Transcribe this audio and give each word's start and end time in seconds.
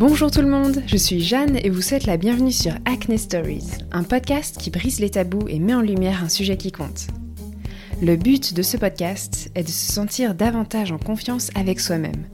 Bonjour 0.00 0.30
tout 0.30 0.40
le 0.40 0.48
monde, 0.48 0.82
je 0.86 0.96
suis 0.96 1.20
Jeanne 1.20 1.58
et 1.62 1.68
vous 1.68 1.82
souhaite 1.82 2.06
la 2.06 2.16
bienvenue 2.16 2.52
sur 2.52 2.72
Acne 2.86 3.18
Stories, 3.18 3.66
un 3.92 4.02
podcast 4.02 4.56
qui 4.56 4.70
brise 4.70 4.98
les 4.98 5.10
tabous 5.10 5.46
et 5.46 5.58
met 5.58 5.74
en 5.74 5.82
lumière 5.82 6.24
un 6.24 6.30
sujet 6.30 6.56
qui 6.56 6.72
compte. 6.72 7.08
Le 8.00 8.16
but 8.16 8.54
de 8.54 8.62
ce 8.62 8.78
podcast 8.78 9.50
est 9.54 9.62
de 9.62 9.68
se 9.68 9.92
sentir 9.92 10.34
davantage 10.34 10.90
en 10.90 10.96
confiance 10.96 11.50
avec 11.54 11.80
soi-même, 11.80 12.24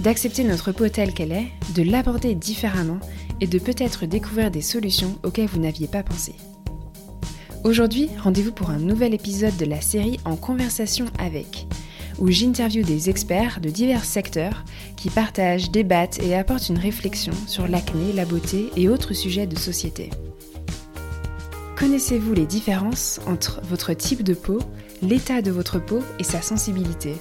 d'accepter 0.00 0.44
notre 0.44 0.70
peau 0.70 0.86
telle 0.90 1.14
qu'elle 1.14 1.32
est, 1.32 1.46
de 1.74 1.82
l'aborder 1.82 2.34
différemment 2.34 3.00
et 3.40 3.46
de 3.46 3.58
peut-être 3.58 4.04
découvrir 4.04 4.50
des 4.50 4.60
solutions 4.60 5.18
auxquelles 5.22 5.48
vous 5.48 5.60
n'aviez 5.60 5.88
pas 5.88 6.02
pensé. 6.02 6.34
Aujourd'hui, 7.64 8.10
rendez-vous 8.22 8.52
pour 8.52 8.68
un 8.68 8.76
nouvel 8.76 9.14
épisode 9.14 9.56
de 9.56 9.64
la 9.64 9.80
série 9.80 10.20
En 10.26 10.36
conversation 10.36 11.06
avec, 11.18 11.66
où 12.18 12.30
j'interviewe 12.30 12.84
des 12.84 13.10
experts 13.10 13.60
de 13.60 13.68
divers 13.68 14.04
secteurs 14.04 14.64
qui 14.96 15.10
partagent, 15.10 15.70
débattent 15.70 16.22
et 16.22 16.34
apportent 16.34 16.68
une 16.68 16.78
réflexion 16.78 17.32
sur 17.46 17.68
l'acné, 17.68 18.12
la 18.12 18.24
beauté 18.24 18.70
et 18.76 18.88
autres 18.88 19.14
sujets 19.14 19.46
de 19.46 19.58
société. 19.58 20.10
Connaissez-vous 21.76 22.34
les 22.34 22.46
différences 22.46 23.20
entre 23.26 23.60
votre 23.64 23.92
type 23.94 24.22
de 24.22 24.34
peau, 24.34 24.58
l'état 25.02 25.42
de 25.42 25.50
votre 25.50 25.78
peau 25.78 26.00
et 26.18 26.24
sa 26.24 26.40
sensibilité? 26.40 27.14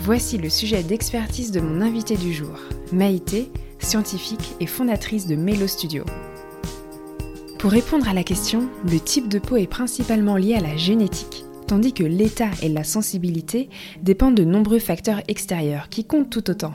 Voici 0.00 0.36
le 0.36 0.50
sujet 0.50 0.82
d'expertise 0.82 1.52
de 1.52 1.60
mon 1.60 1.80
invité 1.80 2.16
du 2.16 2.34
jour, 2.34 2.58
Maïté, 2.92 3.50
scientifique 3.78 4.54
et 4.60 4.66
fondatrice 4.66 5.26
de 5.26 5.36
Melo 5.36 5.66
Studio. 5.66 6.04
Pour 7.58 7.70
répondre 7.70 8.08
à 8.08 8.12
la 8.12 8.24
question, 8.24 8.68
le 8.84 9.00
type 9.00 9.28
de 9.28 9.38
peau 9.38 9.56
est 9.56 9.66
principalement 9.66 10.36
lié 10.36 10.54
à 10.54 10.60
la 10.60 10.76
génétique 10.76 11.43
tandis 11.66 11.92
que 11.92 12.04
l'état 12.04 12.50
et 12.62 12.68
la 12.68 12.84
sensibilité 12.84 13.68
dépendent 14.02 14.36
de 14.36 14.44
nombreux 14.44 14.78
facteurs 14.78 15.22
extérieurs 15.28 15.88
qui 15.88 16.04
comptent 16.04 16.30
tout 16.30 16.50
autant. 16.50 16.74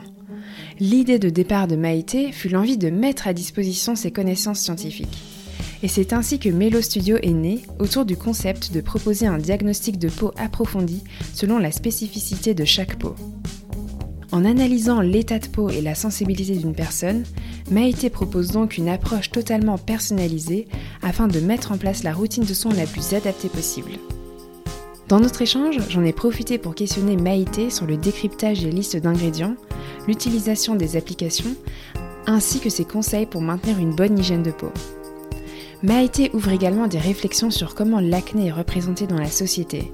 L'idée 0.78 1.18
de 1.18 1.30
départ 1.30 1.68
de 1.68 1.76
Maïté 1.76 2.32
fut 2.32 2.48
l'envie 2.48 2.78
de 2.78 2.90
mettre 2.90 3.28
à 3.28 3.32
disposition 3.32 3.94
ses 3.94 4.10
connaissances 4.10 4.60
scientifiques. 4.60 5.22
Et 5.82 5.88
c'est 5.88 6.12
ainsi 6.12 6.38
que 6.38 6.48
Melo 6.48 6.80
Studio 6.80 7.16
est 7.22 7.32
né 7.32 7.60
autour 7.78 8.04
du 8.04 8.16
concept 8.16 8.72
de 8.72 8.80
proposer 8.80 9.26
un 9.26 9.38
diagnostic 9.38 9.98
de 9.98 10.08
peau 10.08 10.32
approfondi 10.36 11.02
selon 11.34 11.58
la 11.58 11.72
spécificité 11.72 12.54
de 12.54 12.64
chaque 12.64 12.96
peau. 12.96 13.14
En 14.32 14.44
analysant 14.44 15.00
l'état 15.00 15.38
de 15.38 15.48
peau 15.48 15.70
et 15.70 15.80
la 15.80 15.94
sensibilité 15.94 16.54
d'une 16.54 16.74
personne, 16.74 17.24
Maïté 17.70 18.10
propose 18.10 18.52
donc 18.52 18.78
une 18.78 18.88
approche 18.88 19.30
totalement 19.30 19.78
personnalisée 19.78 20.68
afin 21.02 21.28
de 21.28 21.40
mettre 21.40 21.72
en 21.72 21.78
place 21.78 22.04
la 22.04 22.12
routine 22.12 22.44
de 22.44 22.54
soins 22.54 22.74
la 22.74 22.86
plus 22.86 23.12
adaptée 23.12 23.48
possible. 23.48 23.92
Dans 25.10 25.18
notre 25.18 25.42
échange, 25.42 25.80
j'en 25.88 26.04
ai 26.04 26.12
profité 26.12 26.56
pour 26.56 26.76
questionner 26.76 27.16
Maïté 27.16 27.68
sur 27.68 27.84
le 27.84 27.96
décryptage 27.96 28.60
des 28.60 28.70
listes 28.70 28.96
d'ingrédients, 28.96 29.56
l'utilisation 30.06 30.76
des 30.76 30.94
applications, 30.94 31.56
ainsi 32.28 32.60
que 32.60 32.70
ses 32.70 32.84
conseils 32.84 33.26
pour 33.26 33.42
maintenir 33.42 33.80
une 33.80 33.92
bonne 33.92 34.16
hygiène 34.16 34.44
de 34.44 34.52
peau. 34.52 34.70
Maïté 35.82 36.30
ouvre 36.34 36.50
également 36.50 36.88
des 36.88 36.98
réflexions 36.98 37.50
sur 37.50 37.74
comment 37.74 38.00
l'acné 38.00 38.48
est 38.48 38.52
représenté 38.52 39.06
dans 39.06 39.16
la 39.16 39.30
société. 39.30 39.90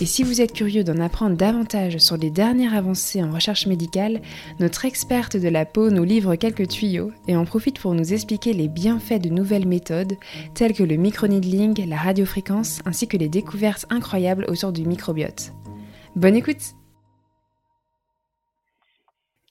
Et 0.00 0.06
si 0.06 0.24
vous 0.24 0.40
êtes 0.40 0.52
curieux 0.52 0.82
d'en 0.82 0.98
apprendre 0.98 1.36
davantage 1.36 1.98
sur 1.98 2.16
les 2.16 2.30
dernières 2.30 2.74
avancées 2.74 3.22
en 3.22 3.30
recherche 3.30 3.68
médicale, 3.68 4.20
notre 4.58 4.84
experte 4.84 5.36
de 5.36 5.48
la 5.48 5.64
peau 5.64 5.90
nous 5.90 6.02
livre 6.02 6.34
quelques 6.34 6.66
tuyaux 6.66 7.12
et 7.28 7.36
en 7.36 7.44
profite 7.44 7.78
pour 7.78 7.94
nous 7.94 8.12
expliquer 8.12 8.52
les 8.52 8.66
bienfaits 8.66 9.20
de 9.22 9.28
nouvelles 9.28 9.68
méthodes 9.68 10.14
telles 10.54 10.74
que 10.74 10.82
le 10.82 10.96
microneedling, 10.96 11.88
la 11.88 11.98
radiofréquence 11.98 12.80
ainsi 12.84 13.06
que 13.06 13.16
les 13.16 13.28
découvertes 13.28 13.86
incroyables 13.90 14.44
autour 14.48 14.72
du 14.72 14.84
microbiote. 14.84 15.52
Bonne 16.16 16.34
écoute 16.34 16.74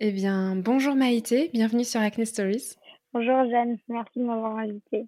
Eh 0.01 0.11
bien, 0.11 0.57
bonjour 0.57 0.95
Maïté, 0.95 1.49
bienvenue 1.53 1.85
sur 1.85 2.01
Acne 2.01 2.25
Stories. 2.25 2.75
Bonjour 3.13 3.49
Jeanne, 3.49 3.77
merci 3.87 4.19
de 4.19 4.25
m'avoir 4.25 4.57
invitée. 4.57 5.07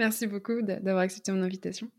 Merci 0.00 0.26
beaucoup 0.26 0.62
d'avoir 0.62 1.00
accepté 1.02 1.30
mon 1.30 1.42
invitation. 1.42 1.90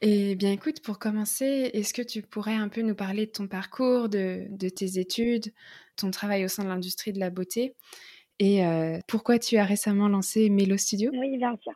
Et 0.00 0.36
bien 0.36 0.52
écoute, 0.52 0.80
pour 0.82 0.98
commencer, 0.98 1.70
est-ce 1.74 1.92
que 1.92 2.00
tu 2.00 2.22
pourrais 2.22 2.54
un 2.54 2.70
peu 2.70 2.80
nous 2.80 2.94
parler 2.94 3.26
de 3.26 3.30
ton 3.30 3.46
parcours, 3.46 4.08
de, 4.08 4.48
tes 4.70 4.98
études, 4.98 5.52
ton 5.98 6.10
travail 6.10 6.46
au 6.46 6.48
sein 6.48 6.64
de 6.64 6.68
l'industrie 6.68 7.12
de 7.12 7.20
la 7.20 7.28
beauté 7.28 7.74
et 8.38 8.64
euh, 8.64 8.96
pourquoi 9.06 9.38
tu 9.38 9.58
as 9.58 9.64
récemment 9.64 10.08
lancé 10.08 10.48
Melo 10.48 10.78
Studio? 10.78 11.10
Oui, 11.12 11.36
bien 11.36 11.54
sûr. 11.62 11.74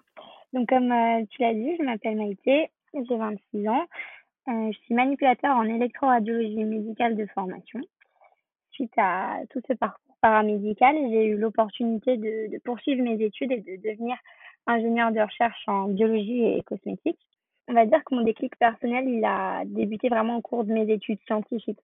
Donc 0.54 0.66
comme 0.70 0.90
euh, 0.90 1.22
tu 1.28 1.42
l'as 1.42 1.52
dit, 1.52 1.76
je 1.78 1.82
m'appelle 1.82 2.16
Maïté, 2.16 2.70
j'ai 2.94 3.16
26 3.18 3.68
ans. 3.68 3.84
Euh, 4.48 4.72
je 4.72 4.78
suis 4.78 4.94
manipulateur 4.94 5.54
en 5.54 5.64
électroradiologie 5.64 6.64
médicale 6.64 7.16
de 7.16 7.26
formation. 7.34 7.80
Suite 8.70 8.94
à 8.96 9.40
tout 9.50 9.60
ce 9.68 9.74
parcours 9.74 10.16
paramédical, 10.22 10.96
j'ai 11.10 11.26
eu 11.26 11.36
l'opportunité 11.36 12.16
de 12.16 12.58
poursuivre 12.64 13.02
mes 13.02 13.22
études 13.22 13.52
et 13.52 13.60
de 13.60 13.76
devenir 13.86 14.16
ingénieur 14.66 15.12
de 15.12 15.20
recherche 15.20 15.62
en 15.66 15.88
biologie 15.88 16.44
et 16.44 16.62
cosmétique. 16.62 17.18
On 17.68 17.72
va 17.72 17.86
dire 17.86 18.02
que 18.04 18.14
mon 18.14 18.22
déclic 18.22 18.56
personnel, 18.56 19.08
il 19.08 19.24
a 19.24 19.62
débuté 19.64 20.08
vraiment 20.08 20.36
au 20.36 20.42
cours 20.42 20.64
de 20.64 20.72
mes 20.72 20.90
études 20.92 21.20
scientifiques, 21.26 21.80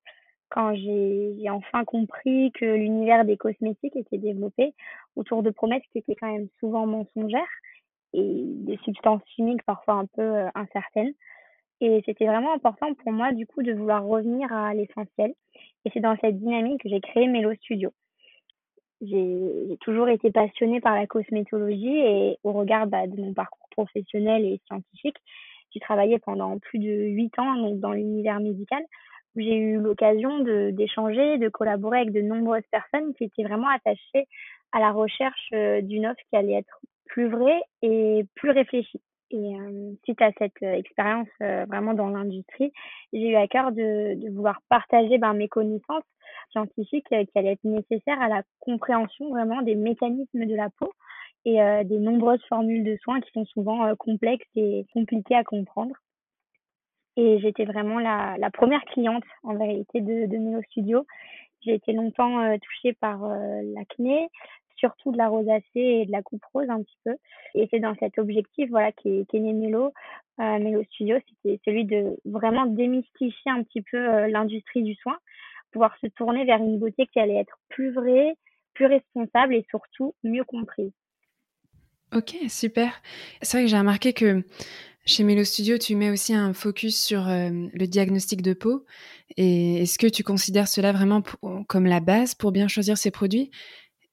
quand 0.51 0.75
j'ai 0.75 1.49
enfin 1.49 1.85
compris 1.85 2.53
que 2.53 2.65
l'univers 2.65 3.25
des 3.25 3.37
cosmétiques 3.37 3.97
était 3.97 4.19
développé 4.19 4.75
autour 5.17 5.43
de 5.43 5.51
promesses 5.51 5.85
qui 5.93 5.99
étaient 5.99 6.17
quand 6.17 6.31
même 6.31 6.49
souvent 6.59 6.87
mensongères 6.87 7.43
et 8.13 8.43
des 8.45 8.77
substances 8.79 9.23
chimiques 9.37 9.63
parfois 9.63 9.95
un 9.95 10.07
peu 10.07 10.23
euh, 10.23 10.49
incertaines. 10.55 11.15
Et 11.81 12.03
c'était 12.05 12.27
vraiment 12.27 12.53
important 12.53 12.93
pour 12.95 13.13
moi, 13.13 13.33
du 13.33 13.47
coup, 13.47 13.63
de 13.63 13.73
vouloir 13.73 14.05
revenir 14.05 14.53
à 14.53 14.75
l'essentiel. 14.75 15.33
Et 15.85 15.91
c'est 15.95 16.01
dans 16.01 16.17
cette 16.21 16.39
dynamique 16.39 16.83
que 16.83 16.89
j'ai 16.89 17.01
créé 17.01 17.27
Melo 17.27 17.55
Studio 17.55 17.93
j'ai 19.01 19.77
toujours 19.81 20.09
été 20.09 20.31
passionnée 20.31 20.81
par 20.81 20.95
la 20.95 21.07
cosmétologie 21.07 21.99
et 21.99 22.39
au 22.45 22.53
regard 22.53 22.87
bah, 22.87 23.07
de 23.07 23.21
mon 23.21 23.33
parcours 23.33 23.69
professionnel 23.71 24.45
et 24.45 24.61
scientifique, 24.67 25.17
j'ai 25.73 25.81
travaillé 25.81 26.19
pendant 26.19 26.59
plus 26.59 26.79
de 26.79 26.91
huit 26.91 27.37
ans 27.39 27.71
dans 27.75 27.93
l'univers 27.93 28.41
médical 28.41 28.83
où 29.37 29.41
j'ai 29.41 29.57
eu 29.57 29.79
l'occasion 29.79 30.41
d'échanger, 30.73 31.39
de, 31.39 31.49
collaborer 31.49 32.01
avec 32.01 32.13
de 32.13 32.21
nombreuses 32.21 32.67
personnes 32.71 33.15
qui 33.15 33.25
étaient 33.25 33.45
vraiment 33.45 33.69
attachées 33.69 34.27
à 34.73 34.81
la 34.81 34.91
recherche 34.91 35.49
euh, 35.53 35.81
d'une 35.81 36.07
offre 36.07 36.21
qui 36.29 36.37
allait 36.37 36.55
être 36.55 36.81
plus 37.07 37.29
vraie 37.29 37.61
et 37.83 38.25
plus 38.35 38.51
réfléchie. 38.51 39.01
Et 39.33 39.55
suite 40.05 40.21
à 40.23 40.33
cette 40.39 40.61
expérience 40.63 41.29
vraiment 41.39 41.95
dans 41.95 42.09
l'industrie, 42.09 42.73
j'ai 43.13 43.29
eu 43.29 43.37
à 43.37 43.47
cœur 43.47 43.71
de, 43.71 44.29
vouloir 44.33 44.61
partager 44.69 45.19
ben, 45.19 45.35
mes 45.35 45.49
connaissances 45.49 46.05
scientifique 46.51 47.07
euh, 47.13 47.25
qui 47.25 47.39
allait 47.39 47.53
être 47.53 47.65
nécessaire 47.65 48.21
à 48.21 48.29
la 48.29 48.43
compréhension 48.61 49.31
vraiment 49.31 49.63
des 49.63 49.75
mécanismes 49.75 50.47
de 50.47 50.55
la 50.55 50.71
peau 50.71 50.93
et 51.47 51.57
des 51.85 51.99
nombreuses 51.99 52.45
formules 52.51 52.85
de 52.85 52.99
soins 52.99 53.19
qui 53.23 53.31
sont 53.33 53.47
souvent 53.47 53.97
complexes 53.97 54.47
et 54.57 54.85
compliquées 54.93 55.37
à 55.37 55.43
comprendre. 55.43 55.95
Et 57.17 57.39
j'étais 57.41 57.65
vraiment 57.65 57.99
la, 57.99 58.51
première 58.53 58.85
cliente 58.85 59.25
en 59.43 59.55
vérité 59.55 60.03
de, 60.03 60.27
de 60.27 60.63
Studio. 60.65 61.07
J'ai 61.63 61.73
été 61.73 61.95
longtemps 61.95 62.59
touchée 62.59 62.93
par 62.93 63.27
l'acné, 63.27 64.29
surtout 64.81 65.13
de 65.13 65.19
la 65.19 65.29
rosacée 65.29 65.63
et 65.75 66.07
de 66.07 66.13
la 66.13 66.23
coupe 66.23 66.45
rose 66.53 66.69
un 66.69 66.83
petit 66.83 66.99
peu. 67.05 67.15
Et 67.55 67.69
c'est 67.71 67.79
dans 67.79 67.95
cet 68.01 68.19
objectif 68.19 68.69
voilà 68.71 68.91
qu'est 68.93 69.25
qu 69.29 69.39
né 69.39 69.53
Melo, 69.53 69.93
Melo 70.39 70.83
Studio, 70.85 71.17
c'était 71.29 71.61
celui 71.65 71.85
de 71.85 72.17
vraiment 72.25 72.67
démystifier 72.67 73.53
un 73.53 73.63
petit 73.63 73.83
peu 73.83 74.27
l'industrie 74.27 74.83
du 74.83 74.95
soin 74.95 75.17
pouvoir 75.71 75.97
se 76.01 76.07
tourner 76.09 76.45
vers 76.45 76.59
une 76.59 76.79
beauté 76.79 77.07
qui 77.07 77.19
allait 77.19 77.37
être 77.37 77.59
plus 77.69 77.93
vraie, 77.93 78.35
plus 78.75 78.87
responsable 78.87 79.55
et 79.55 79.67
surtout 79.71 80.15
mieux 80.23 80.45
comprise. 80.45 80.93
Ok, 82.15 82.35
super. 82.49 82.93
C'est 83.41 83.57
vrai 83.57 83.65
que 83.65 83.71
j'ai 83.71 83.79
remarqué 83.79 84.13
que 84.13 84.43
chez 85.07 85.23
Melo 85.23 85.45
Studio, 85.45 85.79
tu 85.79 85.95
mets 85.95 86.11
aussi 86.11 86.35
un 86.35 86.53
focus 86.53 87.01
sur 87.01 87.29
euh, 87.29 87.51
le 87.73 87.87
diagnostic 87.87 88.43
de 88.43 88.53
peau. 88.53 88.85
Et 89.37 89.83
est-ce 89.83 89.99
que 89.99 90.09
tu 90.09 90.25
considères 90.25 90.69
cela 90.69 90.93
vraiment 90.93 91.23
comme 91.69 91.87
la 91.87 92.01
base 92.01 92.35
pour 92.35 92.51
bien 92.51 92.69
choisir 92.69 92.99
ses 92.99 93.11
produits? 93.11 93.51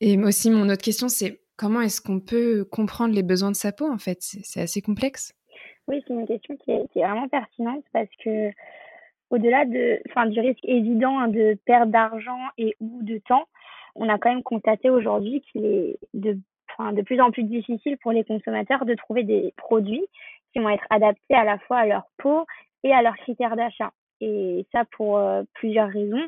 Et 0.02 0.18
aussi, 0.18 0.52
mon 0.52 0.70
autre 0.70 0.84
question, 0.84 1.08
c'est 1.10 1.40
comment 1.58 1.82
est-ce 1.82 2.02
qu'on 2.02 2.20
peut 2.20 2.66
comprendre 2.66 3.14
les 3.14 3.24
besoins 3.24 3.52
de 3.52 3.56
sa 3.56 3.72
peau 3.72 3.90
en 3.92 3.98
fait? 3.98 4.18
C'est 4.20 4.62
assez 4.62 4.82
complexe. 4.82 5.34
Oui, 5.88 6.04
c'est 6.08 6.14
une 6.14 6.28
question 6.28 6.56
qui 6.58 6.72
est, 6.72 6.88
qui 6.92 7.00
vraiment 7.00 7.28
pertinente 7.28 7.84
parce 7.94 8.10
que 8.24 8.52
au-delà 9.30 9.66
de, 9.66 10.00
enfin, 10.10 10.28
du 10.28 10.40
risque 10.40 10.64
évident 10.64 11.20
hein, 11.20 11.28
de 11.28 11.58
perte 11.66 11.90
d'argent 11.90 12.40
et 12.58 12.76
ou 12.80 13.00
de 13.02 13.18
temps, 13.20 13.46
on 13.96 14.08
a 14.10 14.18
quand 14.18 14.30
même 14.30 14.44
constaté 14.44 14.90
aujourd'hui 14.90 15.42
qu'il 15.42 15.66
est 15.66 15.98
de, 16.14 16.38
de 16.94 17.02
plus 17.02 17.20
en 17.20 17.32
plus 17.32 17.44
difficile 17.44 17.98
pour 17.98 18.12
les 18.12 18.24
consommateurs 18.24 18.86
de 18.86 18.94
trouver 18.96 19.24
des 19.24 19.54
produits 19.58 20.06
qui 20.54 20.60
vont 20.60 20.70
être 20.70 20.86
adaptés 20.90 21.36
à 21.36 21.44
la 21.44 21.58
fois 21.60 21.78
à 21.78 21.86
leur 21.86 22.08
peau 22.18 22.46
et 22.84 22.94
à 22.94 23.02
leurs 23.02 23.18
critères 23.18 23.56
d'achat. 23.56 23.92
Et 24.22 24.66
ça 24.72 24.84
pour 24.92 25.18
euh, 25.18 25.44
plusieurs 25.54 25.90
raisons. 25.90 26.26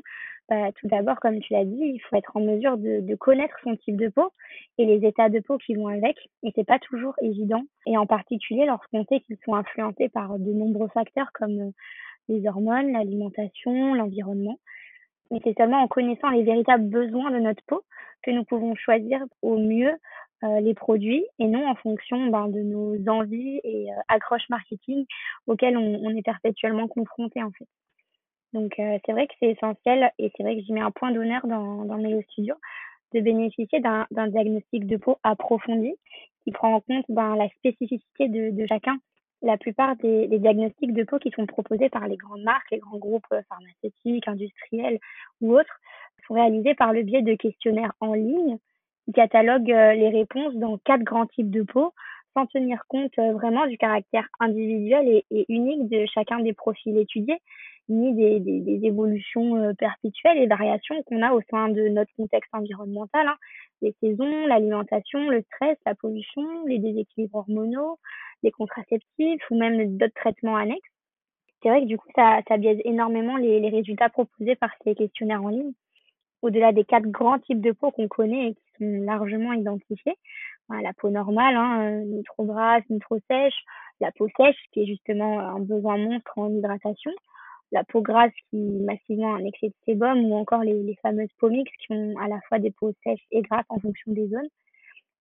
Bah, 0.50 0.72
tout 0.72 0.88
d'abord, 0.88 1.20
comme 1.20 1.40
tu 1.40 1.54
l'as 1.54 1.64
dit, 1.64 1.78
il 1.80 2.00
faut 2.00 2.16
être 2.16 2.36
en 2.36 2.40
mesure 2.40 2.78
de, 2.78 3.16
connaître 3.16 3.56
son 3.64 3.76
type 3.76 3.98
de 3.98 4.08
peau 4.08 4.32
et 4.80 4.86
les 4.86 5.08
états 5.08 5.30
de 5.30 5.40
peau 5.40 5.60
qui 5.60 5.76
vont 5.76 5.88
avec. 5.88 6.18
Et 6.42 6.52
c'est 6.56 6.66
pas 6.66 6.80
toujours 6.80 7.14
évident. 7.22 7.62
Et 7.86 7.98
en 7.98 8.08
particulier 8.08 8.66
lorsqu'on 8.66 9.06
sait 9.06 9.20
qu'ils 9.20 9.38
sont 9.46 9.54
influencés 9.54 10.10
par 10.10 10.40
de 10.40 10.52
nombreux 10.52 10.88
facteurs 10.90 11.32
comme 11.34 11.72
les 12.30 12.48
hormones, 12.48 12.92
l'alimentation, 12.94 13.94
l'environnement. 13.94 14.58
mais 15.30 15.40
c'est 15.44 15.56
seulement 15.56 15.84
en 15.84 15.88
connaissant 15.88 16.30
les 16.30 16.44
véritables 16.44 16.90
besoins 16.90 17.30
de 17.32 17.40
notre 17.40 17.64
peau 17.68 17.84
que 18.24 18.32
nous 18.32 18.44
pouvons 18.44 18.74
choisir 18.76 19.24
au 19.44 19.58
mieux 19.58 19.94
euh, 20.44 20.60
les 20.62 20.74
produits 20.74 21.26
et 21.38 21.48
non 21.48 21.68
en 21.68 21.76
fonction 21.76 22.28
ben, 22.28 22.48
de 22.48 22.62
nos 22.62 22.96
envies 23.08 23.60
et 23.64 23.92
euh, 23.92 23.96
accroches 24.08 24.50
marketing 24.50 25.06
auxquelles 25.48 25.78
on, 25.78 26.00
on, 26.02 26.10
est 26.16 26.24
perpétuellement 26.24 26.88
confronté 26.88 27.44
en 27.44 27.52
fait. 27.52 27.68
Donc 28.54 28.80
euh, 28.80 28.98
c'est 29.06 29.12
vrai 29.12 29.28
que 29.28 29.34
c'est 29.40 29.52
essentiel 29.52 30.12
et 30.18 30.32
c'est 30.36 30.44
vrai 30.44 30.56
que 30.56 30.62
j'y 30.62 30.74
mets 30.74 30.82
un 30.82 30.92
point 30.92 31.12
d'honneur 31.12 31.46
dans, 31.46 31.86
dans 31.86 31.98
Melo 31.98 32.22
Studio 32.24 32.56
de 33.14 33.22
bénéficier 33.22 33.80
d'un 33.80 34.28
diagnostic 34.28 34.86
de 34.86 34.98
peau 34.98 35.18
approfondi 35.24 35.94
qui 36.44 36.52
prend 36.52 36.76
en 36.76 36.82
compte 36.82 37.06
ben, 37.10 37.36
la 37.36 37.50
spécificité 37.50 38.28
de, 38.28 38.66
chacun. 38.68 38.98
La 39.42 39.58
plupart 39.58 39.96
des, 39.96 40.28
des, 40.28 40.38
diagnostics 40.38 40.94
de 40.94 41.04
peau 41.04 41.18
qui 41.18 41.32
sont 41.32 41.46
proposés 41.46 41.90
par 41.90 42.08
les 42.08 42.18
grandes 42.18 42.44
marques, 42.44 42.70
les 42.72 42.80
grands 42.80 42.98
groupes 42.98 43.34
pharmaceutiques, 43.48 44.28
industriels 44.28 45.00
ou 45.42 45.58
autres 45.58 45.80
sont 46.28 46.34
réalisés 46.36 46.76
par 46.76 46.94
le 46.94 47.04
biais 47.04 47.22
de 47.22 47.36
questionnaires 47.36 47.94
en 48.00 48.14
ligne 48.14 48.60
catalogue 49.14 49.72
euh, 49.72 49.94
les 49.94 50.10
réponses 50.10 50.56
dans 50.56 50.78
quatre 50.78 51.04
grands 51.04 51.26
types 51.26 51.50
de 51.50 51.64
peau 51.64 51.94
sans 52.34 52.46
tenir 52.48 52.84
compte 52.88 53.18
euh, 53.20 53.34
vraiment 53.34 53.68
du 53.68 53.78
caractère 53.78 54.28
individuel 54.40 55.24
et, 55.30 55.46
unique 55.50 55.90
de 55.90 56.06
chacun 56.14 56.40
des 56.40 56.54
profils 56.54 56.98
étudiés, 56.98 57.40
ni 57.88 58.14
des, 58.14 58.40
des, 58.40 58.86
évolutions 58.86 59.56
euh, 59.56 59.74
perpétuelles 59.74 60.38
et 60.38 60.48
variations 60.48 61.02
qu'on 61.04 61.22
a 61.22 61.34
au 61.34 61.42
sein 61.50 61.70
de 61.70 61.88
notre 61.90 62.14
contexte 62.16 62.54
environnemental, 62.54 63.28
hein. 63.28 63.38
les 63.82 63.96
saisons, 64.00 64.46
l'alimentation, 64.46 65.30
le 65.30 65.42
stress, 65.42 65.78
la 65.86 65.96
pollution, 65.96 66.66
les 66.68 66.80
déséquilibres 66.80 67.40
hormonaux, 67.40 67.98
les 68.44 68.52
contraceptifs 68.52 69.42
ou 69.50 69.58
même 69.58 69.98
d'autres 69.98 70.14
traitements 70.14 70.56
annexes. 70.56 70.82
C'est 71.62 71.70
vrai 71.70 71.82
que 71.82 71.88
du 71.88 71.98
coup, 71.98 72.08
ça, 72.16 72.40
ça 72.48 72.58
biaise 72.58 72.80
énormément 72.86 73.36
les, 73.36 73.60
les 73.60 73.70
résultats 73.70 74.10
proposés 74.10 74.56
par 74.56 74.70
ces 74.84 74.96
questionnaires 74.96 75.44
en 75.44 75.50
ligne 75.50 75.74
au-delà 76.42 76.72
des 76.72 76.84
quatre 76.84 77.10
grands 77.10 77.40
types 77.40 77.62
de 77.62 77.72
peau 77.72 77.92
qu'on 77.92 78.08
connaît 78.08 78.50
et 78.50 78.54
qui 78.54 78.62
sont 78.80 79.02
largement 79.04 79.54
identifiés. 79.54 80.16
La 80.70 80.94
peau 80.94 81.10
normale, 81.10 81.56
hein, 81.56 81.82
euh, 81.82 82.04
ni 82.06 82.24
trop 82.24 82.46
grasse, 82.46 82.84
ni 82.90 83.00
trop 83.00 83.18
sèche. 83.30 83.64
La 84.00 84.12
peau 84.12 84.28
sèche, 84.38 84.58
qui 84.72 84.84
est 84.84 84.86
justement 84.86 85.40
un 85.40 85.60
besoin 85.60 85.98
monstre 85.98 86.38
en 86.38 86.50
hydratation. 86.50 87.12
La 87.72 87.84
peau 87.84 88.02
grasse, 88.02 88.32
qui 88.50 88.58
massivement 88.58 89.36
un 89.36 89.46
excès 89.46 89.68
de 89.68 89.74
sébum, 89.86 90.26
ou 90.26 90.36
encore 90.36 90.62
les, 90.62 90.98
fameuses 91.02 91.34
peaux 91.40 91.50
mixtes, 91.50 91.76
qui 91.86 91.94
ont 91.94 92.18
à 92.20 92.28
la 92.28 92.40
fois 92.48 92.60
des 92.60 92.72
peaux 92.72 92.94
sèches 93.04 93.26
et 93.32 93.42
grasses 93.42 93.66
en 93.70 93.80
fonction 93.80 94.12
des 94.12 94.28
zones. 94.28 94.48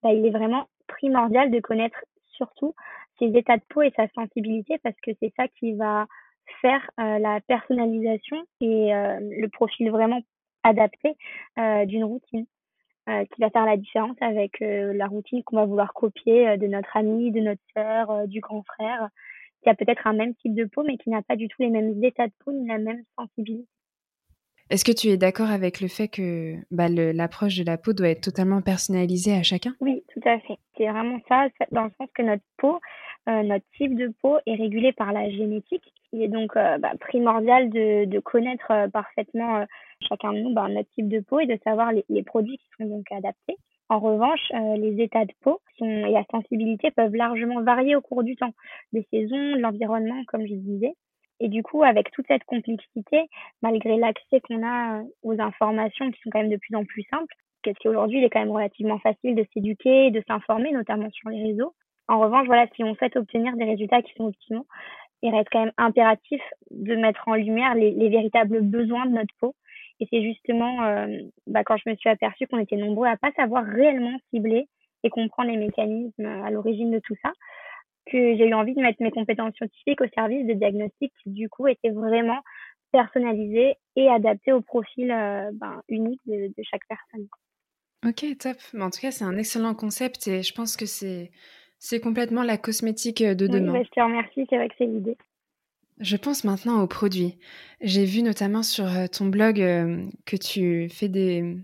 Bah, 0.02 0.12
il 0.12 0.24
est 0.24 0.30
vraiment 0.30 0.66
primordial 0.86 1.50
de 1.50 1.60
connaître 1.60 1.98
surtout 2.28 2.74
ses 3.18 3.26
états 3.26 3.56
de 3.56 3.62
peau 3.68 3.82
et 3.82 3.92
sa 3.96 4.08
sensibilité, 4.08 4.78
parce 4.82 4.96
que 5.02 5.10
c'est 5.20 5.32
ça 5.36 5.48
qui 5.48 5.74
va 5.74 6.06
faire 6.60 6.90
euh, 6.98 7.18
la 7.18 7.40
personnalisation 7.42 8.44
et 8.60 8.94
euh, 8.94 9.18
le 9.20 9.48
profil 9.48 9.90
vraiment 9.90 10.20
adapté 10.62 11.16
euh, 11.58 11.84
d'une 11.84 12.04
routine 12.04 12.46
euh, 13.08 13.24
qui 13.24 13.40
va 13.40 13.50
faire 13.50 13.66
la 13.66 13.76
différence 13.76 14.16
avec 14.20 14.60
euh, 14.62 14.92
la 14.92 15.06
routine 15.06 15.42
qu'on 15.44 15.56
va 15.56 15.64
vouloir 15.64 15.92
copier 15.94 16.56
de 16.56 16.66
notre 16.66 16.96
ami, 16.96 17.30
de 17.30 17.40
notre 17.40 17.62
sœur, 17.74 18.26
du 18.26 18.40
grand 18.40 18.62
frère, 18.62 19.08
qui 19.62 19.70
a 19.70 19.74
peut-être 19.74 20.06
un 20.06 20.12
même 20.12 20.34
type 20.36 20.54
de 20.54 20.64
peau, 20.64 20.82
mais 20.84 20.96
qui 20.96 21.10
n'a 21.10 21.22
pas 21.22 21.36
du 21.36 21.48
tout 21.48 21.62
les 21.62 21.70
mêmes 21.70 22.02
états 22.02 22.26
de 22.26 22.32
peau 22.44 22.52
ni 22.52 22.66
la 22.66 22.78
même 22.78 23.02
sensibilité. 23.18 23.68
Est-ce 24.70 24.84
que 24.84 24.92
tu 24.92 25.08
es 25.08 25.16
d'accord 25.16 25.50
avec 25.50 25.80
le 25.80 25.88
fait 25.88 26.08
que 26.08 26.56
bah, 26.70 26.88
l'approche 26.88 27.56
de 27.56 27.64
la 27.64 27.78
peau 27.78 27.94
doit 27.94 28.10
être 28.10 28.20
totalement 28.20 28.60
personnalisée 28.60 29.32
à 29.32 29.42
chacun? 29.42 29.74
Oui, 29.80 30.04
tout 30.12 30.20
à 30.28 30.38
fait. 30.40 30.58
C'est 30.76 30.86
vraiment 30.86 31.18
ça, 31.26 31.48
dans 31.72 31.84
le 31.84 31.90
sens 31.96 32.08
que 32.14 32.22
notre 32.22 32.42
peau, 32.58 32.78
notre 33.28 33.64
type 33.76 33.94
de 33.94 34.12
peau 34.22 34.38
est 34.46 34.54
régulé 34.54 34.92
par 34.92 35.12
la 35.12 35.28
génétique. 35.30 35.92
Il 36.12 36.22
est 36.22 36.28
donc 36.28 36.54
bah, 36.54 36.92
primordial 36.98 37.68
de, 37.70 38.18
connaître 38.20 38.88
parfaitement 38.90 39.66
chacun 40.00 40.32
de 40.32 40.38
nous 40.40 40.54
ben, 40.54 40.68
notre 40.68 40.88
type 40.90 41.08
de 41.08 41.20
peau 41.20 41.40
et 41.40 41.46
de 41.46 41.58
savoir 41.64 41.92
les, 41.92 42.22
produits 42.22 42.58
qui 42.58 42.68
sont 42.78 42.88
donc 42.88 43.10
adaptés. 43.12 43.56
En 43.90 44.00
revanche, 44.00 44.40
euh, 44.52 44.76
les 44.76 45.02
états 45.02 45.24
de 45.24 45.32
peau 45.40 45.60
et 45.80 46.10
la 46.10 46.24
sensibilité 46.30 46.90
peuvent 46.90 47.14
largement 47.14 47.62
varier 47.62 47.96
au 47.96 48.02
cours 48.02 48.22
du 48.22 48.36
temps, 48.36 48.52
des 48.92 49.06
saisons, 49.10 49.56
de 49.56 49.60
l'environnement, 49.60 50.22
comme 50.26 50.46
je 50.46 50.54
disais. 50.54 50.92
Et 51.40 51.48
du 51.48 51.62
coup, 51.62 51.82
avec 51.82 52.10
toute 52.10 52.26
cette 52.26 52.44
complexité, 52.44 53.28
malgré 53.62 53.96
l'accès 53.96 54.40
qu'on 54.40 54.66
a 54.66 55.02
aux 55.22 55.40
informations 55.40 56.10
qui 56.10 56.20
sont 56.20 56.30
quand 56.30 56.40
même 56.40 56.50
de 56.50 56.56
plus 56.56 56.74
en 56.76 56.84
plus 56.84 57.04
simples, 57.10 57.34
parce 57.64 57.78
qu'aujourd'hui, 57.78 58.18
il 58.18 58.24
est 58.24 58.30
quand 58.30 58.40
même 58.40 58.50
relativement 58.50 58.98
facile 58.98 59.34
de 59.34 59.46
s'éduquer, 59.54 60.10
de 60.10 60.22
s'informer, 60.28 60.72
notamment 60.72 61.10
sur 61.10 61.30
les 61.30 61.42
réseaux. 61.42 61.74
En 62.08 62.18
revanche, 62.20 62.46
voilà, 62.46 62.66
si 62.74 62.84
on 62.84 62.94
souhaite 62.94 63.16
obtenir 63.16 63.56
des 63.56 63.64
résultats 63.64 64.02
qui 64.02 64.12
sont 64.14 64.24
optimaux, 64.24 64.66
il 65.22 65.34
reste 65.34 65.48
quand 65.50 65.64
même 65.64 65.72
impératif 65.76 66.40
de 66.70 66.96
mettre 66.96 67.26
en 67.26 67.34
lumière 67.34 67.74
les, 67.74 67.90
les 67.90 68.08
véritables 68.08 68.62
besoins 68.62 69.06
de 69.06 69.12
notre 69.12 69.34
peau 69.40 69.54
et 70.00 70.06
c'est 70.10 70.22
justement 70.22 70.82
euh, 70.84 71.06
bah, 71.46 71.64
quand 71.64 71.76
je 71.76 71.90
me 71.90 71.96
suis 71.96 72.08
aperçue 72.08 72.46
qu'on 72.46 72.58
était 72.58 72.76
nombreux 72.76 73.06
à 73.06 73.16
pas 73.16 73.32
savoir 73.32 73.64
réellement 73.64 74.16
cibler 74.30 74.68
et 75.02 75.10
comprendre 75.10 75.50
les 75.50 75.56
mécanismes 75.56 76.26
à 76.26 76.50
l'origine 76.50 76.90
de 76.90 77.00
tout 77.00 77.14
ça, 77.22 77.32
que 78.06 78.36
j'ai 78.36 78.48
eu 78.48 78.54
envie 78.54 78.74
de 78.74 78.80
mettre 78.80 79.02
mes 79.02 79.10
compétences 79.10 79.54
scientifiques 79.54 80.00
au 80.00 80.08
service 80.14 80.46
de 80.46 80.54
diagnostics 80.54 81.12
qui 81.22 81.30
du 81.30 81.48
coup 81.48 81.66
étaient 81.66 81.90
vraiment 81.90 82.40
personnalisés 82.92 83.76
et 83.96 84.08
adaptés 84.08 84.52
au 84.52 84.62
profil 84.62 85.10
euh, 85.10 85.50
ben, 85.52 85.82
unique 85.88 86.20
de, 86.26 86.48
de, 86.48 86.62
chaque 86.62 86.86
personne. 86.88 87.28
Ok, 88.06 88.24
top. 88.38 88.56
Mais 88.72 88.84
en 88.84 88.90
tout 88.90 89.00
cas, 89.00 89.10
c'est 89.10 89.24
un 89.24 89.36
excellent 89.36 89.74
concept 89.74 90.26
et 90.26 90.42
je 90.42 90.54
pense 90.54 90.76
que 90.76 90.86
c'est 90.86 91.30
c'est 91.78 92.00
complètement 92.00 92.42
la 92.42 92.58
cosmétique 92.58 93.22
de 93.22 93.46
demain. 93.46 93.72
Oui, 93.72 93.78
bah, 93.78 93.84
je 93.84 94.00
te 94.00 94.04
remercie, 94.04 94.46
c'est 94.48 94.56
vrai 94.56 94.68
que 94.68 94.74
c'est 94.78 94.86
l'idée. 94.86 95.16
Je 96.00 96.16
pense 96.16 96.44
maintenant 96.44 96.80
aux 96.80 96.86
produits. 96.86 97.38
J'ai 97.80 98.04
vu 98.04 98.22
notamment 98.22 98.62
sur 98.62 98.86
euh, 98.86 99.06
ton 99.06 99.26
blog 99.26 99.60
euh, 99.60 100.04
que 100.26 100.36
tu 100.36 100.88
fais 100.90 101.08
des, 101.08 101.56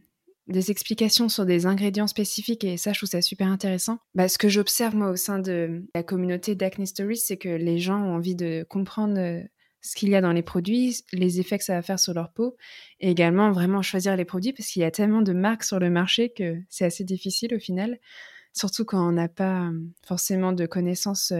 des 0.49 0.71
explications 0.71 1.29
sur 1.29 1.47
des 1.47 1.67
ingrédients 1.67 2.07
spécifiques 2.07 2.65
et 2.65 2.77
ça, 2.77 2.93
je 2.93 2.99
trouve 2.99 3.09
ça 3.09 3.23
super 3.23 3.47
intéressant. 3.47 3.99
Bah, 4.15 4.29
ce 4.29 4.39
que 4.39 4.49
j'observe 4.49 4.97
moi 4.97 5.11
au 5.11 5.17
sein 5.17 5.39
de 5.39 5.85
la 5.95 6.03
communauté 6.03 6.55
d'Acne 6.55 6.87
Stories, 6.87 7.19
c'est 7.19 7.37
que 7.37 7.49
les 7.49 7.79
gens 7.79 8.03
ont 8.03 8.17
envie 8.17 8.35
de 8.35 8.67
comprendre 8.69 9.19
euh, 9.19 9.41
ce 9.83 9.95
qu'il 9.95 10.09
y 10.09 10.17
a 10.17 10.21
dans 10.21 10.33
les 10.33 10.43
produits, 10.43 10.97
les 11.13 11.41
effets 11.41 11.59
que 11.59 11.65
ça 11.65 11.75
va 11.75 11.83
faire 11.83 12.01
sur 12.01 12.15
leur 12.15 12.33
peau 12.33 12.57
et 13.01 13.11
également 13.11 13.53
vraiment 13.53 13.83
choisir 13.83 14.17
les 14.17 14.25
produits 14.25 14.53
parce 14.53 14.69
qu'il 14.69 14.83
y 14.83 14.85
a 14.85 14.91
tellement 14.91 15.23
de 15.23 15.33
marques 15.33 15.65
sur 15.65 15.79
le 15.79 15.91
marché 15.91 16.31
que 16.31 16.57
c'est 16.71 16.87
assez 16.87 17.05
difficile 17.05 17.55
au 17.55 17.59
final, 17.59 17.99
surtout 18.55 18.87
quand 18.87 19.07
on 19.07 19.13
n'a 19.13 19.29
pas 19.29 19.71
forcément 20.07 20.53
de 20.53 20.65
connaissances 20.65 21.33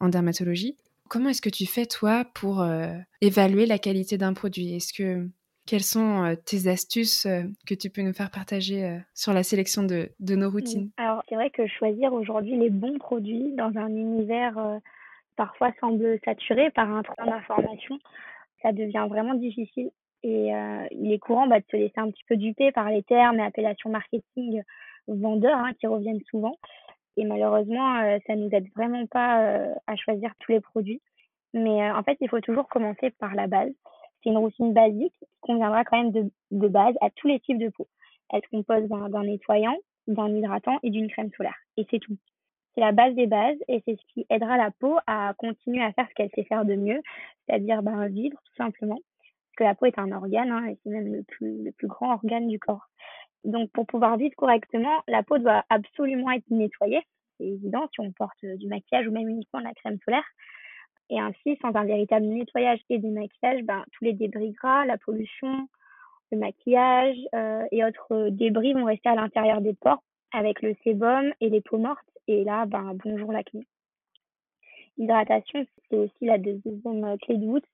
en 0.00 0.08
dermatologie. 0.08 0.76
Comment 1.08 1.28
est-ce 1.28 1.42
que 1.42 1.50
tu 1.50 1.66
fais, 1.66 1.86
toi, 1.86 2.24
pour 2.34 2.62
euh, 2.62 2.94
évaluer 3.20 3.66
la 3.66 3.78
qualité 3.78 4.16
d'un 4.16 4.32
produit? 4.32 4.74
Est-ce 4.74 4.92
que 4.92 5.28
quelles 5.66 5.82
sont 5.82 6.24
euh, 6.24 6.34
tes 6.34 6.66
astuces 6.68 7.26
euh, 7.26 7.42
que 7.66 7.74
tu 7.74 7.90
peux 7.90 8.02
nous 8.02 8.12
faire 8.12 8.30
partager 8.30 8.98
sur 9.14 9.32
la 9.32 9.42
sélection 9.42 9.82
de, 9.82 10.08
de 10.18 10.34
nos 10.34 10.50
routines? 10.50 10.90
Alors, 10.96 11.22
c'est 11.28 11.34
vrai 11.34 11.50
que 11.50 11.66
choisir 11.66 12.12
aujourd'hui 12.12 12.56
les 12.56 12.70
bons 12.70 12.98
produits 12.98 13.52
dans 13.52 13.76
un 13.76 13.88
univers 13.88 14.54
parfois 15.36 15.72
semble 15.80 16.18
saturé 16.24 16.70
par 16.70 16.90
un 16.90 17.02
trop 17.02 17.24
d'informations, 17.24 17.98
ça 18.62 18.72
devient 18.72 19.06
vraiment 19.08 19.34
difficile. 19.34 19.90
Et 20.22 20.52
il 20.90 21.12
est 21.12 21.18
courant 21.18 21.46
bah, 21.46 21.60
de 21.60 21.64
se 21.70 21.76
laisser 21.76 21.98
un 21.98 22.10
petit 22.10 22.24
peu 22.26 22.36
duper 22.36 22.72
par 22.72 22.88
les 22.88 23.02
termes 23.02 23.38
et 23.38 23.42
appellations 23.42 23.90
marketing 23.90 24.62
vendeurs 25.06 25.58
hein, 25.58 25.72
qui 25.78 25.86
reviennent 25.86 26.22
souvent. 26.30 26.56
Et 27.16 27.24
malheureusement, 27.24 27.96
euh, 28.00 28.18
ça 28.26 28.34
nous 28.34 28.48
aide 28.52 28.66
vraiment 28.74 29.06
pas 29.06 29.42
euh, 29.42 29.74
à 29.86 29.96
choisir 29.96 30.32
tous 30.40 30.52
les 30.52 30.60
produits. 30.60 31.00
Mais 31.52 31.82
euh, 31.82 31.94
en 31.94 32.02
fait, 32.02 32.16
il 32.20 32.28
faut 32.28 32.40
toujours 32.40 32.68
commencer 32.68 33.10
par 33.10 33.34
la 33.34 33.46
base. 33.46 33.72
C'est 34.22 34.30
une 34.30 34.38
routine 34.38 34.72
basique 34.72 35.14
qui 35.18 35.26
conviendra 35.40 35.84
quand 35.84 35.98
même 35.98 36.12
de, 36.12 36.30
de 36.50 36.68
base 36.68 36.94
à 37.00 37.10
tous 37.10 37.28
les 37.28 37.40
types 37.40 37.58
de 37.58 37.68
peau. 37.68 37.86
Elle 38.32 38.42
se 38.42 38.48
compose 38.48 38.88
d'un 38.88 39.24
nettoyant, 39.24 39.76
d'un 40.08 40.28
hydratant 40.28 40.78
et 40.82 40.90
d'une 40.90 41.08
crème 41.08 41.30
solaire. 41.36 41.56
Et 41.76 41.86
c'est 41.90 42.00
tout. 42.00 42.16
C'est 42.74 42.80
la 42.80 42.92
base 42.92 43.14
des 43.14 43.26
bases 43.26 43.58
et 43.68 43.82
c'est 43.84 43.96
ce 43.96 44.12
qui 44.12 44.26
aidera 44.30 44.56
la 44.56 44.72
peau 44.72 44.98
à 45.06 45.32
continuer 45.38 45.84
à 45.84 45.92
faire 45.92 46.08
ce 46.08 46.14
qu'elle 46.14 46.30
sait 46.34 46.42
faire 46.44 46.64
de 46.64 46.74
mieux, 46.74 47.00
c'est-à-dire 47.46 47.82
ben, 47.82 48.08
vivre 48.08 48.36
tout 48.44 48.54
simplement. 48.56 48.98
Parce 48.98 49.56
que 49.58 49.64
la 49.64 49.74
peau 49.76 49.86
est 49.86 49.98
un 49.98 50.10
organe 50.10 50.50
hein, 50.50 50.66
et 50.66 50.76
c'est 50.82 50.90
même 50.90 51.12
le 51.12 51.22
plus, 51.22 51.62
le 51.62 51.70
plus 51.70 51.86
grand 51.86 52.14
organe 52.14 52.48
du 52.48 52.58
corps. 52.58 52.88
Donc, 53.44 53.70
pour 53.72 53.86
pouvoir 53.86 54.16
vivre 54.16 54.34
correctement, 54.36 55.02
la 55.06 55.22
peau 55.22 55.38
doit 55.38 55.64
absolument 55.68 56.30
être 56.30 56.48
nettoyée. 56.50 57.02
C'est 57.38 57.46
évident 57.46 57.86
si 57.92 58.00
on 58.00 58.12
porte 58.12 58.44
du 58.44 58.66
maquillage 58.68 59.06
ou 59.06 59.12
même 59.12 59.28
uniquement 59.28 59.60
de 59.60 59.66
la 59.66 59.74
crème 59.74 59.98
solaire. 60.04 60.24
Et 61.10 61.20
ainsi, 61.20 61.58
sans 61.60 61.74
un 61.74 61.84
véritable 61.84 62.24
nettoyage 62.24 62.80
et 62.88 62.98
démaquillage, 62.98 63.62
ben, 63.64 63.84
tous 63.92 64.04
les 64.04 64.14
débris 64.14 64.52
gras, 64.52 64.86
la 64.86 64.96
pollution, 64.96 65.68
le 66.32 66.38
maquillage 66.38 67.16
euh, 67.34 67.64
et 67.70 67.84
autres 67.84 68.30
débris 68.30 68.72
vont 68.72 68.84
rester 68.84 69.10
à 69.10 69.14
l'intérieur 69.14 69.60
des 69.60 69.74
pores 69.74 70.02
avec 70.32 70.62
le 70.62 70.74
sébum 70.82 71.32
et 71.40 71.50
les 71.50 71.60
peaux 71.60 71.78
mortes. 71.78 72.00
Et 72.26 72.44
là, 72.44 72.64
ben, 72.64 72.96
bonjour 73.04 73.32
l'acné. 73.32 73.66
L'hydratation, 74.96 75.66
c'est 75.90 75.96
aussi 75.96 76.24
la 76.24 76.38
deuxième 76.38 77.18
clé 77.18 77.36
de 77.36 77.46
voûte. 77.46 77.64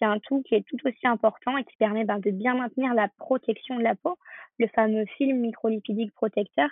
C'est 0.00 0.06
un 0.06 0.18
tout 0.18 0.42
qui 0.42 0.54
est 0.54 0.66
tout 0.66 0.78
aussi 0.84 1.06
important 1.06 1.56
et 1.56 1.64
qui 1.64 1.76
permet 1.76 2.04
ben, 2.04 2.18
de 2.18 2.30
bien 2.30 2.54
maintenir 2.54 2.94
la 2.94 3.08
protection 3.18 3.76
de 3.76 3.82
la 3.82 3.94
peau, 3.94 4.16
le 4.58 4.66
fameux 4.68 5.04
film 5.16 5.40
microlipidique 5.40 6.12
protecteur. 6.14 6.70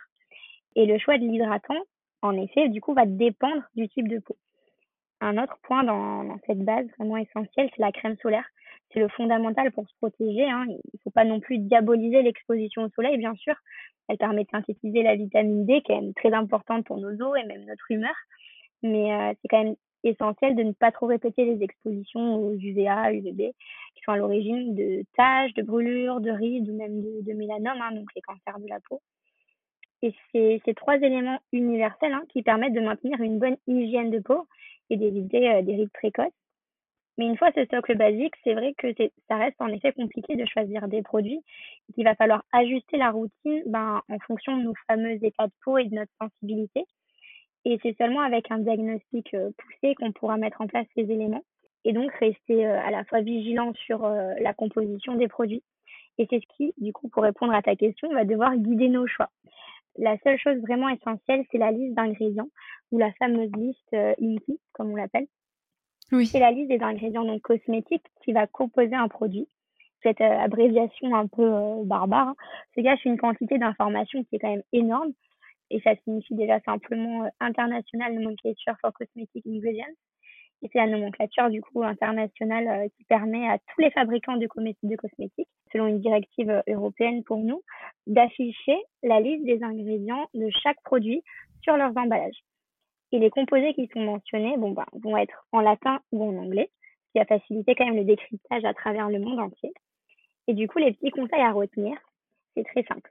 Et 0.75 0.87
le 0.87 0.99
choix 0.99 1.19
de 1.19 1.25
l'hydratant, 1.25 1.81
en 2.23 2.37
effet, 2.37 2.69
du 2.69 2.81
coup, 2.81 2.95
va 2.95 3.07
dépendre 3.07 3.63
du 3.75 3.89
type 3.89 4.09
de 4.09 4.19
peau. 4.19 4.37
Un 5.21 5.37
autre 5.37 5.59
point 5.63 5.85
dans, 5.85 6.39
cette 6.47 6.65
base 6.65 6.87
vraiment 6.99 7.17
essentielle, 7.17 7.69
c'est 7.75 7.83
la 7.83 7.93
crème 7.93 8.17
solaire. 8.23 8.45
c'est 8.93 9.01
le 9.01 9.09
fondamental 9.09 9.73
pour 9.73 9.89
se 9.89 9.95
protéger. 9.97 10.49
Hein. 10.49 10.65
Il 10.69 10.77
ne 10.95 10.99
faut 11.03 11.11
pas 11.11 11.25
non 11.25 11.41
plus 11.41 11.59
diaboliser 11.59 12.23
l'exposition 12.23 12.85
au 12.85 12.89
soleil, 12.91 13.19
bien 13.19 13.35
sûr. 13.35 13.55
Elle 14.09 14.17
permet 14.17 14.45
de 14.45 14.51
synthétiser 14.51 15.03
la 15.03 15.17
vitamine 15.17 15.67
D, 15.67 15.83
qui 15.83 15.93
est 15.93 16.17
très 16.17 16.33
importante 16.33 16.87
pour 16.87 16.99
nos 16.99 17.21
os 17.21 17.39
et 17.39 17.45
même 17.45 17.65
notre 17.67 17.91
humeur. 17.91 18.15
Mais 18.83 19.13
euh, 19.13 19.35
c'est 19.43 19.49
quand 19.49 19.65
même 19.65 19.77
essentiel 20.05 20.55
de 20.57 20.63
ne 20.63 20.73
pas 20.73 20.93
trop 20.93 21.07
répéter 21.07 21.45
les 21.45 21.63
expositions 21.63 22.37
aux 22.37 22.55
UVA, 22.55 23.13
UVB, 23.13 23.53
qui 23.95 24.03
sont 24.05 24.13
à 24.13 24.17
l'origine 24.17 24.75
de 24.75 25.05
taches, 25.17 25.55
de 25.55 25.63
brûlures, 25.63 26.21
de 26.21 26.31
rides 26.31 26.69
ou 26.69 26.77
même 26.77 27.01
de, 27.03 27.23
de 27.23 27.33
mélanome, 27.33 27.81
hein, 27.81 27.93
donc 27.93 28.09
les 28.15 28.23
cancers 28.23 28.59
de 28.59 28.69
la 28.69 28.81
peau. 28.89 29.01
Et 30.03 30.15
c'est 30.33 30.61
ces 30.65 30.75
trois 30.75 30.97
éléments 30.97 31.41
universels 31.53 32.13
hein, 32.13 32.23
qui 32.29 32.43
permettent 32.43 32.75
de 32.75 32.81
maintenir 32.81 33.21
une 33.21 33.39
bonne 33.39 33.57
hygiène 33.67 34.11
de 34.11 34.21
peau 34.21 34.47
et 34.91 34.97
d'éviter 34.97 35.51
euh, 35.51 35.63
des 35.63 35.75
rides 35.75 35.93
précoces. 35.93 36.33
Mais 37.17 37.27
une 37.27 37.37
fois 37.37 37.51
ce 37.57 37.67
socle 37.67 37.97
basique, 37.97 38.35
c'est 38.45 38.55
vrai 38.55 38.75
que 38.79 38.87
ça 39.29 39.37
reste 39.37 39.61
en 39.61 39.67
effet 39.69 39.93
compliqué 39.93 40.37
de 40.37 40.47
choisir 40.47 40.87
des 40.87 41.03
produits 41.03 41.43
et 41.89 41.93
qu'il 41.93 42.05
va 42.05 42.15
falloir 42.15 42.45
ajuster 42.53 42.97
la 42.97 43.11
routine 43.11 43.63
ben, 43.67 44.01
en 44.09 44.19
fonction 44.21 44.57
de 44.57 44.63
nos 44.63 44.75
fameux 44.87 45.19
états 45.25 45.49
de 45.49 45.53
peau 45.65 45.79
et 45.79 45.87
de 45.87 45.97
notre 45.97 46.13
sensibilité. 46.21 46.85
Et 47.65 47.79
c'est 47.83 47.97
seulement 47.99 48.21
avec 48.21 48.51
un 48.51 48.59
diagnostic 48.59 49.35
euh, 49.35 49.51
poussé 49.59 49.95
qu'on 49.95 50.13
pourra 50.13 50.37
mettre 50.37 50.61
en 50.61 50.67
place 50.67 50.87
ces 50.95 51.03
éléments 51.03 51.45
et 51.85 51.93
donc 51.93 52.11
rester 52.13 52.67
euh, 52.67 52.81
à 52.81 52.91
la 52.91 53.05
fois 53.05 53.21
vigilant 53.21 53.73
sur 53.75 54.09
la 54.09 54.55
composition 54.55 55.15
des 55.15 55.29
produits. 55.29 55.63
Et 56.19 56.27
c'est 56.29 56.41
ce 56.41 56.57
qui, 56.57 56.75
du 56.79 56.93
coup, 56.93 57.09
pour 57.09 57.23
répondre 57.23 57.55
à 57.55 57.63
ta 57.63 57.77
question, 57.77 58.13
va 58.13 58.25
devoir 58.25 58.57
guider 58.57 58.89
nos 58.89 59.07
choix 59.07 59.31
la 59.99 60.17
seule 60.19 60.39
chose 60.39 60.59
vraiment 60.61 60.89
essentielle, 60.89 61.45
c'est 61.51 61.59
la 61.59 61.73
liste 61.73 61.95
d'ingrédients 61.95 62.49
ou 62.91 62.99
la 62.99 63.13
fameuse 63.15 63.51
liste 63.57 63.93
euh, 63.93 64.15
INCI, 64.21 64.59
comme 64.73 64.93
on 64.93 64.97
l'appelle. 64.97 65.27
Oui. 66.13 66.27
C'est 66.27 66.41
la 66.41 66.53
liste 66.53 66.71
des 66.71 66.81
ingrédients 66.81 67.25
donc 67.25 67.43
cosmétiques 67.43 68.07
qui 68.25 68.33
va 68.33 68.47
composer 68.47 68.95
un 68.95 69.09
produit. 69.09 69.47
Cette 70.03 70.21
euh, 70.21 70.39
abréviation 70.39 71.15
un 71.15 71.27
peu 71.27 71.43
euh, 71.43 71.85
barbare 71.85 72.29
hein, 72.29 72.37
se 72.75 72.81
gâche 72.81 73.05
une 73.05 73.19
quantité 73.19 73.59
d'informations 73.59 74.25
qui 74.25 74.37
est 74.37 74.39
quand 74.39 74.51
même 74.51 74.63
énorme 74.73 75.13
et 75.71 75.81
ça 75.81 75.95
signifie 76.05 76.35
déjà 76.35 76.61
simplement 76.61 77.29
International 77.41 78.15
Nomenclature 78.15 78.77
for 78.81 78.93
Cosmetic 78.93 79.47
Ingredients 79.47 79.95
et 80.63 80.69
c'est 80.73 80.79
la 80.79 80.87
nomenclature 80.87 81.51
du 81.51 81.61
coup 81.61 81.83
internationale 81.83 82.69
euh, 82.69 82.89
qui 82.97 83.05
permet 83.05 83.49
à 83.49 83.59
tous 83.59 83.81
les 83.81 83.91
fabricants 83.91 84.37
de, 84.37 84.47
cosmétiques, 84.47 85.49
selon 85.73 85.87
une 85.87 86.01
directive 86.01 86.51
euh, 86.51 86.63
européenne 86.69 87.23
pour 87.25 87.39
nous, 87.39 87.63
d'afficher 88.07 88.77
la 89.03 89.21
liste 89.21 89.45
des 89.45 89.63
ingrédients 89.63 90.29
de 90.35 90.49
chaque 90.63 90.83
produit 90.83 91.23
sur 91.63 91.77
leurs 91.77 91.97
emballages. 91.97 92.43
Et 93.13 93.19
les 93.19 93.31
composés 93.31 93.73
qui 93.75 93.89
sont 93.93 94.01
mentionnés 94.01 94.57
bon, 94.57 94.73
bah, 94.73 94.87
vont 94.93 95.17
être 95.17 95.47
en 95.53 95.61
latin 95.61 96.01
ou 96.13 96.25
en 96.25 96.37
anglais, 96.37 96.71
ce 97.07 97.13
qui 97.13 97.21
a 97.21 97.25
facilité 97.25 97.75
quand 97.75 97.87
même 97.87 97.97
le 97.97 98.05
décryptage 98.05 98.65
à 98.65 98.75
travers 98.75 99.09
le 99.09 99.21
monde 99.21 99.39
entier. 99.39 99.73
Et 100.49 100.55
du 100.55 100.67
coup, 100.67 100.79
les 100.79 100.93
petits 100.93 101.11
conseils 101.11 101.41
à 101.41 101.53
retenir, 101.53 101.97
c'est 102.55 102.65
très 102.65 102.83
simple. 102.83 103.11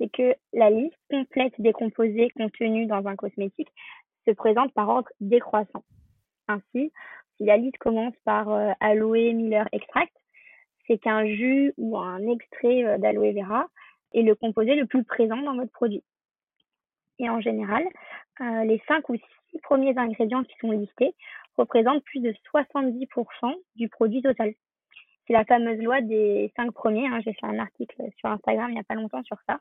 C'est 0.00 0.10
que 0.10 0.34
la 0.54 0.70
liste 0.70 0.96
complète 1.10 1.52
des 1.58 1.74
composés 1.74 2.30
contenus 2.30 2.88
dans 2.88 3.06
un 3.06 3.16
cosmétique 3.16 3.68
se 4.26 4.30
présente 4.30 4.72
par 4.72 4.88
ordre 4.88 5.10
décroissant. 5.20 5.84
Ainsi, 6.48 6.90
si 7.36 7.44
la 7.44 7.58
liste 7.58 7.76
commence 7.76 8.14
par 8.24 8.48
euh, 8.48 8.72
aloe 8.80 9.34
Miller 9.34 9.68
extract, 9.72 10.12
c'est 10.86 10.96
qu'un 10.96 11.26
jus 11.26 11.74
ou 11.76 11.98
un 11.98 12.26
extrait 12.28 12.82
euh, 12.84 12.96
d'aloe 12.96 13.34
vera 13.34 13.68
est 14.14 14.22
le 14.22 14.34
composé 14.34 14.74
le 14.74 14.86
plus 14.86 15.04
présent 15.04 15.36
dans 15.36 15.54
votre 15.54 15.70
produit. 15.70 16.02
Et 17.18 17.28
en 17.28 17.42
général, 17.42 17.84
euh, 18.40 18.64
les 18.64 18.82
5 18.88 19.06
ou 19.10 19.16
6 19.16 19.58
premiers 19.62 19.96
ingrédients 19.98 20.44
qui 20.44 20.56
sont 20.62 20.70
listés 20.70 21.14
représentent 21.58 22.02
plus 22.04 22.20
de 22.20 22.34
70% 22.54 23.54
du 23.76 23.90
produit 23.90 24.22
total. 24.22 24.54
C'est 25.26 25.34
la 25.34 25.44
fameuse 25.44 25.82
loi 25.82 26.00
des 26.00 26.50
5 26.56 26.72
premiers. 26.72 27.06
Hein. 27.06 27.20
J'ai 27.22 27.34
fait 27.34 27.46
un 27.46 27.58
article 27.58 28.02
sur 28.16 28.30
Instagram 28.30 28.70
il 28.70 28.74
n'y 28.74 28.80
a 28.80 28.84
pas 28.84 28.94
longtemps 28.94 29.22
sur 29.24 29.36
ça 29.46 29.60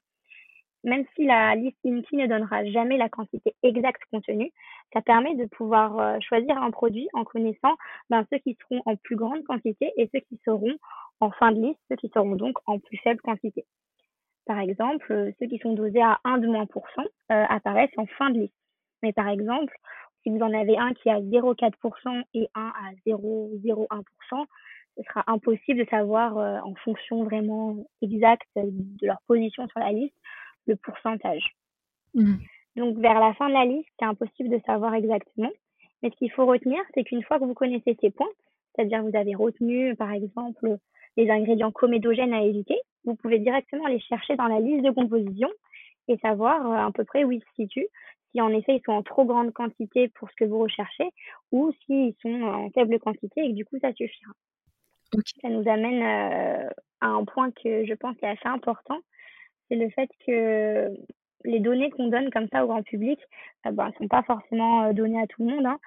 même 0.83 1.05
si 1.15 1.25
la 1.25 1.55
liste 1.55 1.77
INCI 1.85 2.15
ne 2.15 2.27
donnera 2.27 2.65
jamais 2.65 2.97
la 2.97 3.09
quantité 3.09 3.53
exacte 3.63 4.01
contenue, 4.11 4.51
ça 4.93 5.01
permet 5.01 5.35
de 5.35 5.45
pouvoir 5.45 5.99
euh, 5.99 6.17
choisir 6.21 6.57
un 6.61 6.71
produit 6.71 7.07
en 7.13 7.23
connaissant 7.23 7.75
ben, 8.09 8.25
ceux 8.31 8.39
qui 8.39 8.57
seront 8.61 8.81
en 8.85 8.95
plus 8.95 9.15
grande 9.15 9.43
quantité 9.43 9.91
et 9.97 10.09
ceux 10.13 10.21
qui 10.21 10.39
seront 10.45 10.75
en 11.19 11.31
fin 11.31 11.51
de 11.51 11.61
liste, 11.61 11.79
ceux 11.89 11.97
qui 11.97 12.09
seront 12.13 12.35
donc 12.35 12.57
en 12.65 12.79
plus 12.79 12.97
faible 12.97 13.21
quantité. 13.21 13.65
Par 14.45 14.59
exemple, 14.59 15.11
euh, 15.11 15.31
ceux 15.39 15.47
qui 15.47 15.59
sont 15.59 15.73
dosés 15.73 16.01
à 16.01 16.19
1 16.23 16.37
de 16.39 16.47
moins 16.47 16.65
pour 16.65 16.87
cent 16.95 17.03
euh, 17.31 17.45
apparaissent 17.49 17.97
en 17.97 18.05
fin 18.05 18.29
de 18.29 18.39
liste. 18.39 18.53
Mais 19.03 19.13
par 19.13 19.27
exemple, 19.27 19.75
si 20.23 20.29
vous 20.29 20.39
en 20.41 20.53
avez 20.53 20.77
un 20.77 20.93
qui 20.93 21.09
est 21.09 21.13
à 21.13 21.21
0,4% 21.21 22.23
et 22.33 22.49
un 22.55 22.67
à 22.67 22.93
0,01%, 23.05 24.45
ce 24.97 25.03
sera 25.03 25.23
impossible 25.27 25.79
de 25.85 25.89
savoir 25.89 26.35
en 26.35 26.75
fonction 26.75 27.23
vraiment 27.23 27.77
exacte 28.01 28.49
de 28.57 29.07
leur 29.07 29.21
position 29.27 29.65
sur 29.69 29.79
la 29.79 29.93
liste 29.93 30.13
le 30.69 30.75
pourcentage. 30.77 31.43
Mmh. 32.13 32.35
Donc, 32.75 32.97
vers 32.97 33.19
la 33.19 33.33
fin 33.33 33.49
de 33.49 33.53
la 33.53 33.65
liste, 33.65 33.89
c'est 33.99 34.05
impossible 34.05 34.49
de 34.49 34.61
savoir 34.65 34.93
exactement. 34.93 35.51
Mais 36.01 36.09
ce 36.09 36.15
qu'il 36.15 36.31
faut 36.31 36.45
retenir, 36.45 36.79
c'est 36.93 37.03
qu'une 37.03 37.23
fois 37.23 37.39
que 37.39 37.43
vous 37.43 37.53
connaissez 37.53 37.97
ces 37.99 38.09
points, 38.09 38.29
c'est-à-dire 38.75 39.03
vous 39.03 39.17
avez 39.17 39.35
retenu, 39.35 39.95
par 39.95 40.11
exemple, 40.11 40.77
les 41.17 41.29
ingrédients 41.29 41.71
comédogènes 41.71 42.33
à 42.33 42.43
éviter, 42.43 42.79
vous 43.03 43.15
pouvez 43.15 43.39
directement 43.39 43.87
les 43.87 43.99
chercher 43.99 44.35
dans 44.35 44.47
la 44.47 44.59
liste 44.59 44.85
de 44.85 44.91
composition 44.91 45.49
et 46.07 46.17
savoir 46.17 46.65
euh, 46.65 46.87
à 46.87 46.91
peu 46.91 47.03
près 47.03 47.23
où 47.23 47.31
ils 47.31 47.41
se 47.41 47.53
situent, 47.55 47.87
si 48.31 48.41
en 48.41 48.49
effet 48.49 48.75
ils 48.75 48.81
sont 48.85 48.93
en 48.93 49.03
trop 49.03 49.25
grande 49.25 49.51
quantité 49.51 50.07
pour 50.09 50.29
ce 50.29 50.35
que 50.35 50.45
vous 50.45 50.59
recherchez 50.59 51.09
ou 51.51 51.71
s'ils 51.85 52.15
sont 52.21 52.41
en 52.41 52.69
faible 52.71 52.99
quantité 52.99 53.41
et 53.41 53.49
que 53.49 53.55
du 53.55 53.65
coup 53.65 53.77
ça 53.81 53.93
suffira. 53.93 54.31
Ça 55.41 55.49
nous 55.49 55.67
amène 55.67 56.03
euh, 56.03 56.69
à 57.01 57.07
un 57.07 57.25
point 57.25 57.51
que 57.51 57.85
je 57.85 57.93
pense 57.93 58.15
est 58.21 58.27
assez 58.27 58.47
important, 58.47 58.99
c'est 59.69 59.75
le 59.75 59.89
fait 59.89 60.09
que 60.25 60.93
les 61.45 61.59
données 61.59 61.89
qu'on 61.91 62.07
donne 62.07 62.29
comme 62.31 62.47
ça 62.51 62.63
au 62.63 62.67
grand 62.67 62.83
public 62.83 63.19
ne 63.65 63.71
euh, 63.71 63.73
ben, 63.73 63.91
sont 63.97 64.07
pas 64.07 64.23
forcément 64.23 64.83
euh, 64.83 64.93
données 64.93 65.21
à 65.21 65.27
tout 65.27 65.43
le 65.45 65.55
monde. 65.55 65.65
Hein, 65.65 65.79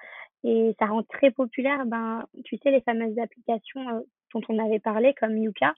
et 0.43 0.75
ça 0.79 0.87
rend 0.87 1.03
très 1.03 1.31
populaire, 1.31 1.85
ben, 1.85 2.25
tu 2.43 2.57
sais, 2.57 2.71
les 2.71 2.81
fameuses 2.81 3.17
applications 3.19 3.89
euh, 3.89 4.01
dont 4.33 4.41
on 4.49 4.59
avait 4.59 4.79
parlé, 4.79 5.13
comme 5.13 5.37
Yuka 5.37 5.73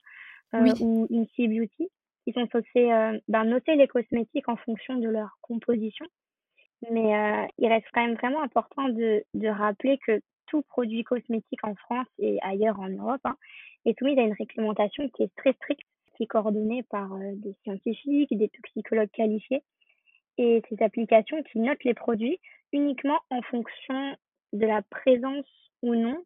ou 0.80 1.06
Incy 1.12 1.48
Beauty, 1.48 1.88
qui 2.24 2.32
sont 2.32 2.48
censées 2.50 3.18
ben, 3.28 3.44
noter 3.44 3.74
les 3.74 3.86
cosmétiques 3.86 4.48
en 4.48 4.56
fonction 4.56 4.96
de 4.96 5.08
leur 5.08 5.36
composition. 5.42 6.06
Mais 6.90 7.50
il 7.58 7.68
reste 7.68 7.86
quand 7.92 8.06
même 8.06 8.14
vraiment 8.14 8.42
important 8.42 8.88
de, 8.88 9.22
de 9.34 9.48
rappeler 9.48 9.98
que 9.98 10.20
tout 10.46 10.62
produit 10.62 11.04
cosmétique 11.04 11.62
en 11.62 11.74
France 11.74 12.06
et 12.18 12.38
ailleurs 12.42 12.80
en 12.80 12.88
Europe 12.88 13.20
hein, 13.24 13.36
est 13.84 13.98
soumis 13.98 14.18
à 14.18 14.22
une 14.22 14.32
réglementation 14.32 15.08
qui 15.10 15.24
est 15.24 15.34
très 15.36 15.52
stricte 15.54 15.86
est 16.24 16.26
coordonnée 16.26 16.82
par 16.84 17.12
euh, 17.12 17.32
des 17.36 17.54
scientifiques, 17.62 18.36
des 18.36 18.48
toxicologues 18.48 19.10
qualifiés. 19.10 19.62
Et 20.38 20.62
ces 20.68 20.82
applications 20.82 21.42
qui 21.44 21.60
notent 21.60 21.84
les 21.84 21.94
produits 21.94 22.38
uniquement 22.72 23.18
en 23.30 23.42
fonction 23.42 24.16
de 24.52 24.66
la 24.66 24.82
présence 24.82 25.46
ou 25.82 25.94
non 25.94 26.22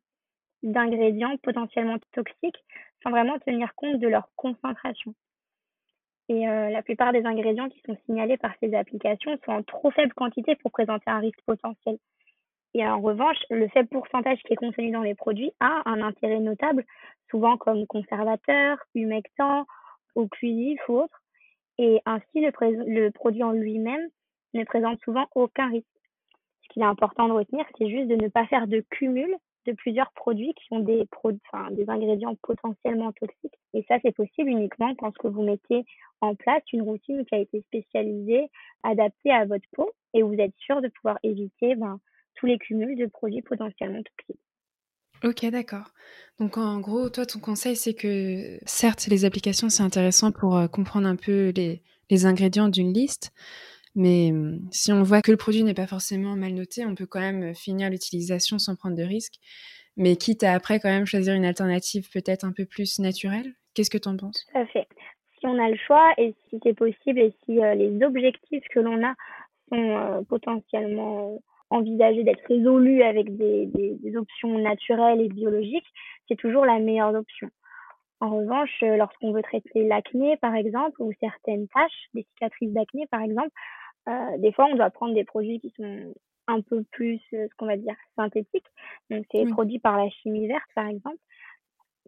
d'ingrédients 0.62 1.36
potentiellement 1.42 1.98
toxiques 2.12 2.62
sans 3.02 3.10
vraiment 3.10 3.38
tenir 3.38 3.74
compte 3.74 3.98
de 3.98 4.08
leur 4.08 4.28
concentration. 4.36 5.14
Et 6.28 6.48
euh, 6.48 6.70
la 6.70 6.82
plupart 6.82 7.12
des 7.12 7.24
ingrédients 7.24 7.68
qui 7.68 7.80
sont 7.86 7.96
signalés 8.06 8.36
par 8.36 8.52
ces 8.60 8.72
applications 8.74 9.36
sont 9.44 9.52
en 9.52 9.62
trop 9.62 9.90
faible 9.90 10.12
quantité 10.14 10.54
pour 10.56 10.70
présenter 10.70 11.10
un 11.10 11.18
risque 11.18 11.42
potentiel. 11.46 11.98
Et 12.74 12.86
en 12.86 13.00
revanche, 13.00 13.38
le 13.50 13.66
faible 13.68 13.88
pourcentage 13.88 14.38
qui 14.44 14.52
est 14.52 14.56
contenu 14.56 14.92
dans 14.92 15.02
les 15.02 15.16
produits 15.16 15.50
a 15.58 15.82
un 15.86 16.00
intérêt 16.02 16.38
notable, 16.38 16.84
souvent 17.30 17.56
comme 17.56 17.86
conservateur, 17.86 18.78
humectant 18.94 19.66
occlusif 20.14 20.80
ou 20.88 21.00
autre. 21.00 21.22
Et 21.78 22.00
ainsi, 22.04 22.24
le, 22.34 23.10
produit 23.10 23.42
en 23.42 23.52
lui-même 23.52 24.06
ne 24.54 24.64
présente 24.64 25.00
souvent 25.00 25.26
aucun 25.34 25.68
risque. 25.70 25.86
Ce 26.62 26.68
qu'il 26.68 26.82
est 26.82 26.86
important 26.86 27.28
de 27.28 27.32
retenir, 27.32 27.64
c'est 27.78 27.88
juste 27.88 28.08
de 28.08 28.16
ne 28.16 28.28
pas 28.28 28.46
faire 28.46 28.66
de 28.66 28.84
cumul 28.90 29.34
de 29.66 29.72
plusieurs 29.72 30.10
produits 30.12 30.54
qui 30.54 30.72
ont 30.72 30.80
des, 30.80 31.06
ingrédients 31.88 32.34
potentiellement 32.42 33.12
toxiques. 33.12 33.58
Et 33.74 33.84
ça, 33.88 33.98
c'est 34.02 34.14
possible 34.14 34.50
uniquement 34.50 34.94
quand 34.96 35.16
que 35.16 35.28
vous 35.28 35.42
mettez 35.42 35.84
en 36.20 36.34
place 36.34 36.62
une 36.72 36.82
routine 36.82 37.24
qui 37.26 37.34
a 37.34 37.38
été 37.38 37.62
spécialisée, 37.62 38.50
adaptée 38.82 39.30
à 39.30 39.44
votre 39.44 39.66
peau, 39.72 39.90
et 40.14 40.22
vous 40.22 40.34
êtes 40.34 40.54
sûr 40.58 40.80
de 40.80 40.88
pouvoir 40.88 41.18
éviter 41.22 41.74
ben, 41.74 42.00
tous 42.34 42.46
les 42.46 42.58
cumuls 42.58 42.96
de 42.96 43.06
produits 43.06 43.42
potentiellement 43.42 44.02
toxiques. 44.02 44.40
Ok, 45.24 45.44
d'accord. 45.50 45.92
Donc 46.38 46.56
en 46.56 46.80
gros, 46.80 47.10
toi, 47.10 47.26
ton 47.26 47.38
conseil, 47.38 47.76
c'est 47.76 47.94
que 47.94 48.58
certes, 48.64 49.06
les 49.08 49.24
applications, 49.24 49.68
c'est 49.68 49.82
intéressant 49.82 50.32
pour 50.32 50.56
euh, 50.56 50.68
comprendre 50.68 51.06
un 51.06 51.16
peu 51.16 51.52
les, 51.54 51.82
ingrédients 52.26 52.68
d'une 52.68 52.92
liste, 52.92 53.32
mais 53.94 54.30
hum, 54.32 54.60
si 54.72 54.92
on 54.92 55.02
voit 55.02 55.22
que 55.22 55.30
le 55.30 55.36
produit 55.36 55.62
n'est 55.62 55.74
pas 55.74 55.86
forcément 55.86 56.34
mal 56.36 56.54
noté, 56.54 56.86
on 56.86 56.94
peut 56.94 57.06
quand 57.06 57.20
même 57.20 57.54
finir 57.54 57.90
l'utilisation 57.90 58.58
sans 58.58 58.74
prendre 58.74 58.96
de 58.96 59.02
risque, 59.02 59.34
mais 59.96 60.16
quitte 60.16 60.42
à 60.42 60.54
après 60.54 60.80
quand 60.80 60.88
même 60.88 61.06
choisir 61.06 61.34
une 61.34 61.44
alternative 61.44 62.08
peut-être 62.10 62.44
un 62.44 62.52
peu 62.52 62.64
plus 62.64 62.98
naturelle. 62.98 63.52
Qu'est-ce 63.74 63.90
que 63.90 63.98
tu 63.98 64.08
en 64.08 64.16
penses? 64.16 64.46
Tout 64.52 64.58
à 64.58 64.66
fait. 64.66 64.88
Si 65.38 65.46
on 65.46 65.58
a 65.58 65.68
le 65.68 65.76
choix 65.76 66.12
et 66.18 66.34
si 66.48 66.58
c'est 66.62 66.74
possible 66.74 67.20
et 67.20 67.34
si 67.44 67.62
euh, 67.62 67.74
les 67.74 68.02
objectifs 68.02 68.64
que 68.70 68.80
l'on 68.80 69.04
a 69.04 69.14
sont 69.68 69.96
euh, 69.96 70.22
potentiellement 70.28 71.40
envisager 71.70 72.24
d'être 72.24 72.44
résolu 72.46 73.02
avec 73.02 73.36
des, 73.36 73.66
des, 73.66 74.16
options 74.16 74.58
naturelles 74.58 75.20
et 75.20 75.28
biologiques, 75.28 75.86
c'est 76.28 76.36
toujours 76.36 76.64
la 76.64 76.78
meilleure 76.78 77.14
option. 77.14 77.48
En 78.20 78.36
revanche, 78.36 78.82
lorsqu'on 78.82 79.32
veut 79.32 79.42
traiter 79.42 79.86
l'acné, 79.86 80.36
par 80.36 80.54
exemple, 80.54 81.00
ou 81.00 81.12
certaines 81.20 81.68
taches, 81.68 82.08
des 82.12 82.26
cicatrices 82.34 82.72
d'acné, 82.72 83.06
par 83.06 83.22
exemple, 83.22 83.50
euh, 84.08 84.38
des 84.38 84.52
fois, 84.52 84.66
on 84.66 84.76
doit 84.76 84.90
prendre 84.90 85.14
des 85.14 85.24
produits 85.24 85.60
qui 85.60 85.72
sont 85.76 86.14
un 86.48 86.60
peu 86.60 86.82
plus, 86.90 87.20
euh, 87.32 87.46
ce 87.48 87.54
qu'on 87.56 87.66
va 87.66 87.76
dire, 87.76 87.94
synthétiques. 88.16 88.66
Donc, 89.08 89.24
c'est 89.30 89.46
produit 89.46 89.78
par 89.78 89.96
la 89.96 90.10
chimie 90.10 90.48
verte, 90.48 90.68
par 90.74 90.88
exemple. 90.88 91.18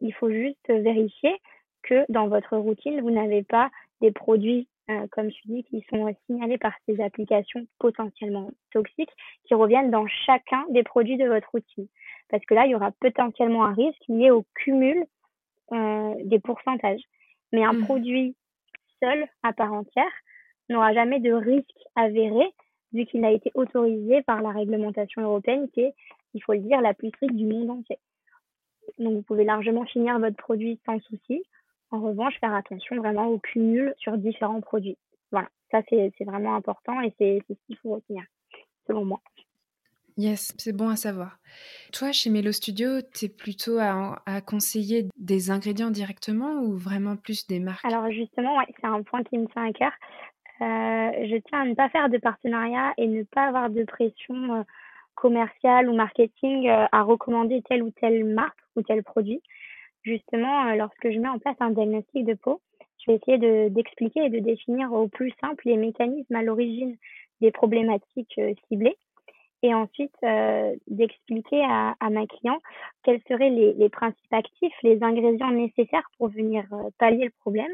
Il 0.00 0.12
faut 0.12 0.30
juste 0.30 0.68
vérifier 0.68 1.34
que 1.82 2.04
dans 2.08 2.28
votre 2.28 2.56
routine, 2.56 3.00
vous 3.00 3.10
n'avez 3.10 3.42
pas 3.42 3.70
des 4.00 4.10
produits, 4.10 4.68
euh, 4.92 5.06
comme 5.10 5.30
je 5.30 5.38
dis, 5.44 5.64
qui 5.64 5.84
sont 5.90 6.14
signalés 6.26 6.58
par 6.58 6.72
ces 6.86 7.00
applications 7.00 7.66
potentiellement 7.78 8.50
toxiques, 8.72 9.12
qui 9.44 9.54
reviennent 9.54 9.90
dans 9.90 10.06
chacun 10.06 10.64
des 10.70 10.82
produits 10.82 11.16
de 11.16 11.26
votre 11.26 11.50
routine. 11.50 11.88
Parce 12.28 12.44
que 12.44 12.54
là, 12.54 12.66
il 12.66 12.72
y 12.72 12.74
aura 12.74 12.92
potentiellement 12.92 13.64
un 13.64 13.74
risque 13.74 14.02
lié 14.08 14.30
au 14.30 14.44
cumul 14.54 15.04
euh, 15.72 16.14
des 16.24 16.38
pourcentages. 16.38 17.02
Mais 17.52 17.64
un 17.64 17.74
mmh. 17.74 17.84
produit 17.84 18.36
seul, 19.00 19.26
à 19.42 19.52
part 19.52 19.72
entière, 19.72 20.12
n'aura 20.68 20.92
jamais 20.94 21.20
de 21.20 21.32
risque 21.32 21.84
avéré 21.96 22.44
vu 22.92 23.06
qu'il 23.06 23.24
a 23.24 23.30
été 23.30 23.50
autorisé 23.54 24.22
par 24.22 24.42
la 24.42 24.50
réglementation 24.50 25.22
européenne 25.22 25.68
qui 25.70 25.80
est, 25.80 25.94
il 26.34 26.42
faut 26.42 26.52
le 26.52 26.60
dire, 26.60 26.80
la 26.80 26.94
plus 26.94 27.08
stricte 27.08 27.34
du 27.34 27.46
monde 27.46 27.70
entier. 27.70 27.98
Donc 28.98 29.14
vous 29.14 29.22
pouvez 29.22 29.44
largement 29.44 29.84
finir 29.86 30.18
votre 30.18 30.36
produit 30.36 30.80
sans 30.84 31.00
souci. 31.00 31.42
En 31.92 32.00
revanche, 32.00 32.38
faire 32.40 32.54
attention 32.54 32.96
vraiment 32.96 33.28
au 33.28 33.38
cumul 33.38 33.94
sur 33.98 34.16
différents 34.18 34.60
produits. 34.60 34.96
Voilà, 35.30 35.48
ça 35.70 35.82
c'est 35.88 36.12
vraiment 36.24 36.56
important 36.56 37.00
et 37.00 37.12
c'est 37.18 37.40
ce 37.48 37.54
qu'il 37.66 37.76
faut 37.76 37.94
retenir, 37.94 38.24
selon 38.86 39.04
moi. 39.04 39.20
Yes, 40.16 40.54
c'est 40.58 40.76
bon 40.76 40.88
à 40.88 40.96
savoir. 40.96 41.38
Toi, 41.92 42.12
chez 42.12 42.28
Melo 42.28 42.52
Studio, 42.52 43.00
tu 43.14 43.26
es 43.26 43.28
plutôt 43.28 43.78
à, 43.78 44.40
conseiller 44.46 45.08
des 45.16 45.50
ingrédients 45.50 45.90
directement 45.90 46.60
ou 46.60 46.76
vraiment 46.76 47.16
plus 47.16 47.46
des 47.46 47.60
marques? 47.60 47.84
Alors 47.84 48.10
justement, 48.10 48.58
ouais, 48.58 48.66
c'est 48.80 48.86
un 48.86 49.02
point 49.02 49.22
qui 49.22 49.38
me 49.38 49.46
tient 49.46 49.68
à 49.68 49.72
cœur. 49.72 49.92
Euh, 50.60 51.26
je 51.26 51.40
tiens 51.48 51.62
à 51.62 51.64
ne 51.64 51.74
pas 51.74 51.88
faire 51.88 52.08
de 52.08 52.18
partenariat 52.18 52.92
et 52.98 53.06
ne 53.06 53.22
pas 53.24 53.48
avoir 53.48 53.70
de 53.70 53.84
pression 53.84 54.54
euh, 54.54 54.62
commerciale 55.14 55.88
ou 55.88 55.94
marketing 55.94 56.68
euh, 56.68 56.86
à 56.92 57.02
recommander 57.02 57.62
telle 57.68 57.82
ou 57.82 57.90
telle 57.90 58.24
marque 58.24 58.58
ou 58.76 58.82
tel 58.82 59.02
produit. 59.02 59.42
Justement, 60.02 60.74
lorsque 60.74 61.10
je 61.10 61.18
mets 61.18 61.28
en 61.28 61.38
place 61.38 61.56
un 61.60 61.70
diagnostic 61.70 62.24
de 62.24 62.34
peau, 62.34 62.60
je 62.98 63.10
vais 63.10 63.18
essayer 63.18 63.68
d'expliquer 63.70 64.24
et 64.24 64.30
de 64.30 64.38
définir 64.38 64.92
au 64.92 65.08
plus 65.08 65.32
simple 65.40 65.62
les 65.66 65.76
mécanismes 65.76 66.34
à 66.34 66.42
l'origine 66.42 66.96
des 67.40 67.50
problématiques 67.50 68.40
ciblées. 68.68 68.96
Et 69.64 69.72
ensuite 69.74 70.14
d'expliquer 70.88 71.62
à, 71.62 71.94
à, 72.00 72.10
ma 72.10 72.26
client 72.26 72.58
quels 73.04 73.20
seraient 73.28 73.50
les, 73.50 73.88
principes 73.90 74.32
actifs, 74.32 74.74
les 74.82 75.00
ingrédients 75.04 75.52
nécessaires 75.52 76.08
pour 76.18 76.28
venir 76.28 76.64
pallier 76.98 77.26
le 77.26 77.32
problème. 77.40 77.72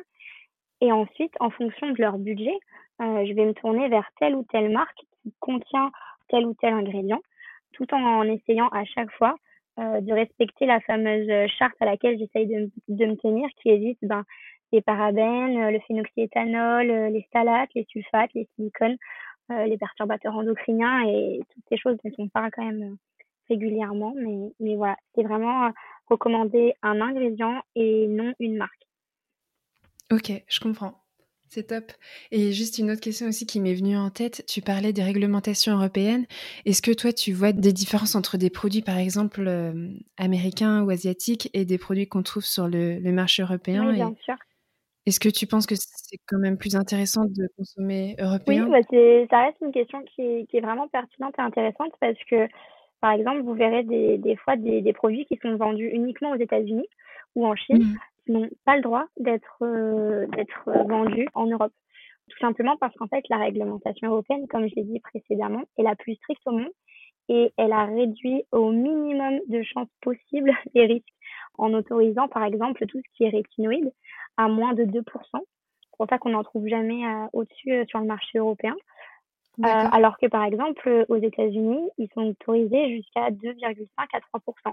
Et 0.80 0.92
ensuite, 0.92 1.34
en 1.40 1.50
fonction 1.50 1.90
de 1.90 2.00
leur 2.00 2.18
budget, 2.18 2.56
euh, 3.00 3.24
je 3.26 3.32
vais 3.32 3.44
me 3.44 3.54
tourner 3.54 3.88
vers 3.88 4.08
telle 4.18 4.34
ou 4.34 4.44
telle 4.50 4.70
marque 4.70 4.98
qui 5.22 5.32
contient 5.40 5.90
tel 6.28 6.46
ou 6.46 6.54
tel 6.54 6.72
ingrédient, 6.72 7.20
tout 7.72 7.92
en 7.94 8.22
essayant 8.24 8.68
à 8.68 8.84
chaque 8.84 9.10
fois 9.12 9.36
euh, 9.78 10.00
de 10.00 10.12
respecter 10.12 10.66
la 10.66 10.80
fameuse 10.80 11.48
charte 11.58 11.76
à 11.80 11.84
laquelle 11.84 12.18
j'essaye 12.18 12.46
de, 12.46 12.70
de, 12.88 13.06
me 13.06 13.16
tenir, 13.16 13.48
qui 13.60 13.70
évite 13.70 13.98
ben, 14.02 14.24
les 14.72 14.82
parabènes, 14.82 15.70
le 15.70 15.78
phénoxyéthanol, 15.86 16.86
les 17.12 17.22
stalates, 17.28 17.70
les 17.74 17.84
sulfates, 17.84 18.30
les 18.34 18.48
silicones, 18.54 18.96
euh, 19.50 19.64
les 19.64 19.78
perturbateurs 19.78 20.36
endocriniens 20.36 21.06
et 21.06 21.40
toutes 21.54 21.64
ces 21.70 21.78
choses 21.78 21.96
dont 22.04 22.10
on 22.18 22.28
parle 22.28 22.50
quand 22.50 22.66
même 22.66 22.96
régulièrement. 23.48 24.12
Mais, 24.14 24.52
mais 24.60 24.76
voilà, 24.76 24.96
c'est 25.14 25.22
vraiment 25.22 25.70
recommander 26.06 26.74
un 26.82 27.00
ingrédient 27.00 27.62
et 27.74 28.06
non 28.08 28.34
une 28.40 28.56
marque. 28.56 28.86
Ok, 30.10 30.32
je 30.48 30.60
comprends. 30.60 30.94
C'est 31.48 31.68
top. 31.68 31.84
Et 32.30 32.52
juste 32.52 32.78
une 32.78 32.90
autre 32.90 33.00
question 33.00 33.26
aussi 33.26 33.46
qui 33.46 33.58
m'est 33.58 33.74
venue 33.74 33.96
en 33.96 34.10
tête. 34.10 34.44
Tu 34.46 34.60
parlais 34.60 34.92
des 34.92 35.02
réglementations 35.02 35.72
européennes. 35.72 36.26
Est-ce 36.66 36.82
que 36.82 36.92
toi, 36.92 37.10
tu 37.12 37.32
vois 37.32 37.52
des 37.52 37.72
différences 37.72 38.14
entre 38.14 38.36
des 38.36 38.50
produits, 38.50 38.82
par 38.82 38.98
exemple, 38.98 39.44
euh, 39.46 39.88
américains 40.18 40.82
ou 40.82 40.90
asiatiques 40.90 41.48
et 41.54 41.64
des 41.64 41.78
produits 41.78 42.06
qu'on 42.06 42.22
trouve 42.22 42.44
sur 42.44 42.68
le, 42.68 43.00
marché 43.12 43.42
européen 43.42 43.88
Oui, 43.88 43.94
bien 43.94 44.14
sûr. 44.22 44.34
Est-ce 45.06 45.20
que 45.20 45.30
tu 45.30 45.46
penses 45.46 45.66
que 45.66 45.74
c'est 45.74 46.18
quand 46.26 46.38
même 46.38 46.58
plus 46.58 46.76
intéressant 46.76 47.24
de 47.24 47.48
consommer 47.56 48.14
européen? 48.18 48.68
Oui, 48.68 48.70
bah 48.70 49.26
ça 49.30 49.44
reste 49.44 49.56
une 49.62 49.72
question 49.72 50.02
qui 50.14 50.20
est, 50.52 50.60
vraiment 50.60 50.86
pertinente 50.88 51.34
et 51.38 51.40
intéressante 51.40 51.92
parce 51.98 52.18
que, 52.30 52.46
par 53.00 53.12
exemple, 53.12 53.40
vous 53.40 53.54
verrez 53.54 53.84
des, 53.84 54.36
fois 54.44 54.56
des, 54.56 54.92
produits 54.92 55.24
qui 55.24 55.38
sont 55.40 55.56
vendus 55.56 55.88
uniquement 55.88 56.32
aux 56.32 56.38
États-Unis 56.38 56.86
ou 57.36 57.46
en 57.46 57.56
Chine. 57.56 57.96
N'ont 58.28 58.48
pas 58.64 58.76
le 58.76 58.82
droit 58.82 59.06
d'être 59.18 59.58
euh, 59.62 60.26
d'être 60.28 60.70
vendus 60.88 61.28
en 61.34 61.46
Europe. 61.46 61.72
Tout 62.28 62.38
simplement 62.40 62.76
parce 62.76 62.94
qu'en 62.96 63.08
fait, 63.08 63.24
la 63.30 63.38
réglementation 63.38 64.08
européenne, 64.08 64.46
comme 64.48 64.68
je 64.68 64.74
l'ai 64.74 64.84
dit 64.84 65.00
précédemment, 65.00 65.62
est 65.78 65.82
la 65.82 65.96
plus 65.96 66.14
stricte 66.16 66.42
au 66.46 66.52
monde 66.52 66.72
et 67.28 67.52
elle 67.56 67.72
a 67.72 67.84
réduit 67.84 68.44
au 68.52 68.70
minimum 68.70 69.40
de 69.48 69.62
chances 69.62 69.88
possibles 70.00 70.52
les 70.74 70.86
risques 70.86 71.14
en 71.56 71.72
autorisant 71.74 72.28
par 72.28 72.44
exemple 72.44 72.86
tout 72.86 72.98
ce 72.98 73.16
qui 73.16 73.24
est 73.24 73.30
rétinoïde 73.30 73.92
à 74.36 74.48
moins 74.48 74.74
de 74.74 74.84
2%. 74.84 75.02
C'est 75.02 75.96
pour 75.96 76.06
ça 76.08 76.18
qu'on 76.18 76.30
n'en 76.30 76.44
trouve 76.44 76.66
jamais 76.68 77.04
euh, 77.04 77.26
au-dessus 77.32 77.72
euh, 77.72 77.84
sur 77.88 77.98
le 77.98 78.06
marché 78.06 78.38
européen. 78.38 78.74
Euh, 79.60 79.64
alors 79.64 80.16
que 80.18 80.26
par 80.26 80.44
exemple 80.44 81.04
aux 81.08 81.16
États-Unis, 81.16 81.90
ils 81.98 82.08
sont 82.14 82.28
autorisés 82.28 82.96
jusqu'à 82.96 83.30
2,5 83.30 83.88
à 83.98 84.38
3%. 84.38 84.72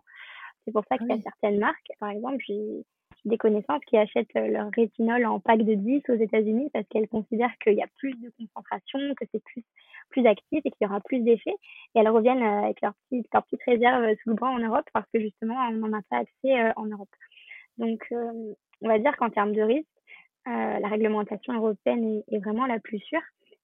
C'est 0.63 0.71
pour 0.71 0.83
ça 0.87 0.99
qu'il 0.99 1.07
y 1.07 1.11
a 1.11 1.21
certaines 1.21 1.59
marques, 1.59 1.91
par 1.99 2.11
exemple, 2.11 2.37
j'ai 2.47 2.85
des 3.25 3.37
connaissances 3.37 3.83
qui 3.87 3.97
achètent 3.97 4.35
euh, 4.35 4.47
leur 4.47 4.69
rétinol 4.71 5.25
en 5.25 5.39
pack 5.39 5.63
de 5.63 5.73
10 5.73 6.03
aux 6.09 6.15
États-Unis 6.15 6.69
parce 6.71 6.85
qu'elles 6.87 7.07
considèrent 7.07 7.57
qu'il 7.63 7.73
y 7.73 7.81
a 7.81 7.87
plus 7.97 8.13
de 8.13 8.31
concentration, 8.37 8.99
que 9.15 9.25
c'est 9.31 9.43
plus, 9.43 9.63
plus 10.09 10.25
actif 10.27 10.61
et 10.63 10.71
qu'il 10.71 10.81
y 10.81 10.85
aura 10.85 11.01
plus 11.01 11.19
d'effets. 11.19 11.55
Et 11.95 11.99
elles 11.99 12.09
reviennent 12.09 12.43
euh, 12.43 12.63
avec 12.63 12.81
leur 12.81 12.93
petite, 13.09 13.27
réserve 13.65 14.03
euh, 14.03 14.15
sous 14.23 14.29
le 14.29 14.35
bras 14.35 14.51
en 14.51 14.59
Europe 14.59 14.85
parce 14.93 15.07
que 15.11 15.19
justement, 15.19 15.55
on 15.69 15.71
n'en 15.73 15.97
a 15.97 16.01
pas 16.09 16.17
accès 16.17 16.73
en 16.75 16.85
Europe. 16.85 17.09
Donc, 17.77 18.07
on 18.11 18.87
va 18.87 18.99
dire 18.99 19.17
qu'en 19.17 19.29
termes 19.29 19.51
de 19.51 19.61
risque, 19.61 19.87
la 20.45 20.87
réglementation 20.87 21.53
européenne 21.53 22.23
est, 22.31 22.37
vraiment 22.37 22.65
la 22.67 22.79
plus 22.79 22.99
sûre. 22.99 23.21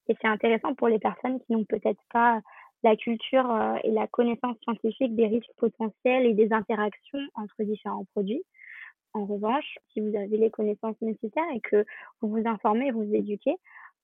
Et 0.09 0.17
c'est 0.21 0.27
intéressant 0.27 0.73
pour 0.73 0.89
les 0.89 0.99
personnes 0.99 1.39
qui 1.39 1.53
n'ont 1.53 1.63
peut-être 1.63 2.01
pas 2.11 2.41
la 2.83 2.97
culture 2.97 3.79
et 3.85 3.91
la 3.91 4.07
connaissance 4.07 4.57
scientifique 4.63 5.15
des 5.15 5.27
risques 5.27 5.53
potentiels 5.55 6.25
et 6.25 6.33
des 6.33 6.51
interactions 6.51 7.21
entre 7.35 7.63
différents 7.63 8.05
produits. 8.13 8.43
En 9.13 9.25
revanche, 9.25 9.77
si 9.91 9.99
vous 9.99 10.15
avez 10.15 10.37
les 10.37 10.49
connaissances 10.49 10.99
nécessaires 11.01 11.49
et 11.53 11.59
que 11.59 11.85
vous 12.21 12.29
vous 12.29 12.47
informez, 12.47 12.91
vous, 12.91 13.03
vous 13.03 13.15
éduquez, 13.15 13.55